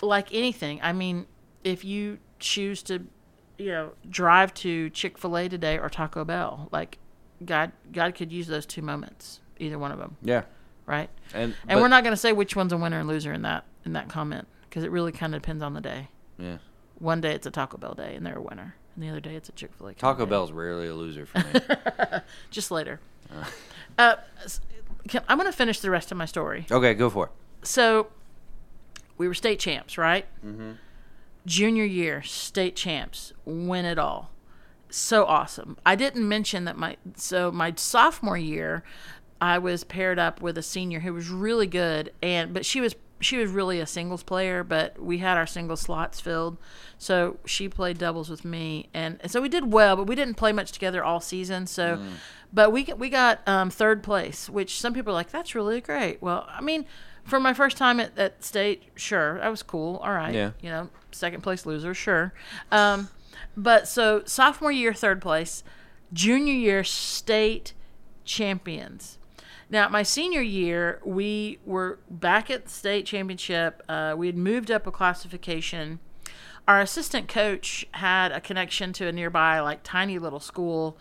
like 0.00 0.32
anything, 0.34 0.80
I 0.82 0.92
mean, 0.92 1.26
if 1.64 1.84
you 1.84 2.18
choose 2.38 2.82
to, 2.84 3.04
you 3.58 3.68
know, 3.68 3.92
drive 4.08 4.52
to 4.54 4.90
Chick 4.90 5.18
Fil 5.18 5.36
A 5.36 5.48
today 5.48 5.78
or 5.78 5.88
Taco 5.88 6.24
Bell, 6.24 6.68
like 6.72 6.98
God, 7.44 7.72
God 7.92 8.14
could 8.14 8.32
use 8.32 8.46
those 8.46 8.66
two 8.66 8.82
moments, 8.82 9.40
either 9.58 9.78
one 9.78 9.92
of 9.92 9.98
them, 9.98 10.16
Yeah. 10.22 10.42
Right? 10.86 11.10
And 11.34 11.54
And 11.68 11.76
but- 11.76 11.80
we're 11.80 11.88
not 11.88 12.02
going 12.04 12.12
to 12.12 12.16
say 12.20 12.32
which 12.32 12.54
one's 12.56 12.72
a 12.72 12.76
winner 12.76 12.98
and 13.00 13.08
loser 13.08 13.32
in 13.32 13.42
that 13.42 13.64
in 13.84 13.92
that 13.94 14.08
comment 14.08 14.46
because 14.68 14.84
it 14.84 14.90
really 14.90 15.12
kind 15.12 15.34
of 15.34 15.42
depends 15.42 15.62
on 15.62 15.74
the 15.74 15.80
day. 15.80 16.08
Yeah. 16.38 16.58
One 16.98 17.20
day 17.20 17.34
it's 17.34 17.46
a 17.46 17.50
Taco 17.50 17.78
Bell 17.78 17.94
day 17.94 18.14
and 18.14 18.24
they're 18.24 18.38
a 18.38 18.42
winner, 18.42 18.76
and 18.94 19.02
the 19.04 19.08
other 19.08 19.20
day 19.20 19.34
it's 19.34 19.48
a 19.48 19.52
Chick 19.52 19.72
Fil 19.76 19.88
A. 19.88 19.94
Taco 19.94 20.24
Bell's 20.26 20.52
rarely 20.52 20.86
a 20.88 20.94
loser 20.94 21.26
for 21.26 21.38
me. 21.38 21.60
Just 22.50 22.70
later. 22.70 23.00
Uh, 23.98 24.16
s- 24.44 24.60
can, 25.08 25.22
I'm 25.28 25.36
going 25.38 25.50
to 25.50 25.56
finish 25.56 25.80
the 25.80 25.90
rest 25.90 26.12
of 26.12 26.18
my 26.18 26.26
story. 26.26 26.66
okay, 26.70 26.94
go 26.94 27.10
for 27.10 27.26
it. 27.26 27.32
So, 27.66 28.08
we 29.18 29.26
were 29.26 29.34
state 29.34 29.58
champs, 29.58 29.98
right? 29.98 30.26
Mm-hmm. 30.46 30.72
Junior 31.44 31.84
year, 31.84 32.22
state 32.22 32.76
champs, 32.76 33.32
win 33.44 33.84
it 33.84 33.98
all. 33.98 34.30
So 34.90 35.24
awesome. 35.24 35.76
I 35.86 35.96
didn't 35.96 36.28
mention 36.28 36.64
that 36.66 36.76
my 36.76 36.98
so 37.16 37.50
my 37.50 37.72
sophomore 37.76 38.36
year, 38.36 38.84
I 39.42 39.58
was 39.58 39.82
paired 39.82 40.20
up 40.20 40.40
with 40.40 40.56
a 40.56 40.62
senior 40.62 41.00
who 41.00 41.12
was 41.12 41.28
really 41.28 41.66
good, 41.66 42.12
and 42.22 42.54
but 42.54 42.64
she 42.64 42.80
was 42.80 42.94
she 43.18 43.36
was 43.38 43.50
really 43.50 43.80
a 43.80 43.86
singles 43.86 44.22
player, 44.22 44.62
but 44.64 45.00
we 45.02 45.18
had 45.18 45.36
our 45.36 45.46
single 45.46 45.76
slots 45.76 46.20
filled, 46.20 46.58
so 46.96 47.38
she 47.44 47.68
played 47.68 47.98
doubles 47.98 48.28
with 48.30 48.44
me, 48.44 48.88
and, 48.94 49.18
and 49.20 49.30
so 49.30 49.40
we 49.40 49.48
did 49.48 49.72
well, 49.72 49.96
but 49.96 50.06
we 50.08 50.14
didn't 50.16 50.34
play 50.34 50.52
much 50.52 50.70
together 50.72 51.02
all 51.04 51.20
season. 51.20 51.66
So, 51.66 52.00
but 52.52 52.70
we 52.72 52.84
we 52.96 53.08
got 53.08 53.40
um, 53.48 53.68
third 53.68 54.02
place, 54.04 54.48
which 54.48 54.80
some 54.80 54.94
people 54.94 55.10
are 55.12 55.14
like, 55.14 55.30
that's 55.30 55.54
really 55.56 55.80
great. 55.80 56.22
Well, 56.22 56.46
I 56.48 56.60
mean, 56.60 56.84
for 57.24 57.40
my 57.40 57.52
first 57.52 57.76
time 57.76 57.98
at, 58.00 58.16
at 58.16 58.44
state, 58.44 58.84
sure, 58.94 59.38
that 59.40 59.48
was 59.48 59.62
cool. 59.64 59.96
All 59.98 60.12
right, 60.12 60.34
Yeah. 60.34 60.50
you 60.60 60.70
know, 60.70 60.88
second 61.10 61.42
place 61.42 61.66
loser, 61.66 61.94
sure. 61.94 62.32
Um, 62.70 63.08
but 63.56 63.88
so 63.88 64.22
sophomore 64.24 64.70
year, 64.72 64.94
third 64.94 65.20
place, 65.20 65.64
junior 66.12 66.54
year, 66.54 66.84
state 66.84 67.72
champions. 68.24 69.18
Now, 69.72 69.88
my 69.88 70.02
senior 70.02 70.42
year, 70.42 71.00
we 71.02 71.58
were 71.64 71.98
back 72.10 72.50
at 72.50 72.66
the 72.66 72.70
state 72.70 73.06
championship. 73.06 73.82
Uh, 73.88 74.14
we 74.14 74.26
had 74.26 74.36
moved 74.36 74.70
up 74.70 74.86
a 74.86 74.90
classification. 74.92 75.98
Our 76.68 76.82
assistant 76.82 77.26
coach 77.26 77.86
had 77.92 78.32
a 78.32 78.40
connection 78.42 78.92
to 78.92 79.06
a 79.06 79.12
nearby, 79.12 79.60
like, 79.60 79.80
tiny 79.82 80.18
little 80.18 80.40
school, 80.40 80.98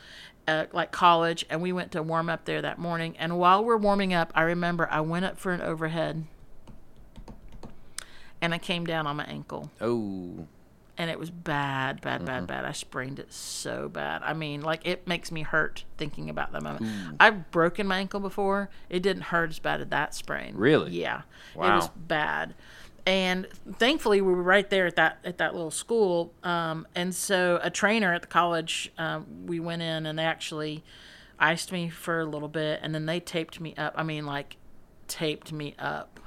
uh, 0.48 0.68
like 0.72 0.94
college, 0.94 1.46
and 1.50 1.62
we 1.62 1.74
went 1.74 1.92
to 1.92 2.02
warm 2.02 2.30
up 2.30 2.46
there 2.46 2.62
that 2.62 2.80
morning. 2.80 3.18
And 3.18 3.38
while 3.38 3.62
we're 3.62 3.76
warming 3.76 4.14
up, 4.14 4.32
I 4.36 4.44
remember 4.44 4.88
I 4.90 5.02
went 5.02 5.26
up 5.26 5.38
for 5.38 5.52
an 5.52 5.62
overhead 5.62 6.24
and 8.42 8.54
I 8.54 8.58
came 8.58 8.86
down 8.86 9.06
on 9.06 9.18
my 9.18 9.26
ankle 9.26 9.70
Oh. 9.82 10.48
And 11.02 11.10
it 11.10 11.18
was 11.18 11.32
bad, 11.32 12.00
bad, 12.00 12.24
bad, 12.26 12.46
bad. 12.46 12.64
I 12.64 12.74
sprained 12.74 13.18
it 13.18 13.34
so 13.34 13.90
bad. 13.90 14.22
I 14.24 14.34
mean, 14.34 14.62
like 14.62 14.86
it 14.86 15.08
makes 15.08 15.32
me 15.32 15.42
hurt 15.42 15.84
thinking 15.98 16.30
about 16.30 16.52
that 16.52 16.62
moment. 16.62 16.86
I've 17.20 17.50
broken 17.50 17.88
my 17.88 17.98
ankle 17.98 18.20
before. 18.20 18.70
It 18.88 19.02
didn't 19.02 19.24
hurt 19.24 19.50
as 19.50 19.58
bad 19.58 19.82
as 19.82 19.88
that 19.88 20.14
sprain. 20.14 20.54
Really? 20.56 20.92
Yeah. 20.92 21.24
Wow. 21.56 21.66
It 21.66 21.76
was 21.78 21.90
bad. 21.96 22.54
And 23.08 23.48
thankfully, 23.80 24.22
we 24.22 24.32
were 24.32 24.44
right 24.44 24.70
there 24.70 24.86
at 24.86 24.96
that 24.98 25.18
at 25.24 25.40
that 25.40 25.56
little 25.56 25.72
school. 25.72 26.34
Um, 26.44 26.86
and 26.94 27.16
so, 27.16 27.60
a 27.64 27.72
trainer 27.72 28.14
at 28.14 28.22
the 28.22 28.28
college, 28.28 28.92
um, 29.00 29.26
we 29.48 29.60
went 29.60 29.82
in 29.82 30.06
and 30.06 30.20
they 30.20 30.24
actually 30.24 30.84
iced 31.40 31.72
me 31.72 31.90
for 31.90 32.20
a 32.20 32.26
little 32.26 32.48
bit, 32.48 32.80
and 32.84 32.94
then 32.94 33.08
they 33.08 33.20
taped 33.20 33.60
me 33.60 33.74
up. 33.76 33.96
I 33.98 34.04
mean, 34.04 34.28
like 34.28 34.58
taped 35.08 35.52
me 35.52 35.74
up. 35.80 36.20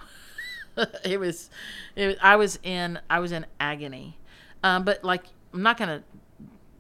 it 1.05 1.20
was, 1.20 1.48
it 1.94 2.09
was, 2.09 2.16
I 2.20 2.34
was 2.34 2.59
in 2.64 2.98
I 3.09 3.20
was 3.20 3.30
in 3.30 3.46
agony. 3.61 4.18
Um, 4.64 4.84
but 4.84 5.04
like 5.04 5.22
I'm 5.52 5.62
not 5.62 5.76
gonna 5.78 6.02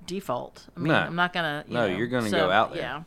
default. 0.06 0.66
I 0.76 0.80
mean, 0.80 0.92
No. 0.92 0.98
I'm 0.98 1.14
not 1.14 1.32
gonna. 1.32 1.64
You 1.68 1.74
No, 1.74 1.88
know, 1.88 1.96
you're 1.96 2.06
gonna 2.08 2.28
so, 2.28 2.38
go 2.46 2.50
out 2.50 2.72
there. 2.72 2.82
Yeah. 2.82 3.02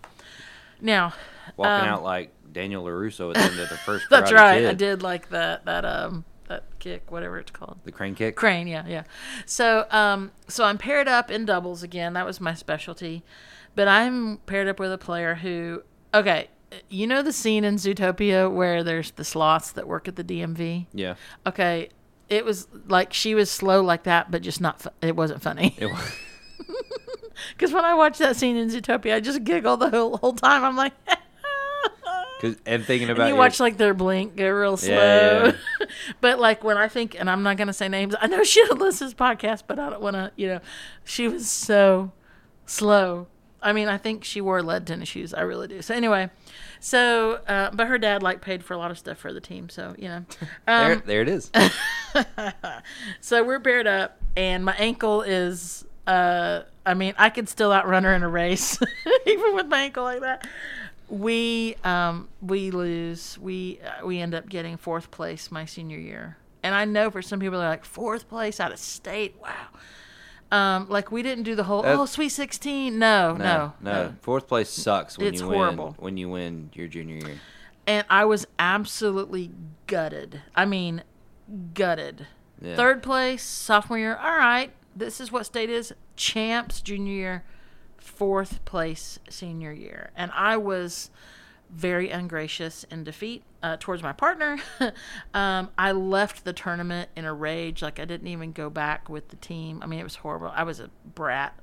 Now, 0.82 1.14
Walking 1.56 1.88
Um, 1.88 1.94
out 1.96 2.04
like 2.04 2.32
Daniel 2.52 2.84
LaRusso 2.86 3.30
at 3.30 3.36
the 3.36 3.42
end 3.52 3.60
of 3.60 3.70
the 3.70 3.78
first. 3.78 4.06
that's 4.10 4.32
right. 4.32 4.66
I 4.66 4.74
did 4.74 5.02
like 5.02 5.30
that. 5.30 5.66
That 5.66 5.86
um, 5.86 6.26
that 6.48 6.64
kick, 6.80 7.12
whatever 7.12 7.38
it's 7.40 7.52
called. 7.52 7.78
the 7.84 7.92
crane 7.92 8.16
kick. 8.16 8.36
Crane, 8.36 8.68
yeah, 8.68 8.86
yeah. 8.88 9.04
So, 9.46 9.86
um, 9.92 10.32
so 10.48 10.64
I'm 10.64 10.78
paired 10.78 11.08
up 11.08 11.30
in 11.32 11.46
doubles 11.46 11.84
again. 11.84 12.14
That 12.14 12.26
was 12.26 12.40
my 12.40 12.54
specialty, 12.54 13.24
but 13.76 13.88
I'm 13.88 14.38
paired 14.46 14.68
up 14.68 14.80
with 14.80 14.92
a 14.94 14.98
player 14.98 15.36
who, 15.36 15.84
okay, 16.14 16.48
you 16.90 17.06
know 17.08 17.22
the 17.22 17.34
scene 17.34 17.64
in 17.66 17.76
Zootopia 17.76 18.50
where 18.54 18.82
there's 18.84 19.12
the 19.12 19.24
sloths 19.26 19.72
that 19.72 19.88
work 19.88 20.08
at 20.08 20.16
the 20.16 20.24
DMV. 20.24 20.86
Yeah, 20.94 21.16
Okay, 21.46 21.90
it 22.30 22.44
was 22.46 22.68
like 22.88 23.14
she 23.14 23.36
was 23.36 23.50
slow 23.52 23.82
like 23.82 24.04
that, 24.04 24.30
but 24.32 24.42
just 24.42 24.62
not. 24.62 24.82
Fu- 24.82 24.90
it 25.02 25.16
wasn't 25.16 25.42
funny 25.42 25.76
it 25.78 25.88
was. 25.88 26.12
because 27.54 27.72
when 27.72 27.86
I 27.86 27.94
watched 27.94 28.20
that 28.20 28.36
scene 28.36 28.56
in 28.58 28.70
Zootopia, 28.70 29.16
I 29.16 29.20
just 29.20 29.44
giggled 29.44 29.80
the 29.80 29.90
whole, 29.90 30.18
whole 30.18 30.34
time. 30.34 30.64
I'm 30.64 30.76
like. 30.76 30.94
'Cause- 32.40 32.58
and 32.68 32.86
thinking 32.86 33.10
And 33.10 33.18
about 33.18 33.24
you 33.26 33.30
your- 33.30 33.38
watch 33.40 33.60
like 33.60 33.78
their 33.78 33.96
blink 33.96 34.36
go 34.36 34.48
real 34.48 34.78
slow. 34.78 34.94
Yeah, 34.94 35.52
but 36.22 36.38
like 36.40 36.64
when 36.64 36.78
I 36.78 36.88
think, 36.88 37.20
and 37.20 37.28
I'm 37.32 37.42
not 37.42 37.58
gonna 37.58 37.74
say 37.74 37.88
names. 37.90 38.14
I 38.22 38.28
know 38.28 38.44
she 38.44 38.64
listens 38.66 38.98
to 39.00 39.06
this 39.06 39.14
podcast, 39.16 39.64
but 39.66 39.80
I 39.80 39.90
don't 39.90 40.02
want 40.02 40.16
to. 40.18 40.32
You 40.36 40.48
know, 40.50 40.60
she 41.04 41.28
was 41.28 41.50
so 41.50 42.12
slow. 42.68 43.26
I 43.62 43.74
mean, 43.74 43.88
I 43.88 43.98
think 43.98 44.24
she 44.24 44.40
wore 44.42 44.62
lead 44.62 44.86
tennis 44.86 45.10
shoes. 45.10 45.34
I 45.34 45.42
really 45.42 45.68
do. 45.68 45.82
So 45.82 45.96
anyway, 45.96 46.30
so 46.80 47.42
uh, 47.48 47.72
but 47.72 47.88
her 47.88 47.98
dad 47.98 48.22
like 48.22 48.42
paid 48.42 48.64
for 48.64 48.74
a 48.74 48.78
lot 48.78 48.92
of 48.92 49.00
stuff 49.00 49.18
for 49.18 49.34
the 49.34 49.42
team. 49.42 49.70
So 49.70 49.96
you 49.98 50.08
know, 50.08 50.26
there, 50.68 50.94
um, 50.94 51.04
there 51.06 51.22
it 51.22 51.30
is. 51.30 51.52
so 53.22 53.44
we're 53.44 53.60
paired 53.60 53.88
up, 53.88 54.22
and 54.36 54.64
my 54.64 54.76
ankle 54.78 55.22
is. 55.22 55.86
Uh, 56.06 56.64
I 56.86 56.94
mean, 56.94 57.16
I 57.18 57.30
could 57.30 57.50
still 57.50 57.74
outrun 57.74 58.06
her 58.06 58.14
in 58.14 58.24
a 58.24 58.30
race, 58.30 58.80
even 59.26 59.56
with 59.56 59.68
my 59.68 59.82
ankle 59.82 60.04
like 60.04 60.22
that. 60.22 60.48
We 61.10 61.76
um 61.84 62.28
we 62.42 62.72
lose. 62.72 63.38
We 63.40 63.80
uh, 63.82 64.06
we 64.06 64.20
end 64.20 64.36
up 64.36 64.48
getting 64.48 64.78
fourth 64.78 65.10
place 65.10 65.52
my 65.52 65.66
senior 65.66 65.98
year, 65.98 66.38
and 66.64 66.76
I 66.76 66.86
know 66.86 67.10
for 67.10 67.22
some 67.22 67.40
people 67.40 67.60
they're 67.60 67.70
like 67.70 67.86
fourth 67.86 68.30
place 68.30 68.60
out 68.60 68.72
of 68.72 68.80
state. 68.80 69.36
Wow. 69.42 69.68
Um, 70.52 70.88
like 70.90 71.12
we 71.12 71.24
didn't 71.24 71.44
do 71.44 71.56
the 71.56 71.64
whole 71.66 71.82
That's- 71.82 72.00
oh 72.00 72.06
sweet 72.06 72.30
sixteen. 72.30 72.98
No, 73.00 73.34
no, 73.34 73.74
no, 73.82 73.92
no. 73.92 74.16
Fourth 74.22 74.48
place 74.48 74.70
sucks 74.70 75.18
when 75.18 75.28
It's 75.28 75.42
you 75.42 75.48
horrible. 75.50 75.88
win. 75.88 75.96
When 75.98 76.18
you 76.18 76.30
win 76.30 76.70
your 76.74 76.88
junior 76.88 77.18
year. 77.18 77.36
And 77.86 78.06
I 78.10 78.26
was 78.26 78.48
absolutely 78.58 79.52
gutted. 79.88 80.42
I 80.56 80.66
mean, 80.66 81.04
gutted. 81.74 82.28
Yeah. 82.62 82.76
Third 82.76 83.04
place, 83.04 83.44
sophomore 83.44 84.00
year. 84.00 84.16
All 84.16 84.38
right, 84.38 84.72
this 84.96 85.20
is 85.22 85.32
what 85.32 85.46
state 85.46 85.70
is. 85.70 85.94
Champs, 86.16 86.82
junior 86.82 87.14
year. 87.14 87.44
Fourth 87.98 88.64
place, 88.66 89.20
senior 89.30 89.72
year. 89.74 90.12
And 90.16 90.32
I 90.34 90.56
was 90.58 91.10
very 91.70 92.10
ungracious 92.10 92.86
in 92.90 93.04
defeat 93.04 93.44
uh, 93.62 93.78
towards 93.80 94.02
my 94.02 94.14
partner. 94.14 94.58
um, 95.34 95.70
I 95.78 95.92
left 95.92 96.46
the 96.46 96.54
tournament 96.54 97.10
in 97.16 97.26
a 97.26 97.34
rage. 97.34 97.82
Like, 97.82 98.00
I 98.00 98.06
didn't 98.06 98.28
even 98.28 98.52
go 98.52 98.70
back 98.70 99.10
with 99.10 99.30
the 99.30 99.36
team. 99.36 99.82
I 99.84 99.88
mean, 99.88 100.00
it 100.00 100.04
was 100.04 100.16
horrible. 100.16 100.52
I 100.54 100.64
was 100.64 100.80
a 100.80 100.90
brat. 101.16 101.58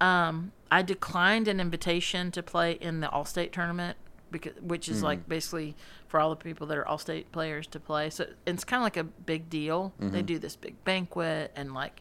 Um, 0.00 0.52
I 0.70 0.82
declined 0.82 1.48
an 1.48 1.60
invitation 1.60 2.30
to 2.32 2.42
play 2.42 2.72
in 2.72 3.00
the 3.00 3.10
All 3.10 3.24
State 3.24 3.52
tournament, 3.52 3.96
because, 4.30 4.54
which 4.60 4.88
is 4.88 5.02
like 5.02 5.28
basically 5.28 5.76
for 6.08 6.18
all 6.18 6.30
the 6.30 6.36
people 6.36 6.66
that 6.68 6.78
are 6.78 6.86
All 6.88 6.98
State 6.98 7.30
players 7.30 7.66
to 7.68 7.80
play. 7.80 8.10
So 8.10 8.26
it's 8.46 8.64
kind 8.64 8.80
of 8.80 8.84
like 8.84 8.96
a 8.96 9.04
big 9.04 9.50
deal. 9.50 9.92
They 9.98 10.22
do 10.22 10.38
this 10.38 10.56
big 10.56 10.82
banquet 10.84 11.52
and 11.54 11.74
like, 11.74 12.00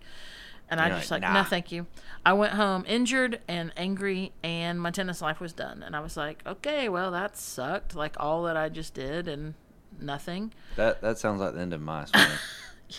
and 0.71 0.79
I 0.79 0.87
You're 0.87 0.99
just 0.99 1.11
like, 1.11 1.21
like, 1.21 1.33
"Nah." 1.33 1.41
no, 1.41 1.47
thank 1.47 1.71
you. 1.71 1.85
I 2.25 2.31
went 2.31 2.53
home 2.53 2.85
injured 2.87 3.41
and 3.47 3.73
angry, 3.75 4.31
and 4.41 4.79
my 4.81 4.89
tennis 4.89 5.21
life 5.21 5.41
was 5.41 5.51
done. 5.51 5.83
And 5.83 5.95
I 5.95 5.99
was 5.99 6.15
like, 6.15 6.41
okay, 6.47 6.87
well, 6.87 7.11
that 7.11 7.37
sucked. 7.37 7.93
Like 7.93 8.15
all 8.17 8.43
that 8.43 8.55
I 8.55 8.69
just 8.69 8.93
did 8.93 9.27
and 9.27 9.53
nothing. 9.99 10.53
That 10.77 11.01
that 11.01 11.19
sounds 11.19 11.41
like 11.41 11.53
the 11.53 11.59
end 11.59 11.73
of 11.73 11.81
my 11.81 12.05
story. 12.05 12.25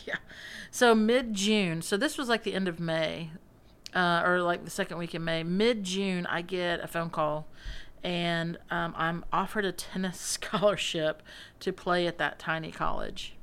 Yeah. 0.06 0.16
So 0.70 0.94
mid 0.94 1.34
June. 1.34 1.82
So 1.82 1.98
this 1.98 2.16
was 2.16 2.26
like 2.26 2.44
the 2.44 2.54
end 2.54 2.66
of 2.66 2.80
May, 2.80 3.30
uh, 3.94 4.22
or 4.24 4.40
like 4.40 4.64
the 4.64 4.70
second 4.70 4.96
week 4.96 5.14
in 5.14 5.22
May. 5.22 5.42
Mid 5.42 5.84
June, 5.84 6.24
I 6.24 6.40
get 6.40 6.80
a 6.80 6.86
phone 6.86 7.10
call, 7.10 7.46
and 8.02 8.56
um, 8.70 8.94
I'm 8.96 9.22
offered 9.34 9.66
a 9.66 9.72
tennis 9.72 10.18
scholarship 10.20 11.22
to 11.60 11.74
play 11.74 12.06
at 12.06 12.16
that 12.16 12.38
tiny 12.38 12.70
college, 12.72 13.34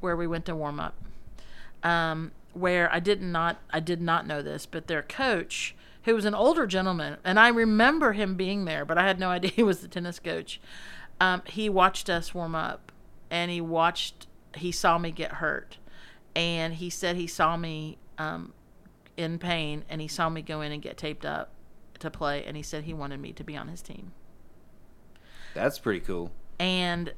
where 0.00 0.14
we 0.14 0.26
went 0.26 0.44
to 0.44 0.54
warm 0.54 0.78
up. 0.80 0.96
Um, 1.82 2.32
where 2.54 2.92
I 2.92 3.00
did 3.00 3.20
not, 3.20 3.58
I 3.70 3.80
did 3.80 4.00
not 4.00 4.26
know 4.26 4.42
this, 4.42 4.66
but 4.66 4.86
their 4.86 5.02
coach, 5.02 5.74
who 6.04 6.14
was 6.14 6.24
an 6.24 6.34
older 6.34 6.66
gentleman, 6.66 7.18
and 7.24 7.38
I 7.38 7.48
remember 7.48 8.12
him 8.12 8.36
being 8.36 8.64
there, 8.64 8.84
but 8.84 8.98
I 8.98 9.06
had 9.06 9.18
no 9.18 9.28
idea 9.30 9.50
he 9.50 9.62
was 9.62 9.80
the 9.80 9.88
tennis 9.88 10.18
coach. 10.18 10.60
Um, 11.20 11.42
he 11.46 11.68
watched 11.68 12.08
us 12.08 12.34
warm 12.34 12.54
up, 12.54 12.92
and 13.30 13.50
he 13.50 13.60
watched, 13.60 14.26
he 14.56 14.72
saw 14.72 14.98
me 14.98 15.10
get 15.10 15.34
hurt, 15.34 15.78
and 16.34 16.74
he 16.74 16.90
said 16.90 17.16
he 17.16 17.26
saw 17.26 17.56
me 17.56 17.98
um, 18.18 18.52
in 19.16 19.38
pain, 19.38 19.84
and 19.88 20.00
he 20.00 20.08
saw 20.08 20.28
me 20.28 20.42
go 20.42 20.60
in 20.60 20.72
and 20.72 20.82
get 20.82 20.96
taped 20.96 21.24
up 21.24 21.50
to 22.00 22.10
play, 22.10 22.44
and 22.44 22.56
he 22.56 22.62
said 22.62 22.84
he 22.84 22.94
wanted 22.94 23.20
me 23.20 23.32
to 23.32 23.44
be 23.44 23.56
on 23.56 23.68
his 23.68 23.82
team. 23.82 24.12
That's 25.54 25.78
pretty 25.78 26.00
cool. 26.00 26.32
And 26.58 27.12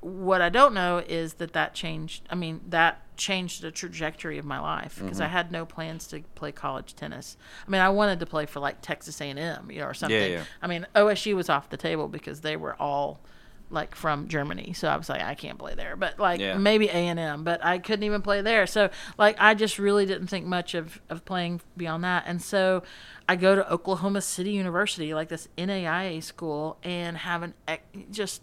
what 0.00 0.40
I 0.40 0.48
don't 0.48 0.74
know 0.74 0.98
is 0.98 1.34
that 1.34 1.52
that 1.54 1.74
changed. 1.74 2.26
I 2.30 2.34
mean, 2.34 2.60
that 2.68 3.02
changed 3.16 3.62
the 3.62 3.70
trajectory 3.70 4.38
of 4.38 4.44
my 4.44 4.60
life 4.60 5.00
because 5.02 5.20
I 5.20 5.24
mm-hmm. 5.24 5.32
had 5.32 5.52
no 5.52 5.66
plans 5.66 6.06
to 6.08 6.20
play 6.36 6.52
college 6.52 6.94
tennis. 6.94 7.36
I 7.66 7.70
mean, 7.70 7.80
I 7.80 7.88
wanted 7.88 8.20
to 8.20 8.26
play 8.26 8.46
for 8.46 8.60
like 8.60 8.80
Texas 8.80 9.20
A&M, 9.20 9.70
you 9.70 9.80
know, 9.80 9.86
or 9.86 9.94
something. 9.94 10.32
yeah. 10.32 10.44
I 10.62 10.68
mean, 10.68 10.86
OSU 10.94 11.34
was 11.34 11.48
off 11.48 11.68
the 11.68 11.76
table 11.76 12.08
because 12.08 12.40
they 12.40 12.56
were 12.56 12.80
all 12.80 13.20
like 13.70 13.94
from 13.94 14.28
Germany, 14.28 14.72
so 14.72 14.88
I 14.88 14.96
was 14.96 15.10
like, 15.10 15.20
I 15.20 15.34
can't 15.34 15.58
play 15.58 15.74
there. 15.74 15.94
But 15.96 16.18
like 16.18 16.40
Yeah. 16.40 16.56
maybe 16.56 16.88
A&M, 16.88 17.44
but 17.44 17.62
I 17.62 17.78
couldn't 17.78 18.04
even 18.04 18.22
play 18.22 18.40
there. 18.40 18.66
So 18.66 18.88
like, 19.18 19.36
I 19.38 19.54
just 19.54 19.78
really 19.78 20.06
didn't 20.06 20.28
think 20.28 20.46
much 20.46 20.74
of 20.74 21.00
of 21.10 21.24
playing 21.24 21.60
beyond 21.76 22.04
that, 22.04 22.24
and 22.26 22.40
so. 22.40 22.82
I 23.30 23.36
go 23.36 23.54
to 23.54 23.70
Oklahoma 23.70 24.22
City 24.22 24.52
University, 24.52 25.12
like 25.12 25.28
this 25.28 25.48
NAIA 25.58 26.22
school, 26.22 26.78
and 26.82 27.18
have 27.18 27.42
an 27.42 27.52
just 28.10 28.40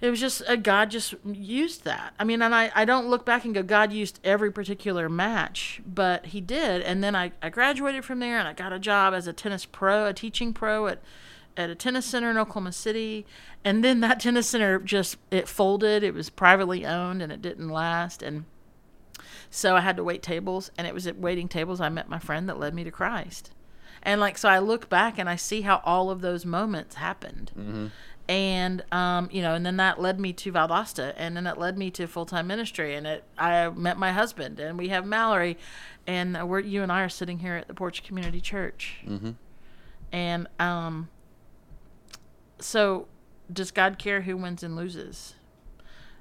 it 0.00 0.10
was 0.10 0.20
just 0.20 0.42
uh, 0.48 0.56
God 0.56 0.90
just 0.90 1.14
used 1.24 1.84
that. 1.84 2.14
I 2.18 2.24
mean, 2.24 2.42
and 2.42 2.54
I, 2.54 2.70
I 2.74 2.84
don't 2.84 3.08
look 3.08 3.24
back 3.24 3.44
and 3.44 3.54
go, 3.54 3.62
God 3.62 3.92
used 3.92 4.20
every 4.24 4.50
particular 4.50 5.08
match, 5.08 5.80
but 5.86 6.26
He 6.26 6.40
did. 6.40 6.82
And 6.82 7.02
then 7.02 7.14
I, 7.16 7.32
I 7.42 7.48
graduated 7.48 8.04
from 8.04 8.18
there 8.18 8.38
and 8.38 8.46
I 8.48 8.52
got 8.52 8.72
a 8.72 8.78
job 8.78 9.14
as 9.14 9.26
a 9.26 9.32
tennis 9.32 9.64
pro, 9.64 10.06
a 10.06 10.12
teaching 10.12 10.52
pro 10.52 10.88
at, 10.88 11.00
at 11.56 11.70
a 11.70 11.74
tennis 11.74 12.06
center 12.06 12.30
in 12.30 12.36
Oklahoma 12.36 12.72
City. 12.72 13.24
And 13.64 13.82
then 13.82 14.00
that 14.00 14.20
tennis 14.20 14.48
center 14.48 14.78
just, 14.78 15.16
it 15.30 15.48
folded. 15.48 16.02
It 16.02 16.12
was 16.12 16.28
privately 16.28 16.84
owned 16.84 17.22
and 17.22 17.32
it 17.32 17.40
didn't 17.40 17.70
last. 17.70 18.22
And 18.22 18.44
so 19.48 19.76
I 19.76 19.80
had 19.80 19.96
to 19.96 20.04
wait 20.04 20.22
tables. 20.22 20.70
And 20.76 20.86
it 20.86 20.92
was 20.92 21.06
at 21.06 21.18
waiting 21.18 21.48
tables 21.48 21.80
I 21.80 21.88
met 21.88 22.08
my 22.08 22.18
friend 22.18 22.48
that 22.48 22.58
led 22.58 22.74
me 22.74 22.84
to 22.84 22.90
Christ. 22.90 23.52
And 24.02 24.20
like, 24.20 24.36
so 24.36 24.50
I 24.50 24.58
look 24.58 24.90
back 24.90 25.18
and 25.18 25.30
I 25.30 25.36
see 25.36 25.62
how 25.62 25.80
all 25.84 26.10
of 26.10 26.20
those 26.20 26.44
moments 26.44 26.96
happened 26.96 27.90
and 28.28 28.82
um, 28.92 29.28
you 29.30 29.42
know, 29.42 29.54
and 29.54 29.64
then 29.66 29.76
that 29.76 30.00
led 30.00 30.18
me 30.18 30.32
to 30.34 30.52
Valdosta, 30.52 31.12
and 31.16 31.36
then 31.36 31.46
it 31.46 31.58
led 31.58 31.76
me 31.76 31.90
to 31.92 32.06
full 32.06 32.26
time 32.26 32.46
ministry, 32.46 32.94
and 32.94 33.06
it 33.06 33.24
I 33.36 33.68
met 33.70 33.98
my 33.98 34.12
husband, 34.12 34.58
and 34.60 34.78
we 34.78 34.88
have 34.88 35.06
Mallory, 35.06 35.58
and 36.06 36.48
we're 36.48 36.60
you 36.60 36.82
and 36.82 36.90
I 36.90 37.02
are 37.02 37.08
sitting 37.08 37.40
here 37.40 37.56
at 37.56 37.68
the 37.68 37.74
Porch 37.74 38.02
Community 38.02 38.40
Church, 38.40 38.98
Mm-hmm. 39.06 39.30
and 40.12 40.46
um, 40.58 41.08
so 42.58 43.08
does 43.52 43.70
God 43.70 43.98
care 43.98 44.22
who 44.22 44.36
wins 44.36 44.62
and 44.62 44.74
loses? 44.76 45.34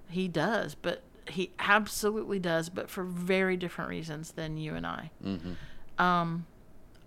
He 0.10 0.28
does, 0.28 0.76
but 0.76 1.02
he 1.30 1.52
absolutely 1.58 2.38
does, 2.40 2.68
but 2.70 2.90
for 2.90 3.04
very 3.04 3.56
different 3.56 3.90
reasons 3.90 4.32
than 4.32 4.58
you 4.58 4.76
and 4.76 4.86
I. 4.86 5.12
Mm-hmm. 5.26 6.02
Um, 6.04 6.46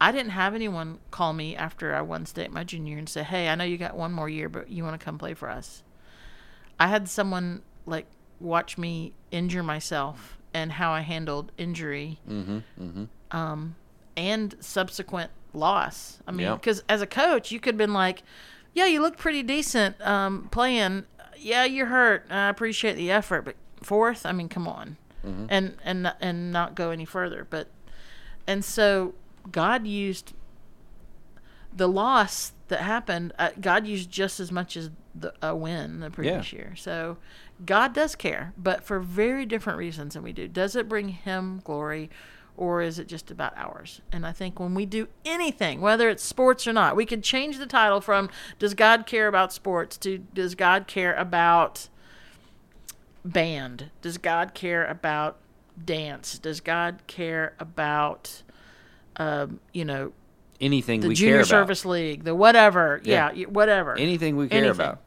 I 0.00 0.12
didn't 0.12 0.30
have 0.32 0.54
anyone 0.54 0.98
call 1.10 1.32
me 1.32 1.56
after 1.56 1.94
I 1.94 2.02
won 2.02 2.26
state 2.26 2.50
my 2.52 2.64
junior 2.64 2.90
year 2.90 2.98
and 2.98 3.08
say, 3.08 3.22
"Hey, 3.22 3.48
I 3.48 3.54
know 3.54 3.64
you 3.64 3.78
got 3.78 3.96
one 3.96 4.12
more 4.12 4.28
year, 4.28 4.48
but 4.48 4.68
you 4.70 4.84
want 4.84 4.98
to 4.98 5.04
come 5.04 5.16
play 5.18 5.34
for 5.34 5.48
us." 5.48 5.82
I 6.78 6.88
had 6.88 7.08
someone 7.08 7.62
like 7.86 8.06
watch 8.38 8.76
me 8.76 9.14
injure 9.30 9.62
myself 9.62 10.36
and 10.52 10.72
how 10.72 10.92
I 10.92 11.00
handled 11.00 11.52
injury 11.56 12.18
Mm-hmm. 12.28 12.58
Mm-hmm. 12.80 13.36
um, 13.36 13.74
and 14.16 14.54
subsequent 14.60 15.30
loss. 15.54 16.18
I 16.26 16.32
mean, 16.32 16.46
Yeah. 16.46 16.54
because 16.56 16.82
as 16.88 17.00
a 17.00 17.06
coach, 17.06 17.50
you 17.50 17.58
could 17.60 17.74
have 17.74 17.78
been 17.78 17.94
like, 17.94 18.22
"Yeah, 18.74 18.86
you 18.86 19.00
look 19.00 19.16
pretty 19.16 19.42
decent 19.42 19.98
um, 20.06 20.48
playing. 20.50 21.04
Yeah, 21.38 21.64
you're 21.64 21.86
hurt. 21.86 22.26
I 22.30 22.48
appreciate 22.50 22.94
the 22.96 23.10
effort, 23.10 23.42
but 23.46 23.56
fourth, 23.82 24.26
I 24.26 24.32
mean, 24.32 24.48
come 24.50 24.68
on." 24.68 24.98
Mhm. 25.24 25.46
and 25.48 25.76
and 25.82 26.12
and 26.20 26.52
not 26.52 26.74
go 26.74 26.90
any 26.90 27.04
further. 27.06 27.46
But 27.48 27.68
and 28.46 28.62
so 28.64 29.14
God 29.50 29.86
used 29.86 30.32
the 31.74 31.88
loss 31.88 32.52
that 32.68 32.80
happened. 32.80 33.32
Uh, 33.38 33.50
God 33.60 33.86
used 33.86 34.10
just 34.10 34.40
as 34.40 34.50
much 34.50 34.76
as 34.76 34.90
the 35.14 35.32
a 35.42 35.54
win 35.54 36.00
the 36.00 36.10
previous 36.10 36.52
year. 36.52 36.74
So 36.76 37.16
God 37.64 37.94
does 37.94 38.14
care, 38.14 38.52
but 38.56 38.84
for 38.84 39.00
very 39.00 39.46
different 39.46 39.78
reasons 39.78 40.14
than 40.14 40.22
we 40.22 40.32
do. 40.32 40.48
Does 40.48 40.76
it 40.76 40.88
bring 40.88 41.08
Him 41.08 41.60
glory, 41.64 42.10
or 42.56 42.82
is 42.82 42.98
it 42.98 43.06
just 43.06 43.30
about 43.30 43.56
ours? 43.56 44.00
And 44.12 44.26
I 44.26 44.32
think 44.32 44.58
when 44.60 44.74
we 44.74 44.86
do 44.86 45.08
anything, 45.24 45.80
whether 45.80 46.08
it's 46.08 46.22
sports 46.22 46.66
or 46.66 46.72
not, 46.72 46.96
we 46.96 47.06
could 47.06 47.22
change 47.22 47.58
the 47.58 47.66
title 47.66 48.00
from 48.00 48.30
Does 48.58 48.74
God 48.74 49.06
care 49.06 49.28
about 49.28 49.52
sports 49.52 49.96
to 49.98 50.18
Does 50.18 50.54
God 50.54 50.86
care 50.86 51.14
about 51.14 51.88
band? 53.24 53.90
Does 54.02 54.18
God 54.18 54.54
care 54.54 54.84
about 54.84 55.38
dance? 55.82 56.38
Does 56.38 56.60
God 56.60 57.02
care 57.06 57.54
about, 57.58 58.42
um, 59.18 59.60
you 59.72 59.84
know, 59.84 60.12
Anything 60.60 61.00
the 61.00 61.08
we 61.08 61.14
junior 61.14 61.32
care 61.34 61.40
about. 61.40 61.48
service 61.48 61.84
league, 61.84 62.24
the 62.24 62.34
whatever? 62.34 63.00
Yeah, 63.04 63.30
Yeah. 63.32 63.46
whatever. 63.46 63.94
Anything 63.98 64.36
we 64.36 64.48
care 64.48 64.58
Anything. 64.64 64.80
about. 64.86 65.02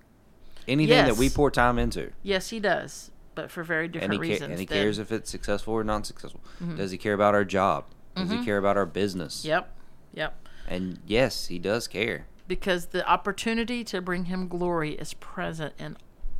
Anything 0.68 1.06
that 1.06 1.18
we 1.18 1.30
pour 1.30 1.50
time 1.50 1.80
into. 1.80 2.12
Yes, 2.22 2.50
he 2.52 2.60
does, 2.60 3.10
but 3.34 3.50
for 3.50 3.64
very 3.64 3.86
And 3.86 3.94
different 3.94 4.14
ca- 4.16 4.20
reasons. 4.22 4.52
and 4.52 4.60
he 4.60 4.66
cares 4.68 5.00
if 5.00 5.12
it's 5.12 5.30
successful 5.32 5.74
or 5.74 5.84
non 5.84 6.04
successful. 6.04 6.42
Does 6.76 6.92
he 6.92 6.98
care 6.98 7.14
about 7.14 7.34
our 7.34 7.46
job? 7.46 7.86
Does 8.16 8.30
he 8.30 8.44
care 8.46 8.58
about 8.58 8.78
our 8.78 8.86
business? 8.86 9.44
Yep, 9.46 9.74
yep. 10.14 10.36
And 10.68 11.00
yes, 11.08 11.48
he 11.48 11.58
does 11.58 11.88
care. 11.88 12.28
Because 12.48 12.88
the 12.88 13.08
opportunity 13.10 13.84
to 13.86 14.02
bring 14.02 14.26
him 14.26 14.48
glory 14.48 14.92
is 14.92 15.14
present 15.16 15.74
in 15.80 15.98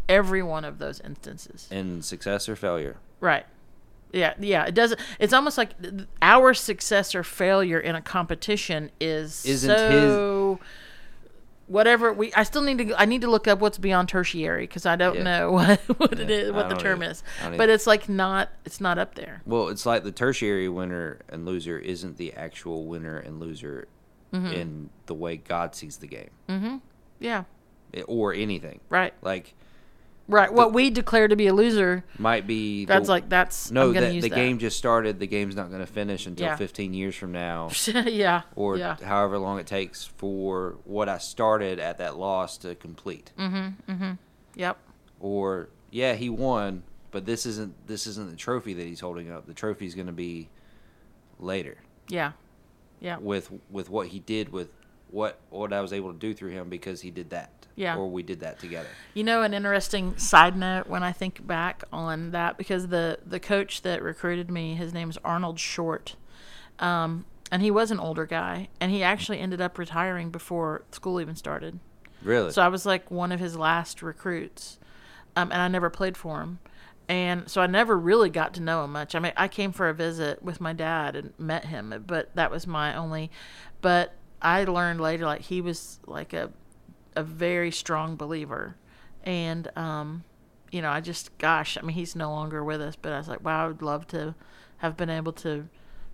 every 0.08 0.44
one 0.44 0.66
of 0.66 0.78
those 0.80 1.00
instances. 1.02 1.68
In 1.72 2.02
success 2.04 2.48
or 2.50 2.56
failure. 2.56 2.98
Right. 3.20 3.46
Yeah, 4.12 4.34
yeah. 4.40 4.66
It 4.66 4.74
doesn't. 4.76 5.00
It's 5.20 5.34
almost 5.34 5.58
like 5.58 5.72
our 6.22 6.54
success 6.54 7.14
or 7.14 7.24
failure 7.24 7.80
in 7.80 7.96
a 7.96 8.02
competition 8.02 8.90
is 9.00 9.46
Isn't 9.46 9.70
so. 9.70 10.60
Whatever 11.68 12.12
we, 12.14 12.34
I 12.34 12.42
still 12.44 12.64
need 12.64 12.80
to. 12.80 13.00
I 13.00 13.06
need 13.06 13.22
to 13.22 13.30
look 13.30 13.48
up 13.48 13.60
what's 13.60 13.78
beyond 13.78 14.10
tertiary 14.10 14.64
because 14.64 14.88
I 14.88 14.96
don't 14.96 15.18
Yeah. 15.18 15.24
know 15.24 15.52
what 15.58 15.80
what 16.00 16.18
Yeah, 16.18 16.26
is, 16.26 16.50
I 16.50 16.52
what 16.56 16.70
the 16.70 16.76
term 16.76 17.04
either. 17.04 17.12
is. 17.12 17.24
But 17.58 17.70
it's 17.70 17.86
like 17.86 18.10
not. 18.10 18.50
It's 18.66 18.82
not 18.82 18.98
up 18.98 19.14
there. 19.14 19.44
Well, 19.46 19.68
it's 19.68 19.86
like 19.86 20.04
the 20.04 20.12
tertiary 20.12 20.68
winner 20.68 21.20
and 21.30 21.46
loser 21.46 21.78
isn't 21.78 22.18
the 22.18 22.34
actual 22.34 22.86
winner 22.88 23.18
and 23.18 23.40
loser 23.40 23.88
Mm-hmm. 24.34 24.46
in 24.54 24.90
the 25.08 25.16
way 25.16 25.38
God 25.38 25.74
sees 25.74 25.98
the 25.98 26.06
game 26.06 26.82
Yeah. 27.20 27.46
It- 27.92 28.06
or 28.08 28.32
anything. 28.32 28.80
Right. 28.88 29.12
Like, 29.24 29.56
Right. 30.30 30.54
What 30.54 30.74
we 30.74 30.92
declare 30.92 31.28
to 31.28 31.36
be 31.36 31.48
a 31.48 31.54
loser. 31.54 32.06
might 32.20 32.46
be. 32.46 32.86
That's 32.86 33.08
the, 33.08 33.12
like 33.14 33.30
that's. 33.30 33.72
No, 33.72 33.92
that 33.92 34.14
use 34.14 34.22
the 34.24 34.30
that. 34.30 34.36
game 34.36 34.60
just 34.60 34.78
started. 34.78 35.20
The 35.20 35.26
game's 35.26 35.56
not 35.56 35.70
going 35.70 35.82
to 35.82 35.92
finish 35.92 36.28
until 36.28 36.46
Yeah. 36.46 36.56
15 36.56 36.94
years 36.94 37.16
from 37.16 37.32
now, 37.32 37.72
yeah. 38.06 38.44
or 38.56 38.78
yeah. 38.78 38.96
however 39.04 39.40
long 39.40 39.60
it 39.60 39.66
takes 39.66 40.06
for 40.06 40.78
what 40.86 41.10
I 41.10 41.18
started 41.18 41.80
at 41.80 41.98
that 41.98 42.16
loss 42.18 42.58
to 42.60 42.76
complete. 42.76 43.32
Mhm. 43.40 43.74
Mhm. 43.90 44.18
Yep. 44.56 44.78
Or 45.20 45.70
yeah, 45.90 46.14
he 46.14 46.30
won, 46.30 46.84
but 47.10 47.26
this 47.26 47.48
isn't 47.48 47.74
this 47.88 48.06
isn't 48.06 48.30
the 48.30 48.38
trophy 48.38 48.76
that 48.76 48.86
he's 48.86 49.00
holding 49.00 49.32
up. 49.32 49.48
The 49.48 49.56
trophy's 49.56 49.96
going 49.96 50.08
to 50.08 50.14
be 50.14 50.50
later 51.40 51.78
Yeah. 52.08 52.34
Yeah. 53.00 53.18
with 53.18 53.50
with 53.72 53.90
what 53.90 54.08
he 54.10 54.20
did 54.20 54.52
with 54.52 54.70
what 55.10 55.40
what 55.50 55.74
I 55.74 55.82
was 55.82 55.92
able 55.92 56.12
to 56.14 56.20
do 56.20 56.36
through 56.36 56.52
him 56.52 56.70
because 56.70 57.02
he 57.02 57.10
did 57.10 57.32
that. 57.32 57.59
Yeah. 57.80 57.96
Or 57.96 58.12
we 58.12 58.24
did 58.24 58.42
that 58.42 58.60
together. 58.60 58.90
You 59.14 59.24
know, 59.24 59.42
an 59.42 59.54
interesting 59.54 60.18
side 60.18 60.58
note 60.58 60.88
when 60.88 61.02
I 61.02 61.14
think 61.14 61.48
back 61.48 61.86
on 61.94 62.32
that, 62.32 62.58
because 62.58 62.90
the 62.90 63.20
the 63.26 63.40
coach 63.40 63.84
that 63.84 64.04
recruited 64.04 64.52
me, 64.52 64.76
his 64.76 64.94
name's 64.94 65.18
Arnold 65.24 65.62
Short, 65.62 66.18
um, 66.80 67.24
and 67.50 67.62
he 67.62 67.72
was 67.72 67.90
an 67.90 67.98
older 67.98 68.26
guy, 68.26 68.68
and 68.82 68.92
he 68.92 69.02
actually 69.02 69.40
ended 69.40 69.62
up 69.62 69.78
retiring 69.78 70.30
before 70.30 70.84
school 70.92 71.22
even 71.22 71.38
started. 71.38 71.80
Really? 72.22 72.52
So 72.52 72.62
I 72.62 72.68
was 72.68 72.86
like 72.86 73.10
one 73.10 73.32
of 73.32 73.40
his 73.40 73.56
last 73.56 74.02
recruits, 74.02 74.78
um, 75.38 75.50
and 75.50 75.62
I 75.62 75.70
never 75.70 75.90
played 75.90 76.18
for 76.18 76.42
him, 76.42 76.60
and 77.08 77.50
so 77.50 77.62
I 77.62 77.68
never 77.68 77.98
really 77.98 78.30
got 78.30 78.54
to 78.56 78.62
know 78.62 78.84
him 78.84 78.92
much. 78.92 79.16
I 79.16 79.20
mean, 79.20 79.32
I 79.38 79.48
came 79.48 79.72
for 79.72 79.88
a 79.88 79.94
visit 79.94 80.44
with 80.44 80.60
my 80.60 80.74
dad 80.74 81.16
and 81.16 81.34
met 81.38 81.64
him, 81.64 82.04
but 82.06 82.36
that 82.36 82.52
was 82.52 82.68
my 82.68 82.94
only. 82.94 83.32
But 83.80 84.16
I 84.42 84.66
learned 84.66 85.00
later, 85.00 85.24
like 85.24 85.44
he 85.44 85.62
was 85.62 86.02
like 86.06 86.34
a 86.34 86.52
a 87.20 87.24
very 87.24 87.72
strong 87.72 88.16
believer, 88.16 88.76
and 89.24 89.70
um, 89.78 90.24
you 90.72 90.82
know, 90.82 90.90
I 90.90 91.02
just 91.02 91.38
gosh, 91.38 91.78
I 91.78 91.82
mean, 91.82 91.96
he's 91.96 92.16
no 92.16 92.32
longer 92.32 92.64
with 92.64 92.82
us, 92.82 92.96
but 92.96 93.12
I 93.12 93.18
was 93.18 93.28
like, 93.28 93.44
wow, 93.44 93.66
I 93.66 93.68
would 93.68 93.82
love 93.82 94.08
to 94.08 94.36
have 94.78 94.96
been 94.98 95.10
able 95.10 95.34
to 95.34 95.68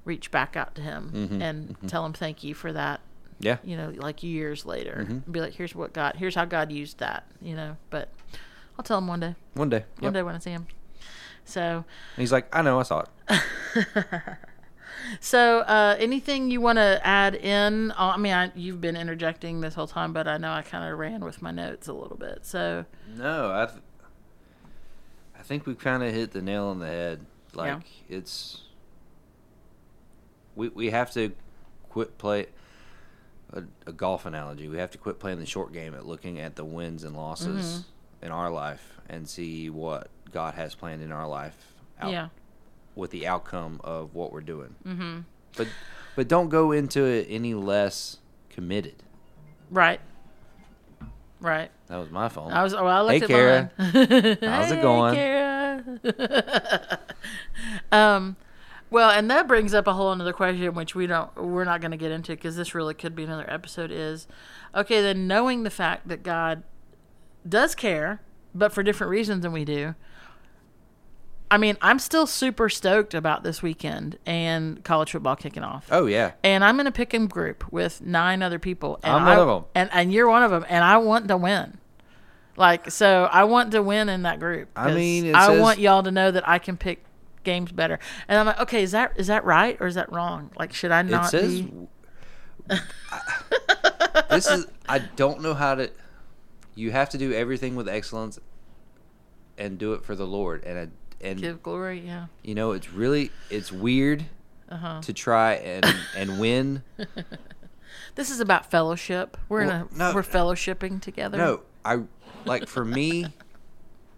reach 0.04 0.32
back 0.32 0.56
out 0.56 0.76
to 0.76 0.82
him 0.82 1.12
mm-hmm, 1.14 1.42
and 1.42 1.70
mm-hmm. 1.70 1.88
tell 1.88 2.06
him 2.06 2.14
thank 2.14 2.44
you 2.44 2.54
for 2.54 2.72
that 2.72 3.02
yeah. 3.40 3.58
you 3.64 3.76
know, 3.78 3.92
like 3.96 4.24
years 4.24 4.66
later, 4.66 5.06
and 5.08 5.32
be 5.32 5.42
like, 5.42 5.54
here's 5.54 5.76
what 5.76 5.94
God, 5.94 6.16
here's 6.18 6.36
how 6.36 6.46
God 6.46 6.72
used 6.72 7.00
that, 7.00 7.26
you 7.42 7.56
know. 7.56 7.78
But 7.90 8.10
I'll 8.78 8.84
tell 8.84 8.98
him 8.98 9.08
one 9.08 9.20
day, 9.20 9.36
One 9.54 9.70
day. 9.70 9.86
one 10.00 10.06
Yep. 10.06 10.14
day 10.14 10.24
when 10.24 10.36
I 10.36 10.40
see 10.40 10.52
him. 10.52 10.68
So, 11.44 11.62
And 11.62 11.86
he's 12.18 12.32
like, 12.32 12.54
I 12.56 12.62
know, 12.62 12.80
I 12.80 12.84
saw 12.84 13.02
it. 13.02 13.08
so 15.20 15.60
uh, 15.60 15.96
anything 16.00 16.50
you 16.52 16.62
want 16.62 16.78
to 16.78 17.00
add 17.06 17.36
in? 17.36 17.92
Uh, 17.92 18.14
I 18.16 18.18
mean, 18.18 18.34
I, 18.34 18.52
you've 18.56 18.82
been 18.82 18.96
interjecting 18.98 19.62
this 19.62 19.74
whole 19.76 19.88
time, 19.88 20.14
but 20.14 20.28
I 20.28 20.38
know 20.38 20.52
I 20.52 20.62
kind 20.62 20.92
of 20.92 20.98
ran 21.00 21.24
with 21.24 21.42
my 21.42 21.52
notes 21.52 21.88
a 21.88 21.94
little 21.94 22.18
bit. 22.18 22.40
So, 22.46 22.86
No, 23.16 23.52
I, 23.54 23.66
th- 23.66 23.82
I 25.38 25.42
think 25.44 25.66
we 25.66 25.76
kind 25.76 26.04
of 26.04 26.14
hit 26.14 26.32
the 26.32 26.42
nail 26.42 26.66
on 26.66 26.80
the 26.80 26.88
head. 26.88 27.26
Like 27.54 27.68
Yeah. 28.10 28.18
it's, 28.18 28.62
we 30.56 30.70
we 30.70 30.90
have 30.92 31.12
to 31.14 31.32
quit 31.90 32.18
play. 32.18 32.48
A, 33.54 33.64
a 33.86 33.94
golf 33.94 34.26
analogy: 34.26 34.68
we 34.68 34.78
have 34.78 34.92
to 34.92 34.98
quit 34.98 35.20
playing 35.20 35.40
the 35.40 35.46
short 35.46 35.72
game 35.72 35.94
at 35.94 36.06
looking 36.06 36.40
at 36.40 36.56
the 36.56 36.66
wins 36.66 37.04
and 37.04 37.16
losses 37.16 37.66
Mm-hmm. 38.20 38.26
in 38.26 38.32
our 38.32 38.50
life 38.50 39.00
and 39.08 39.30
see 39.30 39.70
what 39.70 40.10
God 40.32 40.56
has 40.56 40.74
planned 40.76 41.02
in 41.04 41.12
our 41.12 41.28
life. 41.28 41.56
Out, 42.02 42.12
yeah, 42.12 42.28
with 42.96 43.12
the 43.12 43.28
outcome 43.28 43.80
of 43.84 44.14
what 44.16 44.32
we're 44.32 44.42
doing. 44.42 44.76
Mm-hmm. 44.86 45.20
But 45.58 45.68
but 46.16 46.28
don't 46.28 46.50
go 46.50 46.72
into 46.72 47.04
it 47.06 47.28
any 47.30 47.54
less 47.54 48.18
committed. 48.50 49.04
right, 49.70 50.00
right. 51.40 51.70
That 51.88 51.98
was 51.98 52.10
my 52.10 52.30
phone. 52.30 52.52
I 52.52 52.64
was. 52.64 52.74
Well, 52.74 52.88
I 52.88 53.02
looked 53.02 53.12
Hey, 53.12 53.22
at 53.24 53.28
Kara. 53.28 53.72
mine. 53.78 53.92
How's 54.42 54.72
it 54.72 54.76
Hey, 54.78 54.82
going? 54.82 55.16
Kara. 55.16 57.00
um, 57.92 58.36
well, 58.90 59.10
and 59.10 59.30
that 59.30 59.48
brings 59.48 59.74
up 59.74 59.88
a 59.88 59.94
whole 59.94 60.12
another 60.12 60.34
question, 60.34 60.74
which 60.74 60.96
we 60.96 61.08
don't. 61.08 61.36
We're 61.36 61.64
not 61.66 61.82
going 61.82 61.92
to 61.92 61.98
get 61.98 62.12
into 62.12 62.32
because 62.32 62.56
this 62.56 62.74
really 62.76 62.94
could 62.94 63.16
be 63.16 63.24
another 63.24 63.46
episode. 63.50 63.92
Is 63.92 64.28
okay. 64.74 65.02
Then 65.02 65.28
knowing 65.28 65.64
the 65.64 65.70
fact 65.70 66.08
that 66.08 66.24
God 66.24 66.64
does 67.48 67.76
care, 67.76 68.22
but 68.54 68.72
for 68.74 68.84
different 68.84 69.12
reasons 69.12 69.42
than 69.44 69.52
we 69.52 69.66
do. 69.66 69.96
I 71.52 71.58
mean, 71.58 71.78
I'm 71.82 72.00
still 72.00 72.26
super 72.26 72.70
stoked 72.70 73.14
about 73.14 73.44
this 73.44 73.62
weekend 73.62 74.18
and 74.26 74.84
college 74.84 75.12
football 75.12 75.36
kicking 75.36 75.64
off 75.64 75.88
oh 75.92 76.06
yeah, 76.08 76.32
and 76.44 76.64
I'm 76.64 76.80
in 76.80 76.88
a 76.88 76.92
pick 76.92 77.14
'em 77.14 77.28
group 77.28 77.72
with 77.72 78.02
nine 78.02 78.42
other 78.42 78.58
people. 78.60 79.00
And 79.04 79.14
I'm 79.14 79.24
I, 79.24 79.38
one 79.38 79.40
of 79.50 79.58
'em. 79.58 79.66
and 79.76 79.90
and 79.94 80.14
you're 80.14 80.28
one 80.28 80.44
of 80.44 80.52
them, 80.52 80.66
and 80.68 80.84
I 80.84 80.98
want 80.98 81.28
to 81.28 81.38
win. 81.38 81.78
Like 82.58 82.90
so, 82.90 83.26
I 83.32 83.44
want 83.44 83.72
to 83.72 83.82
win 83.84 84.10
in 84.10 84.24
that 84.24 84.40
group. 84.40 84.70
I 84.76 84.94
mean, 84.94 85.26
it 85.28 85.36
I 85.36 85.48
says- 85.48 85.62
want 85.62 85.80
y'all 85.80 86.04
to 86.04 86.12
know 86.12 86.32
that 86.32 86.48
I 86.48 86.58
can 86.58 86.78
pick 86.78 87.04
games 87.44 87.72
better. 87.72 88.00
And 88.28 88.40
I'm 88.40 88.46
like, 88.48 88.60
okay, 88.62 88.82
is 88.82 88.92
that 88.94 89.12
is 89.18 89.28
that 89.28 89.44
right 89.46 89.78
or 89.80 89.88
is 89.88 89.96
that 89.96 90.12
wrong? 90.12 90.50
Like, 90.58 90.74
should 90.74 90.92
I 90.92 91.02
it 91.02 91.04
not 91.08 91.30
says. 91.30 91.62
be? 91.62 91.88
this 94.30 94.48
is. 94.48 94.66
I 94.90 95.00
don't 95.00 95.42
know 95.42 95.54
how 95.54 95.76
to. 95.76 95.92
You 96.76 96.92
have 96.92 97.10
to 97.12 97.18
do 97.18 97.32
everything 97.34 97.76
with 97.76 97.88
excellence, 97.88 98.40
and 99.58 99.78
do 99.78 99.94
it 99.94 100.04
for 100.04 100.16
the 100.16 100.26
Lord. 100.26 100.64
And 100.66 100.80
I, 100.80 100.88
and 101.22 101.40
Give 101.40 101.62
glory, 101.64 102.02
yeah. 102.06 102.28
you 102.44 102.56
know, 102.56 102.72
it's 102.74 102.92
really 102.92 103.32
it's 103.50 103.72
weird 103.72 104.26
Uh-huh. 104.70 105.02
to 105.02 105.14
try 105.14 105.54
and 105.56 105.86
and 106.16 106.40
win. 106.40 106.84
This 108.16 108.30
is 108.30 108.40
about 108.40 108.72
fellowship. 108.72 109.36
We're 109.50 109.62
in 109.62 109.70
a 109.70 109.88
no. 109.94 110.14
we're 110.14 110.22
fellowshipping 110.24 111.02
together. 111.02 111.38
No, 111.38 111.62
I 111.84 112.04
like 112.46 112.68
for 112.68 112.86
me, 112.86 113.26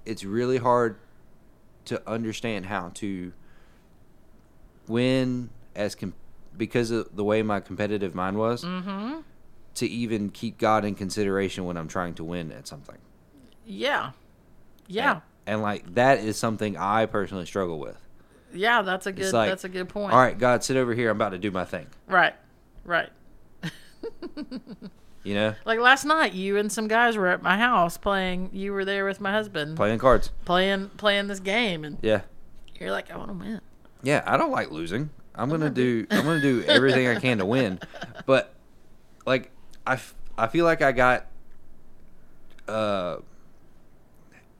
it's 0.05 0.23
really 0.23 0.57
hard 0.57 0.97
to 1.85 2.07
understand 2.07 2.67
how 2.67 2.89
to 2.95 3.33
win 4.87 5.49
as 5.75 5.95
com- 5.95 6.13
because 6.55 6.91
of 6.91 7.15
the 7.15 7.23
way 7.23 7.41
my 7.41 7.59
competitive 7.59 8.13
mind 8.15 8.37
was. 8.37 8.63
Mm-hmm. 8.63 9.21
To 9.75 9.87
even 9.87 10.29
keep 10.31 10.57
God 10.57 10.85
in 10.85 10.95
consideration 10.95 11.65
when 11.65 11.77
I'm 11.77 11.87
trying 11.87 12.15
to 12.15 12.23
win 12.23 12.51
at 12.51 12.67
something. 12.67 12.97
Yeah. 13.65 14.11
Yeah. 14.87 15.21
And, 15.47 15.61
like 15.61 15.95
that 15.95 16.19
is 16.19 16.37
something 16.37 16.77
I 16.77 17.05
personally 17.07 17.45
struggle 17.47 17.79
with. 17.79 17.97
Yeah, 18.53 18.81
that's 18.83 19.07
a 19.07 19.11
good 19.11 19.33
like, 19.33 19.49
that's 19.49 19.63
a 19.63 19.69
good 19.69 19.89
point. 19.89 20.13
All 20.13 20.19
right, 20.19 20.37
God, 20.37 20.63
sit 20.63 20.77
over 20.77 20.93
here. 20.93 21.09
I'm 21.09 21.17
about 21.17 21.29
to 21.29 21.37
do 21.39 21.49
my 21.51 21.65
thing. 21.65 21.87
Right. 22.07 22.35
Right. 22.85 23.09
You 25.23 25.33
know, 25.33 25.55
Like 25.65 25.79
last 25.81 26.05
night, 26.05 26.31
you 26.33 26.55
and 26.55 26.71
some 26.71 26.87
guys 26.87 27.17
were 27.17 27.27
at 27.27 27.41
my 27.41 27.57
house 27.57 27.97
playing. 27.97 28.49
You 28.53 28.71
were 28.71 28.85
there 28.85 29.03
with 29.03 29.19
my 29.19 29.31
husband 29.33 29.75
playing 29.75 29.99
cards. 29.99 30.31
playing 30.45 30.89
playing 30.95 31.27
this 31.27 31.41
game, 31.41 31.83
and 31.83 31.97
Yeah, 32.01 32.21
you're 32.79 32.91
like, 32.91 33.11
I 33.11 33.17
want 33.17 33.29
to 33.31 33.33
win. 33.33 33.59
yeah. 34.03 34.23
I 34.25 34.37
don't 34.37 34.51
like 34.51 34.71
losing. 34.71 35.09
I'm 35.35 35.49
gonna 35.49 35.69
do. 35.69 36.07
I'm 36.11 36.23
gonna 36.23 36.41
do 36.41 36.63
everything 36.63 37.07
I 37.07 37.15
can 37.19 37.39
to 37.39 37.45
win. 37.45 37.79
But 38.25 38.53
like, 39.25 39.51
I, 39.85 39.93
f- 39.93 40.15
I 40.37 40.47
feel 40.47 40.63
like 40.63 40.81
I 40.81 40.93
got. 40.93 41.25
Uh, 42.65 43.17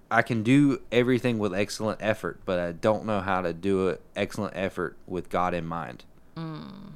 I 0.09 0.21
can 0.21 0.43
do 0.43 0.81
everything 0.91 1.37
with 1.37 1.53
excellent 1.53 1.99
effort, 2.01 2.39
but 2.45 2.59
I 2.59 2.71
don't 2.71 3.05
know 3.05 3.19
how 3.19 3.41
to 3.41 3.53
do 3.53 3.89
an 3.89 3.97
excellent 4.15 4.55
effort 4.55 4.97
with 5.05 5.29
God 5.29 5.53
in 5.53 5.65
mind. 5.65 6.05
Mm. 6.35 6.93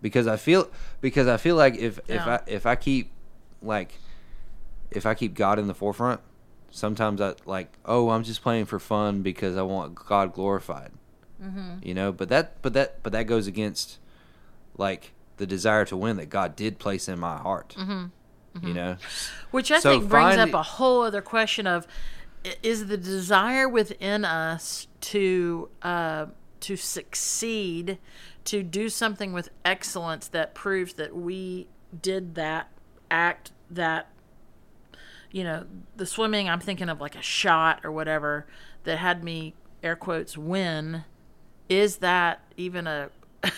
Because 0.00 0.26
I 0.26 0.36
feel 0.36 0.70
because 1.00 1.26
I 1.28 1.36
feel 1.36 1.56
like 1.56 1.76
if 1.76 1.98
if 2.08 2.22
I 2.22 2.40
if 2.46 2.66
I 2.66 2.76
keep 2.76 3.10
like 3.62 3.98
if 4.90 5.06
I 5.06 5.14
keep 5.14 5.34
God 5.34 5.58
in 5.58 5.66
the 5.66 5.74
forefront, 5.74 6.20
sometimes 6.70 7.20
I 7.20 7.34
like 7.46 7.72
oh 7.84 8.10
I'm 8.10 8.22
just 8.22 8.42
playing 8.42 8.66
for 8.66 8.78
fun 8.78 9.22
because 9.22 9.56
I 9.56 9.62
want 9.62 9.94
God 9.94 10.32
glorified. 10.32 10.92
Mm-hmm. 11.42 11.76
You 11.82 11.94
know, 11.94 12.12
but 12.12 12.28
that 12.28 12.60
but 12.62 12.72
that 12.74 13.02
but 13.02 13.12
that 13.12 13.24
goes 13.24 13.46
against 13.46 13.98
like 14.76 15.12
the 15.36 15.46
desire 15.46 15.84
to 15.86 15.96
win 15.96 16.16
that 16.16 16.30
God 16.30 16.56
did 16.56 16.78
place 16.78 17.08
in 17.08 17.18
my 17.18 17.36
heart. 17.38 17.74
Mm-hmm. 17.78 18.04
You 18.54 18.60
mm-hmm. 18.60 18.72
know, 18.72 18.96
Which 19.50 19.72
I 19.72 19.80
So 19.80 19.98
think 19.98 20.08
brings 20.08 20.36
up 20.36 20.54
a 20.54 20.62
whole 20.62 21.02
other 21.02 21.20
question 21.20 21.66
of 21.66 21.88
is 22.62 22.86
the 22.86 22.96
desire 22.96 23.68
within 23.68 24.24
us 24.24 24.86
to 25.00 25.68
uh, 25.82 26.26
to 26.60 26.76
succeed, 26.76 27.98
to 28.44 28.62
do 28.62 28.88
something 28.88 29.32
with 29.32 29.50
excellence 29.64 30.28
that 30.28 30.54
proves 30.54 30.94
that 30.94 31.14
we 31.16 31.68
did 32.02 32.34
that 32.34 32.68
act 33.10 33.52
that 33.70 34.08
you 35.30 35.44
know 35.44 35.64
the 35.96 36.06
swimming 36.06 36.48
i'm 36.48 36.58
thinking 36.60 36.88
of 36.88 37.00
like 37.00 37.14
a 37.14 37.22
shot 37.22 37.80
or 37.84 37.92
whatever 37.92 38.46
that 38.84 38.96
had 38.98 39.22
me 39.22 39.54
air 39.82 39.94
quotes 39.96 40.36
win. 40.36 41.04
Is 41.68 41.98
that 41.98 42.40
even 42.56 42.86
a 42.86 43.10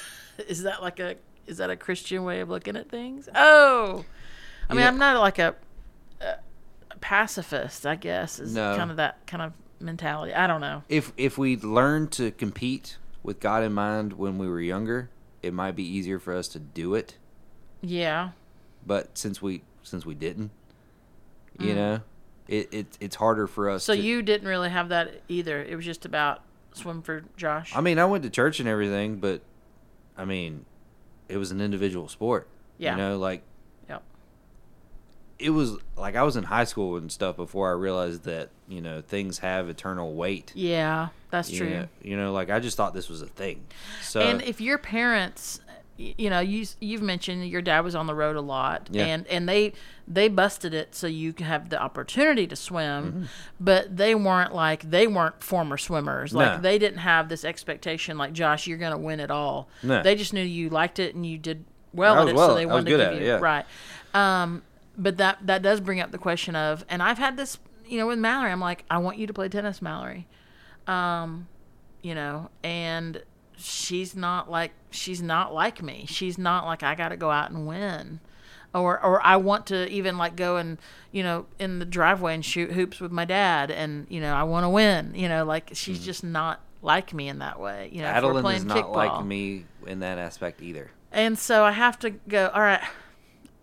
is 0.49 0.63
that 0.65 0.83
like 0.83 1.01
a 1.01 1.17
is 1.47 1.59
that 1.59 1.71
a 1.71 1.77
christian 1.77 2.25
way 2.25 2.41
of 2.41 2.49
looking 2.49 2.77
at 2.77 2.89
things? 2.91 3.29
Oh! 3.35 4.05
I 4.69 4.75
mean 4.75 4.83
Yeah. 4.83 4.89
i'm 4.89 4.99
not 4.99 5.19
like 5.21 5.39
a, 5.39 5.55
a 6.21 6.35
pacifist 7.01 7.87
i 7.87 7.95
guess 7.95 8.39
is 8.39 8.55
No. 8.55 8.77
kind 8.77 8.91
of 8.91 8.97
that 8.99 9.27
kind 9.27 9.43
of 9.43 9.53
mentality 9.81 10.33
i 10.35 10.47
don't 10.47 10.61
know 10.61 10.83
if 10.89 11.13
if 11.17 11.37
we 11.39 11.57
learned 11.57 12.11
to 12.13 12.31
compete 12.31 12.97
with 13.23 13.41
God 13.41 13.65
in 13.65 13.73
mind 13.73 14.13
when 14.13 14.39
we 14.39 14.47
were 14.47 14.61
younger, 14.61 15.11
it 15.43 15.53
might 15.53 15.73
be 15.75 15.83
easier 15.83 16.21
for 16.21 16.33
us 16.33 16.47
to 16.47 16.61
do 16.61 16.95
it. 16.95 17.17
yeah 17.83 18.31
But 18.87 19.19
since 19.19 19.43
we 19.43 19.63
since 19.83 20.07
we 20.07 20.15
didn't, 20.15 20.53
you 21.59 21.75
know, 21.75 22.01
it, 22.47 22.73
it 22.73 22.87
it's 23.01 23.17
harder 23.17 23.49
for 23.49 23.69
us. 23.69 23.83
Mm. 23.83 23.87
so 23.87 23.95
to, 23.97 24.01
you 24.01 24.23
didn't 24.23 24.47
really 24.47 24.71
have 24.71 24.91
that 24.91 25.23
either 25.29 25.61
it 25.61 25.75
was 25.75 25.85
just 25.85 26.05
about 26.05 26.43
swim 26.73 27.03
for 27.03 27.25
josh 27.37 27.73
I 27.75 27.81
mean, 27.81 27.99
I 27.99 28.05
went 28.05 28.23
to 28.23 28.31
church 28.31 28.61
and 28.61 28.69
everything, 28.69 29.17
but 29.17 29.41
I 30.17 30.25
mean, 30.25 30.65
it 31.29 31.37
was 31.37 31.51
an 31.51 31.61
individual 31.61 32.07
sport. 32.09 32.47
Yeah. 32.79 32.93
You 32.93 32.99
know, 32.99 33.19
like 33.19 33.43
it 35.39 35.51
was 35.51 35.77
like 35.97 36.17
I 36.17 36.23
was 36.23 36.37
in 36.37 36.45
high 36.45 36.65
school 36.65 36.97
and 36.97 37.11
stuff 37.13 37.37
before 37.37 37.69
I 37.69 37.73
realized 37.75 38.25
that 38.25 38.49
you 38.69 38.81
know 38.81 39.03
things 39.03 39.39
have 39.39 39.69
eternal 39.69 40.15
weight. 40.15 40.53
yeah 40.55 41.09
that's 41.31 41.51
You 41.51 41.59
true 41.59 41.71
know, 41.71 41.89
you 42.03 42.17
know, 42.17 42.33
like 42.33 42.49
I 42.51 42.61
just 42.61 42.77
thought 42.77 42.95
this 42.95 43.09
was 43.09 43.21
a 43.23 43.27
thing. 43.27 43.65
So 44.03 44.21
and 44.21 44.41
if 44.43 44.61
your 44.61 44.79
parents 44.79 45.61
you 45.99 46.29
know 46.29 46.41
you 46.41 46.67
you've 46.79 47.01
mentioned 47.01 47.49
your 47.49 47.63
dad 47.63 47.81
was 47.81 47.95
on 47.95 48.07
the 48.07 48.15
road 48.15 48.37
a 48.37 48.41
lot 48.43 48.89
Yeah. 48.93 49.07
and 49.07 49.27
and 49.29 49.49
they 49.49 49.73
they 50.07 50.29
busted 50.29 50.75
it 50.75 50.95
so 50.95 51.07
you 51.07 51.33
have 51.39 51.71
the 51.71 51.81
opportunity 51.81 52.47
to 52.49 52.55
swim 52.55 53.05
Mm-hmm. 53.05 53.25
but 53.61 53.97
they 53.97 54.15
weren't 54.15 54.55
like 54.55 54.91
they 54.91 55.07
weren't 55.07 55.43
former 55.43 55.79
swimmers 55.79 56.35
like 56.35 56.57
No. 56.57 56.61
they 56.61 56.79
didn't 56.79 56.99
have 56.99 57.31
this 57.31 57.47
expectation 57.47 58.19
like 58.19 58.35
Josh 58.35 58.67
you're 58.67 58.77
going 58.77 58.93
to 58.93 58.99
win 58.99 59.21
it 59.21 59.31
all 59.31 59.69
No. 59.83 60.03
they 60.03 60.17
just 60.17 60.35
knew 60.35 60.43
you 60.43 60.69
liked 60.69 60.99
it 60.99 61.15
and 61.15 61.25
you 61.25 61.39
did 61.39 61.65
well 61.95 62.19
at 62.21 62.29
it 62.29 62.35
well- 62.35 62.49
so 62.51 62.55
they 62.55 62.67
wanted 62.67 62.91
to 62.91 62.97
give 62.99 63.21
you 63.23 63.27
yeah. 63.29 63.39
right 63.39 63.65
um 64.13 64.63
but 64.99 65.17
that 65.19 65.39
that 65.47 65.63
does 65.63 65.81
bring 65.81 66.01
up 66.01 66.11
the 66.11 66.19
question 66.19 66.57
of 66.57 66.85
and 66.89 67.03
I've 67.03 67.19
had 67.19 67.37
this 67.37 67.59
you 67.87 67.99
know 67.99 68.07
with 68.07 68.19
Mallory 68.19 68.51
I'm 68.51 68.61
like 68.61 68.85
I 68.91 68.99
want 68.99 69.19
you 69.19 69.27
to 69.27 69.33
play 69.33 69.49
tennis 69.49 69.81
Mallory 69.83 70.27
um 70.87 71.49
you 72.03 72.15
know 72.15 72.51
and 72.63 73.23
she's 73.57 74.15
not 74.15 74.51
like 74.51 74.73
she's 74.91 75.23
not 75.23 75.53
like 75.53 75.83
me 75.83 76.05
she's 76.09 76.39
not 76.39 76.65
like 76.67 76.83
i 76.83 76.95
gotta 76.95 77.17
go 77.17 77.31
out 77.31 77.51
and 77.51 77.67
win 77.67 78.21
or 78.75 79.03
or 79.03 79.25
i 79.27 79.35
want 79.37 79.67
to 79.67 79.89
even 79.89 80.17
like 80.19 80.37
go 80.37 80.57
and 80.57 80.79
you 81.11 81.23
know 81.23 81.47
in 81.59 81.79
the 81.79 81.85
driveway 81.85 82.35
and 82.35 82.45
shoot 82.45 82.73
hoops 82.73 83.01
with 83.01 83.11
my 83.11 83.25
dad 83.25 83.71
and 83.71 84.07
you 84.11 84.21
know 84.21 84.35
i 84.35 84.43
want 84.43 84.63
to 84.63 84.69
win 84.69 85.13
you 85.15 85.29
know 85.29 85.45
like 85.45 85.71
she's 85.73 86.05
just 86.05 86.23
not 86.23 86.61
like 86.83 87.13
me 87.13 87.29
in 87.29 87.39
that 87.41 87.59
way 87.59 87.89
you 87.91 88.01
know. 88.01 88.07
Adeline 88.07 88.55
is 88.55 88.65
not 88.65 88.77
kickball 88.77 88.95
like 88.95 89.25
me 89.25 89.65
in 89.87 90.01
that 90.01 90.19
aspect 90.19 90.63
either. 90.63 90.91
and 91.11 91.37
so 91.39 91.65
I 91.65 91.73
have 91.73 91.99
to 92.01 92.11
go. 92.11 92.51
All 92.55 92.61
right, 92.61 92.83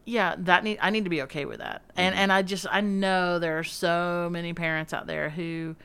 yeah, 0.06 0.36
that 0.38 0.64
need 0.64 0.80
I 0.82 0.90
need 0.90 1.04
to 1.06 1.10
be 1.10 1.22
okay 1.24 1.46
with 1.46 1.60
that. 1.60 1.82
And 1.96 2.14
mm-hmm. 2.14 2.22
and 2.24 2.34
I 2.34 2.42
just 2.42 2.66
I 2.70 2.82
know 2.82 3.40
there 3.40 3.58
are 3.58 3.64
so 3.64 4.30
many 4.32 4.54
parents 4.54 4.94
out 4.94 5.08
there 5.08 5.30
who 5.30 5.76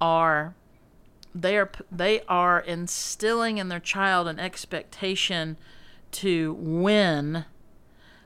are 0.00 0.54
they 1.34 1.56
are 1.56 1.70
they 1.92 2.22
are 2.22 2.60
instilling 2.60 3.58
in 3.58 3.68
their 3.68 3.80
child 3.80 4.26
an 4.26 4.38
expectation 4.38 5.56
to 6.12 6.54
win 6.58 7.44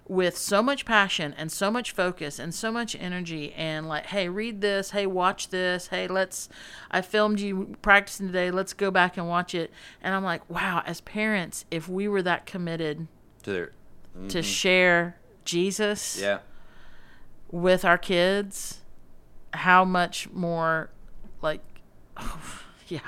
with 0.07 0.36
so 0.36 0.62
much 0.62 0.84
passion 0.84 1.34
and 1.36 1.51
so 1.51 1.70
much 1.70 1.90
focus 1.90 2.38
and 2.38 2.55
so 2.55 2.70
much 2.70 2.95
energy 2.99 3.53
and 3.55 3.86
like 3.86 4.07
hey 4.07 4.28
read 4.28 4.62
this. 4.62 4.90
Hey 4.90 5.07
watch 5.07 5.49
this. 5.49 5.88
Hey 5.88 6.07
let's 6.07 6.49
i 6.90 7.03
filmed 7.03 7.40
you 7.40 7.76
practicing 7.82 8.28
today. 8.28 8.51
Let's 8.51 8.72
go 8.72 8.90
back 8.90 9.18
and 9.18 9.28
watch 9.28 9.55
it. 9.55 9.70
And 10.01 10.14
i'm 10.14 10.24
like 10.24 10.49
wow 10.49 10.82
as 10.86 11.03
parents 11.03 11.66
if 11.70 11.86
we 11.86 12.09
were 12.09 12.22
that 12.22 12.47
committed 12.47 13.09
To 13.42 13.53
their, 13.53 13.72
to 14.28 14.38
mm-hmm. 14.38 14.40
share 14.40 15.16
jesus 15.45 16.20
yeah, 16.20 16.38
with 17.51 17.84
our 17.84 17.99
kids 17.99 18.80
how 19.53 19.84
much 19.84 20.28
more 20.30 20.90
like 21.42 21.62
yeah 22.88 23.01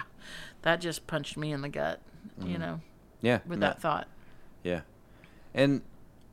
that 0.62 0.80
just 0.80 1.06
punched 1.06 1.36
me 1.36 1.52
in 1.52 1.62
the 1.62 1.68
gut 1.68 2.00
you 2.44 2.58
know 2.58 2.80
yeah, 3.26 3.40
with 3.46 3.58
no, 3.58 3.66
that 3.66 3.80
thought. 3.80 4.08
Yeah, 4.62 4.82
and 5.54 5.82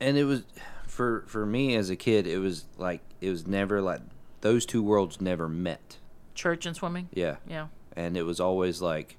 and 0.00 0.16
it 0.16 0.24
was 0.24 0.44
for 0.86 1.24
for 1.26 1.46
me 1.46 1.76
as 1.76 1.90
a 1.90 1.96
kid, 1.96 2.26
it 2.26 2.38
was 2.38 2.66
like 2.76 3.00
it 3.20 3.30
was 3.30 3.46
never 3.46 3.80
like 3.80 4.00
those 4.40 4.66
two 4.66 4.82
worlds 4.82 5.20
never 5.20 5.48
met. 5.48 5.98
church 6.34 6.66
and 6.66 6.76
swimming? 6.76 7.08
Yeah, 7.12 7.36
yeah. 7.48 7.68
And 7.96 8.16
it 8.16 8.22
was 8.22 8.40
always 8.40 8.82
like 8.82 9.16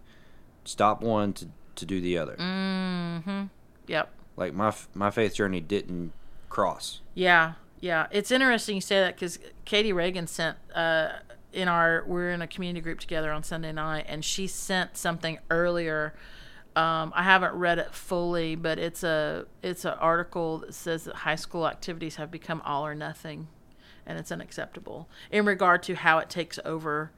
stop 0.64 1.02
one 1.02 1.34
to 1.34 1.48
to 1.76 1.86
do 1.86 2.00
the 2.00 2.18
other. 2.18 2.36
mm-hmm. 2.36 3.46
Yep. 3.88 4.10
Like 4.38 4.54
my 4.54 4.74
my 4.94 5.12
faith 5.12 5.36
journey 5.36 5.62
didn't 5.62 6.14
cross. 6.56 7.02
Yeah, 7.14 7.56
yeah. 7.82 8.08
It's 8.12 8.32
interesting 8.32 8.76
you 8.76 8.82
say 8.82 9.02
that 9.02 9.16
because 9.16 9.40
Katie 9.66 9.92
Reagan 9.92 10.26
sent 10.26 10.58
uh, 10.74 11.10
in 11.52 11.68
our 11.68 12.06
we're 12.08 12.32
in 12.32 12.42
a 12.42 12.48
community 12.48 12.82
group 12.82 13.02
together 13.02 13.30
on 13.30 13.44
Sunday 13.44 13.74
night, 13.74 14.06
and 14.08 14.24
she 14.24 14.48
sent 14.48 14.96
something 14.96 15.38
earlier. 15.50 16.14
Um, 16.78 17.12
I 17.14 17.24
haven't 17.24 17.56
read 17.56 17.78
it 17.78 17.94
fully, 17.94 18.56
but 18.56 18.80
it's 18.80 19.04
a 19.04 19.48
it's 19.62 19.84
an 19.84 19.96
article 20.00 20.60
that 20.60 20.74
says 20.74 21.04
that 21.04 21.16
high 21.16 21.36
school 21.36 21.68
activities 21.68 22.16
have 22.16 22.32
become 22.32 22.62
all 22.64 22.86
or 22.86 22.96
nothing, 22.96 23.50
and 24.06 24.18
it's 24.18 24.32
unacceptable 24.32 25.10
in 25.32 25.46
regard 25.46 25.84
to 25.84 25.96
how 25.96 26.20
it 26.20 26.30
takes 26.30 26.58
over 26.64 27.12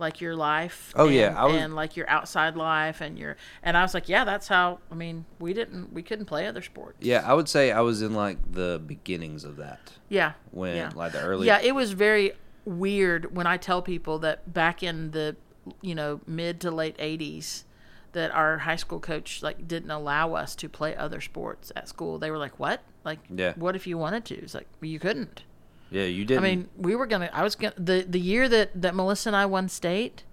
like 0.00 0.20
your 0.20 0.34
life. 0.34 0.92
Oh, 0.96 1.06
and, 1.06 1.14
yeah, 1.14 1.44
was- 1.44 1.54
and 1.54 1.74
like 1.76 1.96
your 1.96 2.08
outside 2.10 2.56
life 2.56 3.00
and 3.00 3.18
your 3.18 3.36
and 3.62 3.76
I 3.76 3.82
was 3.82 3.94
like, 3.94 4.08
yeah, 4.08 4.24
that's 4.24 4.48
how. 4.48 4.80
I 4.90 4.94
mean, 4.94 5.26
we 5.38 5.52
didn't 5.52 5.92
we 5.92 6.02
couldn't 6.02 6.24
play 6.26 6.46
other 6.46 6.62
sports. 6.62 6.96
Yeah, 7.00 7.22
I 7.24 7.34
would 7.34 7.48
say 7.48 7.70
I 7.70 7.80
was 7.82 8.02
in 8.02 8.14
like 8.14 8.38
the 8.52 8.80
beginnings 8.84 9.44
of 9.44 9.56
that 9.58 9.92
Yeah. 10.08 10.32
when 10.50 10.76
yeah. 10.76 10.90
like 10.94 11.12
the 11.12 11.20
early 11.20 11.46
Yeah, 11.46 11.60
it 11.60 11.74
was 11.74 11.92
very 11.92 12.32
weird 12.64 13.34
when 13.36 13.46
I 13.46 13.56
tell 13.56 13.82
people 13.82 14.18
that 14.20 14.52
back 14.52 14.82
in 14.82 15.12
the 15.12 15.36
you 15.82 15.94
know 15.94 16.20
mid 16.26 16.60
to 16.62 16.70
late 16.70 16.96
80s 16.98 17.64
that 18.12 18.30
our 18.32 18.58
high 18.58 18.76
school 18.76 18.98
coach 18.98 19.42
like 19.42 19.68
didn't 19.68 19.90
allow 19.90 20.34
us 20.34 20.56
to 20.56 20.68
play 20.68 20.96
other 20.96 21.20
sports 21.20 21.70
at 21.76 21.88
school. 21.88 22.18
They 22.18 22.30
were 22.30 22.38
like, 22.38 22.58
"What? 22.58 22.80
Like 23.04 23.20
Yeah. 23.32 23.52
what 23.56 23.76
if 23.76 23.86
you 23.86 23.96
wanted 23.98 24.24
to?" 24.26 24.34
It's 24.36 24.54
like, 24.54 24.66
well, 24.80 24.90
"You 24.90 24.98
couldn't." 24.98 25.44
Yeah 25.90 26.04
you 26.04 26.24
didn't. 26.24 26.42
mean, 26.44 26.68
we 26.76 26.94
were 26.96 27.06
going 27.06 27.22
to 27.22 27.36
I 27.36 27.42
was 27.42 27.54
going 27.54 27.72
to 27.74 27.80
the 27.80 28.06
the 28.08 28.20
year 28.20 28.48
that 28.48 28.70
that 28.80 28.94
Melissa 28.94 29.28
and 29.30 29.36
I 29.36 29.46
won 29.46 29.68
state, 29.68 30.24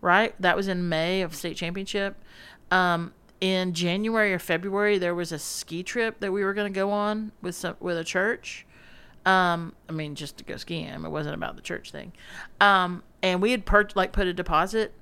right? 0.00 0.34
That 0.40 0.56
was 0.56 0.68
in 0.68 0.88
May 0.88 1.22
of 1.22 1.34
state 1.34 1.56
championship. 1.56 2.16
Um 2.70 3.12
in 3.40 3.72
January 3.72 4.34
or 4.34 4.38
February 4.38 4.98
there 4.98 5.14
was 5.14 5.32
a 5.32 5.38
ski 5.38 5.82
trip 5.82 6.20
that 6.20 6.30
we 6.30 6.44
were 6.44 6.52
going 6.52 6.70
to 6.70 6.76
go 6.76 6.90
on 6.90 7.32
with 7.40 7.54
some 7.54 7.76
with 7.80 7.96
a 7.96 8.04
church. 8.04 8.66
Um, 9.26 9.74
I 9.88 9.92
mean, 9.92 10.14
just 10.14 10.38
to 10.38 10.44
go 10.44 10.56
skiing. 10.56 10.86
It 10.88 11.10
wasn't 11.10 11.34
about 11.34 11.56
the 11.56 11.62
church 11.62 11.90
thing. 11.92 12.12
Um, 12.60 13.02
and 13.22 13.42
we 13.42 13.50
had 13.50 13.66
per- 13.66 13.88
like 13.94 14.12
put 14.12 14.26
a 14.26 14.32
deposit, 14.32 14.92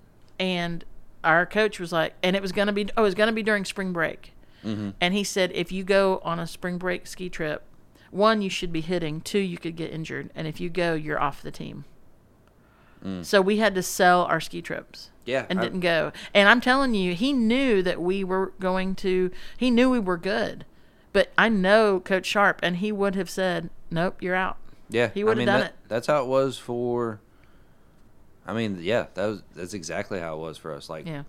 and 0.41 0.85
our 1.23 1.47
coach 1.47 1.79
was 1.79 1.93
like, 1.93 2.15
and 2.23 2.35
it 2.35 2.43
was 2.43 2.51
gonna 2.53 2.73
be 2.73 2.89
oh, 2.97 3.03
it 3.03 3.05
was 3.05 3.15
gonna 3.15 3.33
be 3.33 3.43
during 3.45 3.65
spring 3.65 3.93
break, 3.93 4.33
and 5.01 5.15
he 5.15 5.23
said 5.25 5.53
if 5.55 5.71
you 5.73 5.85
go 5.85 6.21
on 6.25 6.39
a 6.41 6.47
spring 6.49 6.79
break 6.79 7.07
ski 7.07 7.29
trip, 7.29 7.63
one 8.11 8.43
you 8.43 8.51
should 8.51 8.73
be 8.73 8.81
hitting, 8.81 9.21
two 9.21 9.39
you 9.39 9.59
could 9.59 9.77
get 9.77 9.91
injured, 9.93 10.31
and 10.35 10.47
if 10.47 10.61
you 10.61 10.69
go, 10.69 10.95
you're 10.95 11.21
off 11.21 11.43
the 11.43 11.51
team. 11.51 11.85
Mm. 13.05 13.25
So 13.25 13.41
we 13.41 13.59
had 13.59 13.75
to 13.77 13.83
sell 13.83 14.23
our 14.25 14.41
ski 14.41 14.61
trips 14.61 15.11
yeah, 15.25 15.47
and 15.49 15.61
I- 15.61 15.63
didn't 15.63 15.81
go. 15.81 16.13
And 16.35 16.49
I'm 16.49 16.61
telling 16.61 16.95
you, 16.95 17.15
he 17.15 17.33
knew 17.33 17.83
that 17.83 18.01
we 18.01 18.25
were 18.25 18.53
going 18.59 18.95
to. 18.97 19.31
He 19.57 19.71
knew 19.71 19.89
we 19.91 20.01
were 20.01 20.17
good, 20.17 20.65
but 21.13 21.31
I 21.39 21.49
know 21.49 22.01
Coach 22.01 22.27
Sharp, 22.27 22.59
and 22.63 22.77
he 22.79 22.91
would 22.91 23.15
have 23.15 23.31
said, 23.31 23.71
"Nope, 23.91 24.21
you're 24.23 24.35
out." 24.35 24.57
Yeah, 24.91 25.11
He 25.13 25.23
would've 25.23 25.37
I 25.37 25.41
mean, 25.41 25.47
done 25.47 25.61
that- 25.61 25.71
it. 25.71 25.77
That's 25.89 26.07
how 26.07 26.23
it 26.23 26.27
was 26.29 26.59
for. 26.59 27.21
I 28.47 28.55
mean, 28.55 28.79
yeah, 28.81 29.07
that 29.15 29.27
was 29.27 29.43
that's 29.55 29.75
exactly 29.75 30.19
how 30.19 30.35
it 30.37 30.41
was 30.41 30.57
for 30.59 30.73
us. 30.75 30.89
Like, 30.91 31.07
Yeah. 31.07 31.23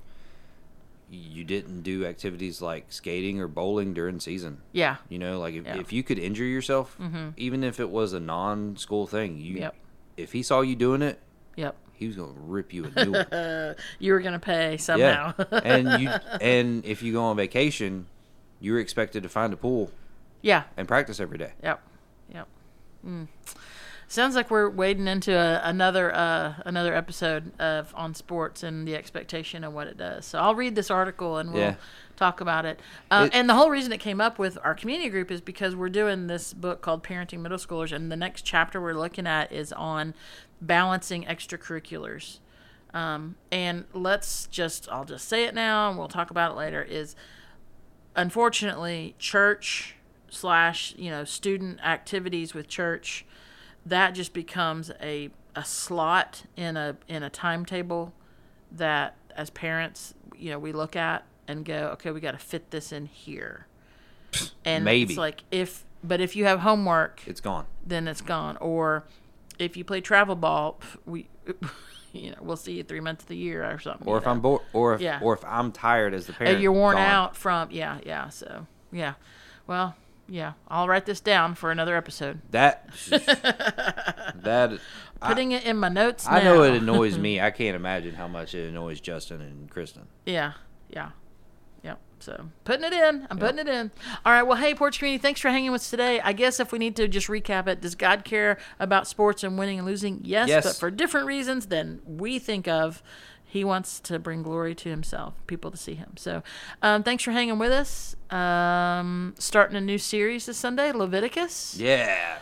You 1.12 1.44
didn't 1.44 1.82
do 1.82 2.06
activities 2.06 2.62
like 2.62 2.86
skating 2.92 3.40
or 3.40 3.48
bowling 3.48 3.94
during 3.94 4.20
season. 4.20 4.62
Yeah. 4.74 4.98
You 5.10 5.18
know, 5.20 5.40
like 5.40 5.56
if, 5.56 5.66
Yeah. 5.66 5.80
if 5.80 5.92
you 5.92 6.04
could 6.04 6.20
injure 6.20 6.44
yourself, 6.46 6.96
Mhm. 7.00 7.34
even 7.38 7.64
if 7.64 7.80
it 7.80 7.90
was 7.90 8.14
a 8.14 8.20
non-school 8.20 9.08
thing, 9.08 9.40
you 9.42 9.58
Yep. 9.60 9.76
if 10.18 10.32
he 10.34 10.44
saw 10.44 10.62
you 10.62 10.76
doing 10.76 11.02
it, 11.02 11.20
Yep. 11.56 11.76
he 11.94 12.06
was 12.08 12.16
gonna 12.16 12.34
rip 12.36 12.74
you 12.74 12.92
a 12.96 13.06
new 13.06 13.12
one. 13.14 13.76
You 14.00 14.14
were 14.14 14.20
gonna 14.20 14.40
pay 14.40 14.78
somehow. 14.78 15.34
Yeah, 15.38 15.60
and 15.64 16.02
you 16.02 16.10
and 16.42 16.86
if 16.86 17.02
you 17.02 17.14
go 17.14 17.24
on 17.24 17.36
vacation, 17.38 18.06
you're 18.60 18.80
expected 18.80 19.24
to 19.24 19.30
find 19.30 19.52
a 19.52 19.58
pool 19.58 19.92
yeah. 20.42 20.64
and 20.78 20.88
practice 20.88 21.20
every 21.20 21.38
day. 21.40 21.54
Yep. 21.64 21.82
Yep. 22.34 22.48
Mm. 23.06 23.28
Sounds 24.12 24.34
like 24.36 24.50
we're 24.50 24.68
wading 24.70 25.08
into 25.08 25.38
a, 25.38 25.62
another 25.64 26.12
uh, 26.14 26.56
another 26.66 26.96
episode 26.96 27.52
of 27.60 27.94
on 27.96 28.16
sports 28.16 28.64
and 28.64 28.88
the 28.88 28.96
expectation 28.96 29.64
of 29.64 29.72
what 29.72 29.86
it 29.86 29.98
does. 29.98 30.26
So 30.26 30.40
I'll 30.40 30.56
read 30.56 30.74
this 30.74 30.90
article 30.90 31.38
and 31.38 31.54
we'll 31.54 31.62
Yeah. 31.62 31.76
talk 32.16 32.42
about 32.42 32.66
it. 32.66 32.80
Uh, 33.12 33.28
It- 33.32 33.36
and 33.38 33.48
the 33.48 33.54
whole 33.54 33.70
reason 33.70 33.92
it 33.94 34.00
came 34.00 34.20
up 34.20 34.40
with 34.40 34.58
our 34.64 34.74
community 34.74 35.12
group 35.12 35.30
is 35.30 35.42
because 35.42 35.76
we're 35.76 35.90
doing 35.90 36.26
this 36.26 36.56
book 36.56 36.82
called 36.82 37.04
Parenting 37.04 37.42
Middle 37.42 37.60
Schoolers, 37.60 37.92
and 37.92 38.12
the 38.12 38.16
next 38.16 38.42
chapter 38.42 38.82
we're 38.82 38.94
looking 38.96 39.28
at 39.28 39.52
is 39.52 39.72
on 39.74 40.16
balancing 40.60 41.24
extracurriculars. 41.26 42.40
Um, 42.96 43.36
and 43.52 43.86
let's 43.94 44.48
just 44.48 44.90
I'll 44.92 45.06
just 45.06 45.28
say 45.28 45.44
it 45.44 45.54
now 45.54 45.88
and 45.88 46.00
we'll 46.00 46.08
talk 46.08 46.32
about 46.32 46.54
it 46.54 46.56
later. 46.56 46.82
Is 46.82 47.16
unfortunately 48.16 49.14
church 49.20 49.98
slash 50.30 50.96
you 50.98 51.12
know 51.12 51.24
student 51.24 51.80
activities 51.86 52.56
with 52.56 52.68
church 52.68 53.24
that 53.90 54.12
just 54.12 54.34
becomes 54.34 54.92
a 55.02 55.30
a 55.56 55.64
slot 55.66 56.44
in 56.56 56.78
a 56.78 56.96
in 57.08 57.24
a 57.24 57.30
timetable 57.30 58.14
that 58.72 59.16
as 59.36 59.50
parents 59.50 60.14
you 60.38 60.52
know 60.52 60.60
we 60.60 60.72
look 60.72 60.96
at 60.96 61.26
and 61.48 61.66
go 61.66 61.90
okay 61.94 62.12
we 62.12 62.20
got 62.20 62.32
to 62.32 62.38
fit 62.38 62.70
this 62.72 62.92
in 62.92 63.06
here 63.08 63.66
and 64.64 64.86
Maybe. 64.86 65.14
it's 65.14 65.18
like 65.18 65.44
if 65.52 65.86
but 66.04 66.22
if 66.22 66.36
you 66.36 66.46
have 66.46 66.60
homework 66.60 67.22
It's 67.26 67.42
gone. 67.42 67.66
then 67.86 68.08
it's 68.08 68.22
gone 68.22 68.58
or 68.58 69.06
if 69.58 69.76
you 69.76 69.84
play 69.84 70.02
travel 70.02 70.36
ball 70.36 70.80
we 71.06 71.28
you 72.14 72.30
know 72.32 72.38
we'll 72.42 72.56
see 72.58 72.74
you 72.74 72.84
three 72.84 73.00
months 73.00 73.24
of 73.24 73.28
the 73.30 73.36
year 73.38 73.64
or 73.70 73.80
something 73.80 74.08
Or 74.08 74.18
if 74.20 74.26
know. 74.26 74.32
I'm 74.32 74.40
bored, 74.40 74.62
or 74.72 74.94
if 74.94 75.02
Yeah. 75.02 75.20
or 75.22 75.34
if 75.34 75.44
I'm 75.46 75.72
tired 75.72 76.14
as 76.14 76.28
the 76.28 76.34
parent, 76.34 76.62
you're 76.62 76.72
worn 76.72 76.96
gone. 76.96 77.06
out 77.06 77.36
from 77.36 77.70
yeah 77.72 77.98
yeah 78.06 78.30
so 78.30 78.68
yeah 78.92 79.14
well 79.68 79.96
yeah 80.30 80.54
i'll 80.68 80.88
write 80.88 81.06
this 81.06 81.20
down 81.20 81.56
for 81.56 81.72
another 81.72 81.96
episode 81.96 82.40
That 82.52 82.88
that 83.10 84.80
I, 85.22 85.28
putting 85.30 85.52
it 85.52 85.64
in 85.66 85.78
my 85.78 85.90
notes 85.90 86.26
I 86.28 86.42
know 86.44 86.64
it 86.64 86.76
annoys 86.76 87.18
me. 87.18 87.42
I 87.42 87.52
can't 87.52 87.76
imagine 87.76 88.16
how 88.16 88.28
much 88.28 88.54
it 88.56 88.70
annoys 88.70 89.02
Justin 89.02 89.42
and 89.42 89.70
Kristen. 89.70 90.08
yeah 90.26 90.54
yeah 90.90 91.10
yeah 91.84 91.96
so 92.20 92.50
putting 92.64 92.84
it 92.86 92.94
in 92.94 93.28
i'm 93.30 93.38
putting 93.38 93.60
it 93.60 93.68
in 93.68 93.92
all 94.26 94.34
right 94.34 94.44
well 94.44 94.58
hey 94.58 94.74
porch 94.74 94.98
community 95.00 95.22
thanks 95.22 95.40
for 95.40 95.50
hanging 95.50 95.72
with 95.72 95.82
us 95.82 95.90
today 95.90 96.20
i 96.22 96.34
guess 96.34 96.60
if 96.60 96.72
we 96.72 96.80
need 96.80 96.96
to 96.96 97.08
just 97.08 97.28
recap 97.28 97.68
it 97.68 97.80
does 97.82 97.96
god 97.96 98.24
care 98.26 98.58
about 98.80 99.08
sports 99.08 99.44
and 99.44 99.58
winning 99.58 99.78
and 99.80 99.88
losing 99.88 100.20
yes, 100.24 100.50
Yes. 100.50 100.64
but 100.66 100.76
for 100.76 100.90
different 100.92 101.28
reasons 101.28 101.68
than 101.68 102.02
we 102.06 102.40
think 102.40 102.68
of 102.68 103.02
he 103.50 103.64
wants 103.64 104.00
to 104.00 104.20
bring 104.20 104.44
glory 104.44 104.74
to 104.76 104.90
himself 104.90 105.34
people 105.48 105.72
to 105.72 105.78
see 105.78 105.96
him 105.96 106.12
so 106.16 106.44
um, 106.82 107.04
thanks 107.04 107.24
for 107.24 107.32
hanging 107.32 107.58
with 107.60 107.72
us 107.72 108.16
um, 108.30 109.34
starting 109.40 109.76
a 109.76 109.82
new 109.82 109.98
series 109.98 110.46
this 110.46 110.58
sunday 110.58 110.92
leviticus 110.92 111.76
Yeah. 111.78 112.38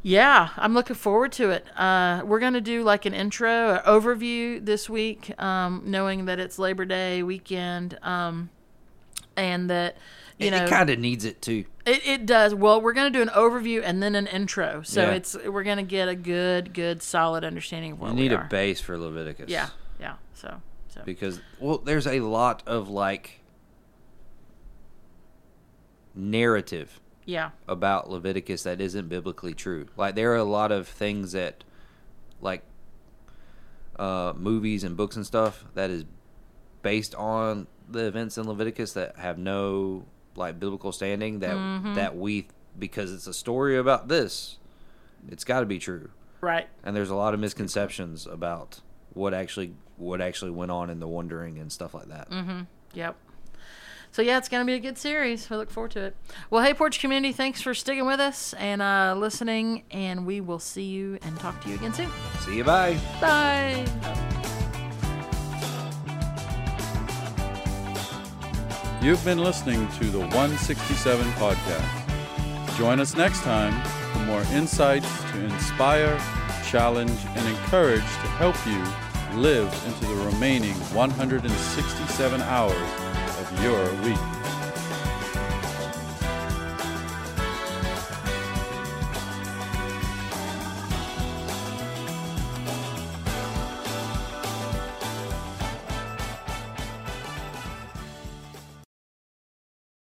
Yeah, 0.00 0.50
I'm 0.56 0.74
looking 0.74 0.94
forward 0.94 1.32
to 1.32 1.50
it. 1.50 1.66
Uh, 1.76 2.22
we're 2.24 2.38
going 2.38 2.52
to 2.52 2.60
do 2.60 2.84
like 2.84 3.04
an 3.04 3.12
intro, 3.12 3.74
an 3.74 3.80
overview 3.80 4.64
this 4.64 4.88
week, 4.88 5.34
um, 5.42 5.82
knowing 5.86 6.26
that 6.26 6.38
it's 6.38 6.56
Labor 6.56 6.84
Day 6.84 7.24
weekend, 7.24 7.98
um, 8.02 8.48
and 9.36 9.68
that 9.68 9.96
you 10.38 10.46
it, 10.46 10.50
know 10.52 10.68
kind 10.68 10.88
of 10.88 11.00
needs 11.00 11.24
it 11.24 11.42
too. 11.42 11.64
it, 11.84 12.06
it 12.06 12.26
does. 12.26 12.54
Well, 12.54 12.80
we're 12.80 12.92
going 12.92 13.12
to 13.12 13.18
do 13.18 13.22
an 13.22 13.28
overview 13.36 13.82
and 13.84 14.00
then 14.00 14.14
an 14.14 14.28
intro, 14.28 14.82
so 14.82 15.02
Yeah. 15.02 15.14
it's 15.14 15.36
we're 15.46 15.64
going 15.64 15.78
to 15.78 15.82
get 15.82 16.08
a 16.08 16.14
good, 16.14 16.72
good, 16.72 17.02
solid 17.02 17.42
understanding 17.42 17.92
of 17.92 17.98
You 17.98 18.04
we 18.06 18.12
need 18.14 18.32
a 18.32 18.46
base 18.48 18.80
for 18.80 18.96
Leviticus. 18.96 19.50
Yeah, 19.50 19.70
yeah. 20.00 20.14
So, 20.34 20.60
so 20.88 21.02
Because 21.04 21.40
well, 21.60 21.78
there's 21.78 22.06
a 22.06 22.20
lot 22.20 22.62
of 22.66 22.88
like 22.88 23.40
narrative 26.14 27.00
yeah, 27.24 27.50
about 27.66 28.08
Leviticus 28.08 28.62
that 28.62 28.80
isn't 28.80 29.08
biblically 29.08 29.52
true. 29.54 29.86
Like 29.96 30.14
there 30.14 30.32
are 30.32 30.36
a 30.36 30.44
lot 30.44 30.72
of 30.72 30.88
things 30.88 31.32
that 31.32 31.62
like 32.40 32.62
uh 33.98 34.32
movies 34.36 34.84
and 34.84 34.96
books 34.96 35.16
and 35.16 35.26
stuff 35.26 35.64
that 35.74 35.90
is 35.90 36.04
based 36.82 37.14
on 37.16 37.66
the 37.88 38.06
events 38.06 38.38
in 38.38 38.46
Leviticus 38.48 38.92
that 38.94 39.16
have 39.16 39.38
no 39.38 40.06
like 40.36 40.58
biblical 40.60 40.92
standing 40.92 41.40
that 41.40 41.56
Mm-hmm. 41.56 41.94
that 41.94 42.16
we 42.16 42.46
because 42.78 43.12
it's 43.12 43.26
a 43.26 43.34
story 43.34 43.76
about 43.76 44.08
this 44.08 44.56
it's 45.28 45.42
got 45.44 45.60
to 45.60 45.66
be 45.66 45.80
true. 45.80 46.10
right. 46.40 46.68
And 46.84 46.94
there's 46.94 47.10
a 47.10 47.16
lot 47.16 47.34
of 47.34 47.40
misconceptions 47.40 48.24
about 48.26 48.80
what 49.14 49.34
actually 49.34 49.74
what 49.98 50.20
actually 50.20 50.50
went 50.50 50.70
on 50.70 50.90
in 50.90 51.00
the 51.00 51.08
wondering 51.08 51.58
and 51.58 51.70
stuff 51.70 51.94
like 51.94 52.08
that. 52.08 52.30
Mm-hmm. 52.30 52.60
Yep. 52.94 53.16
So 54.10 54.22
yeah, 54.22 54.38
it's 54.38 54.48
gonna 54.48 54.64
be 54.64 54.74
a 54.74 54.78
good 54.78 54.98
series. 54.98 55.50
We 55.50 55.56
look 55.56 55.70
forward 55.70 55.90
to 55.92 56.00
it. 56.00 56.16
Well, 56.50 56.64
hey, 56.64 56.74
Porch 56.74 56.98
community, 56.98 57.32
thanks 57.32 57.60
for 57.60 57.74
sticking 57.74 58.06
with 58.06 58.20
us 58.20 58.54
and 58.54 58.80
uh, 58.80 59.14
listening, 59.16 59.84
and 59.90 60.26
we 60.26 60.40
will 60.40 60.58
see 60.58 60.84
you 60.84 61.18
and 61.22 61.38
talk 61.38 61.60
to 61.62 61.68
you 61.68 61.74
again 61.74 61.92
soon. 61.92 62.10
See 62.40 62.56
you 62.56 62.64
bye. 62.64 62.98
Bye. 63.20 63.84
You've 69.00 69.24
been 69.24 69.38
listening 69.38 69.86
to 69.98 70.06
the 70.06 70.18
167 70.18 71.24
podcast. 71.32 72.76
Join 72.76 72.98
us 72.98 73.14
next 73.14 73.42
time 73.42 73.72
for 74.12 74.18
more 74.20 74.42
insights 74.52 75.22
to 75.30 75.44
inspire, 75.44 76.18
challenge, 76.68 77.16
and 77.36 77.48
encourage 77.48 78.00
to 78.00 78.28
help 78.38 78.56
you 78.66 79.07
live 79.34 79.72
into 79.86 80.06
the 80.06 80.14
remaining 80.24 80.74
167 80.94 82.40
hours 82.42 82.74
of 83.38 83.62
your 83.62 83.82
week. 84.02 84.37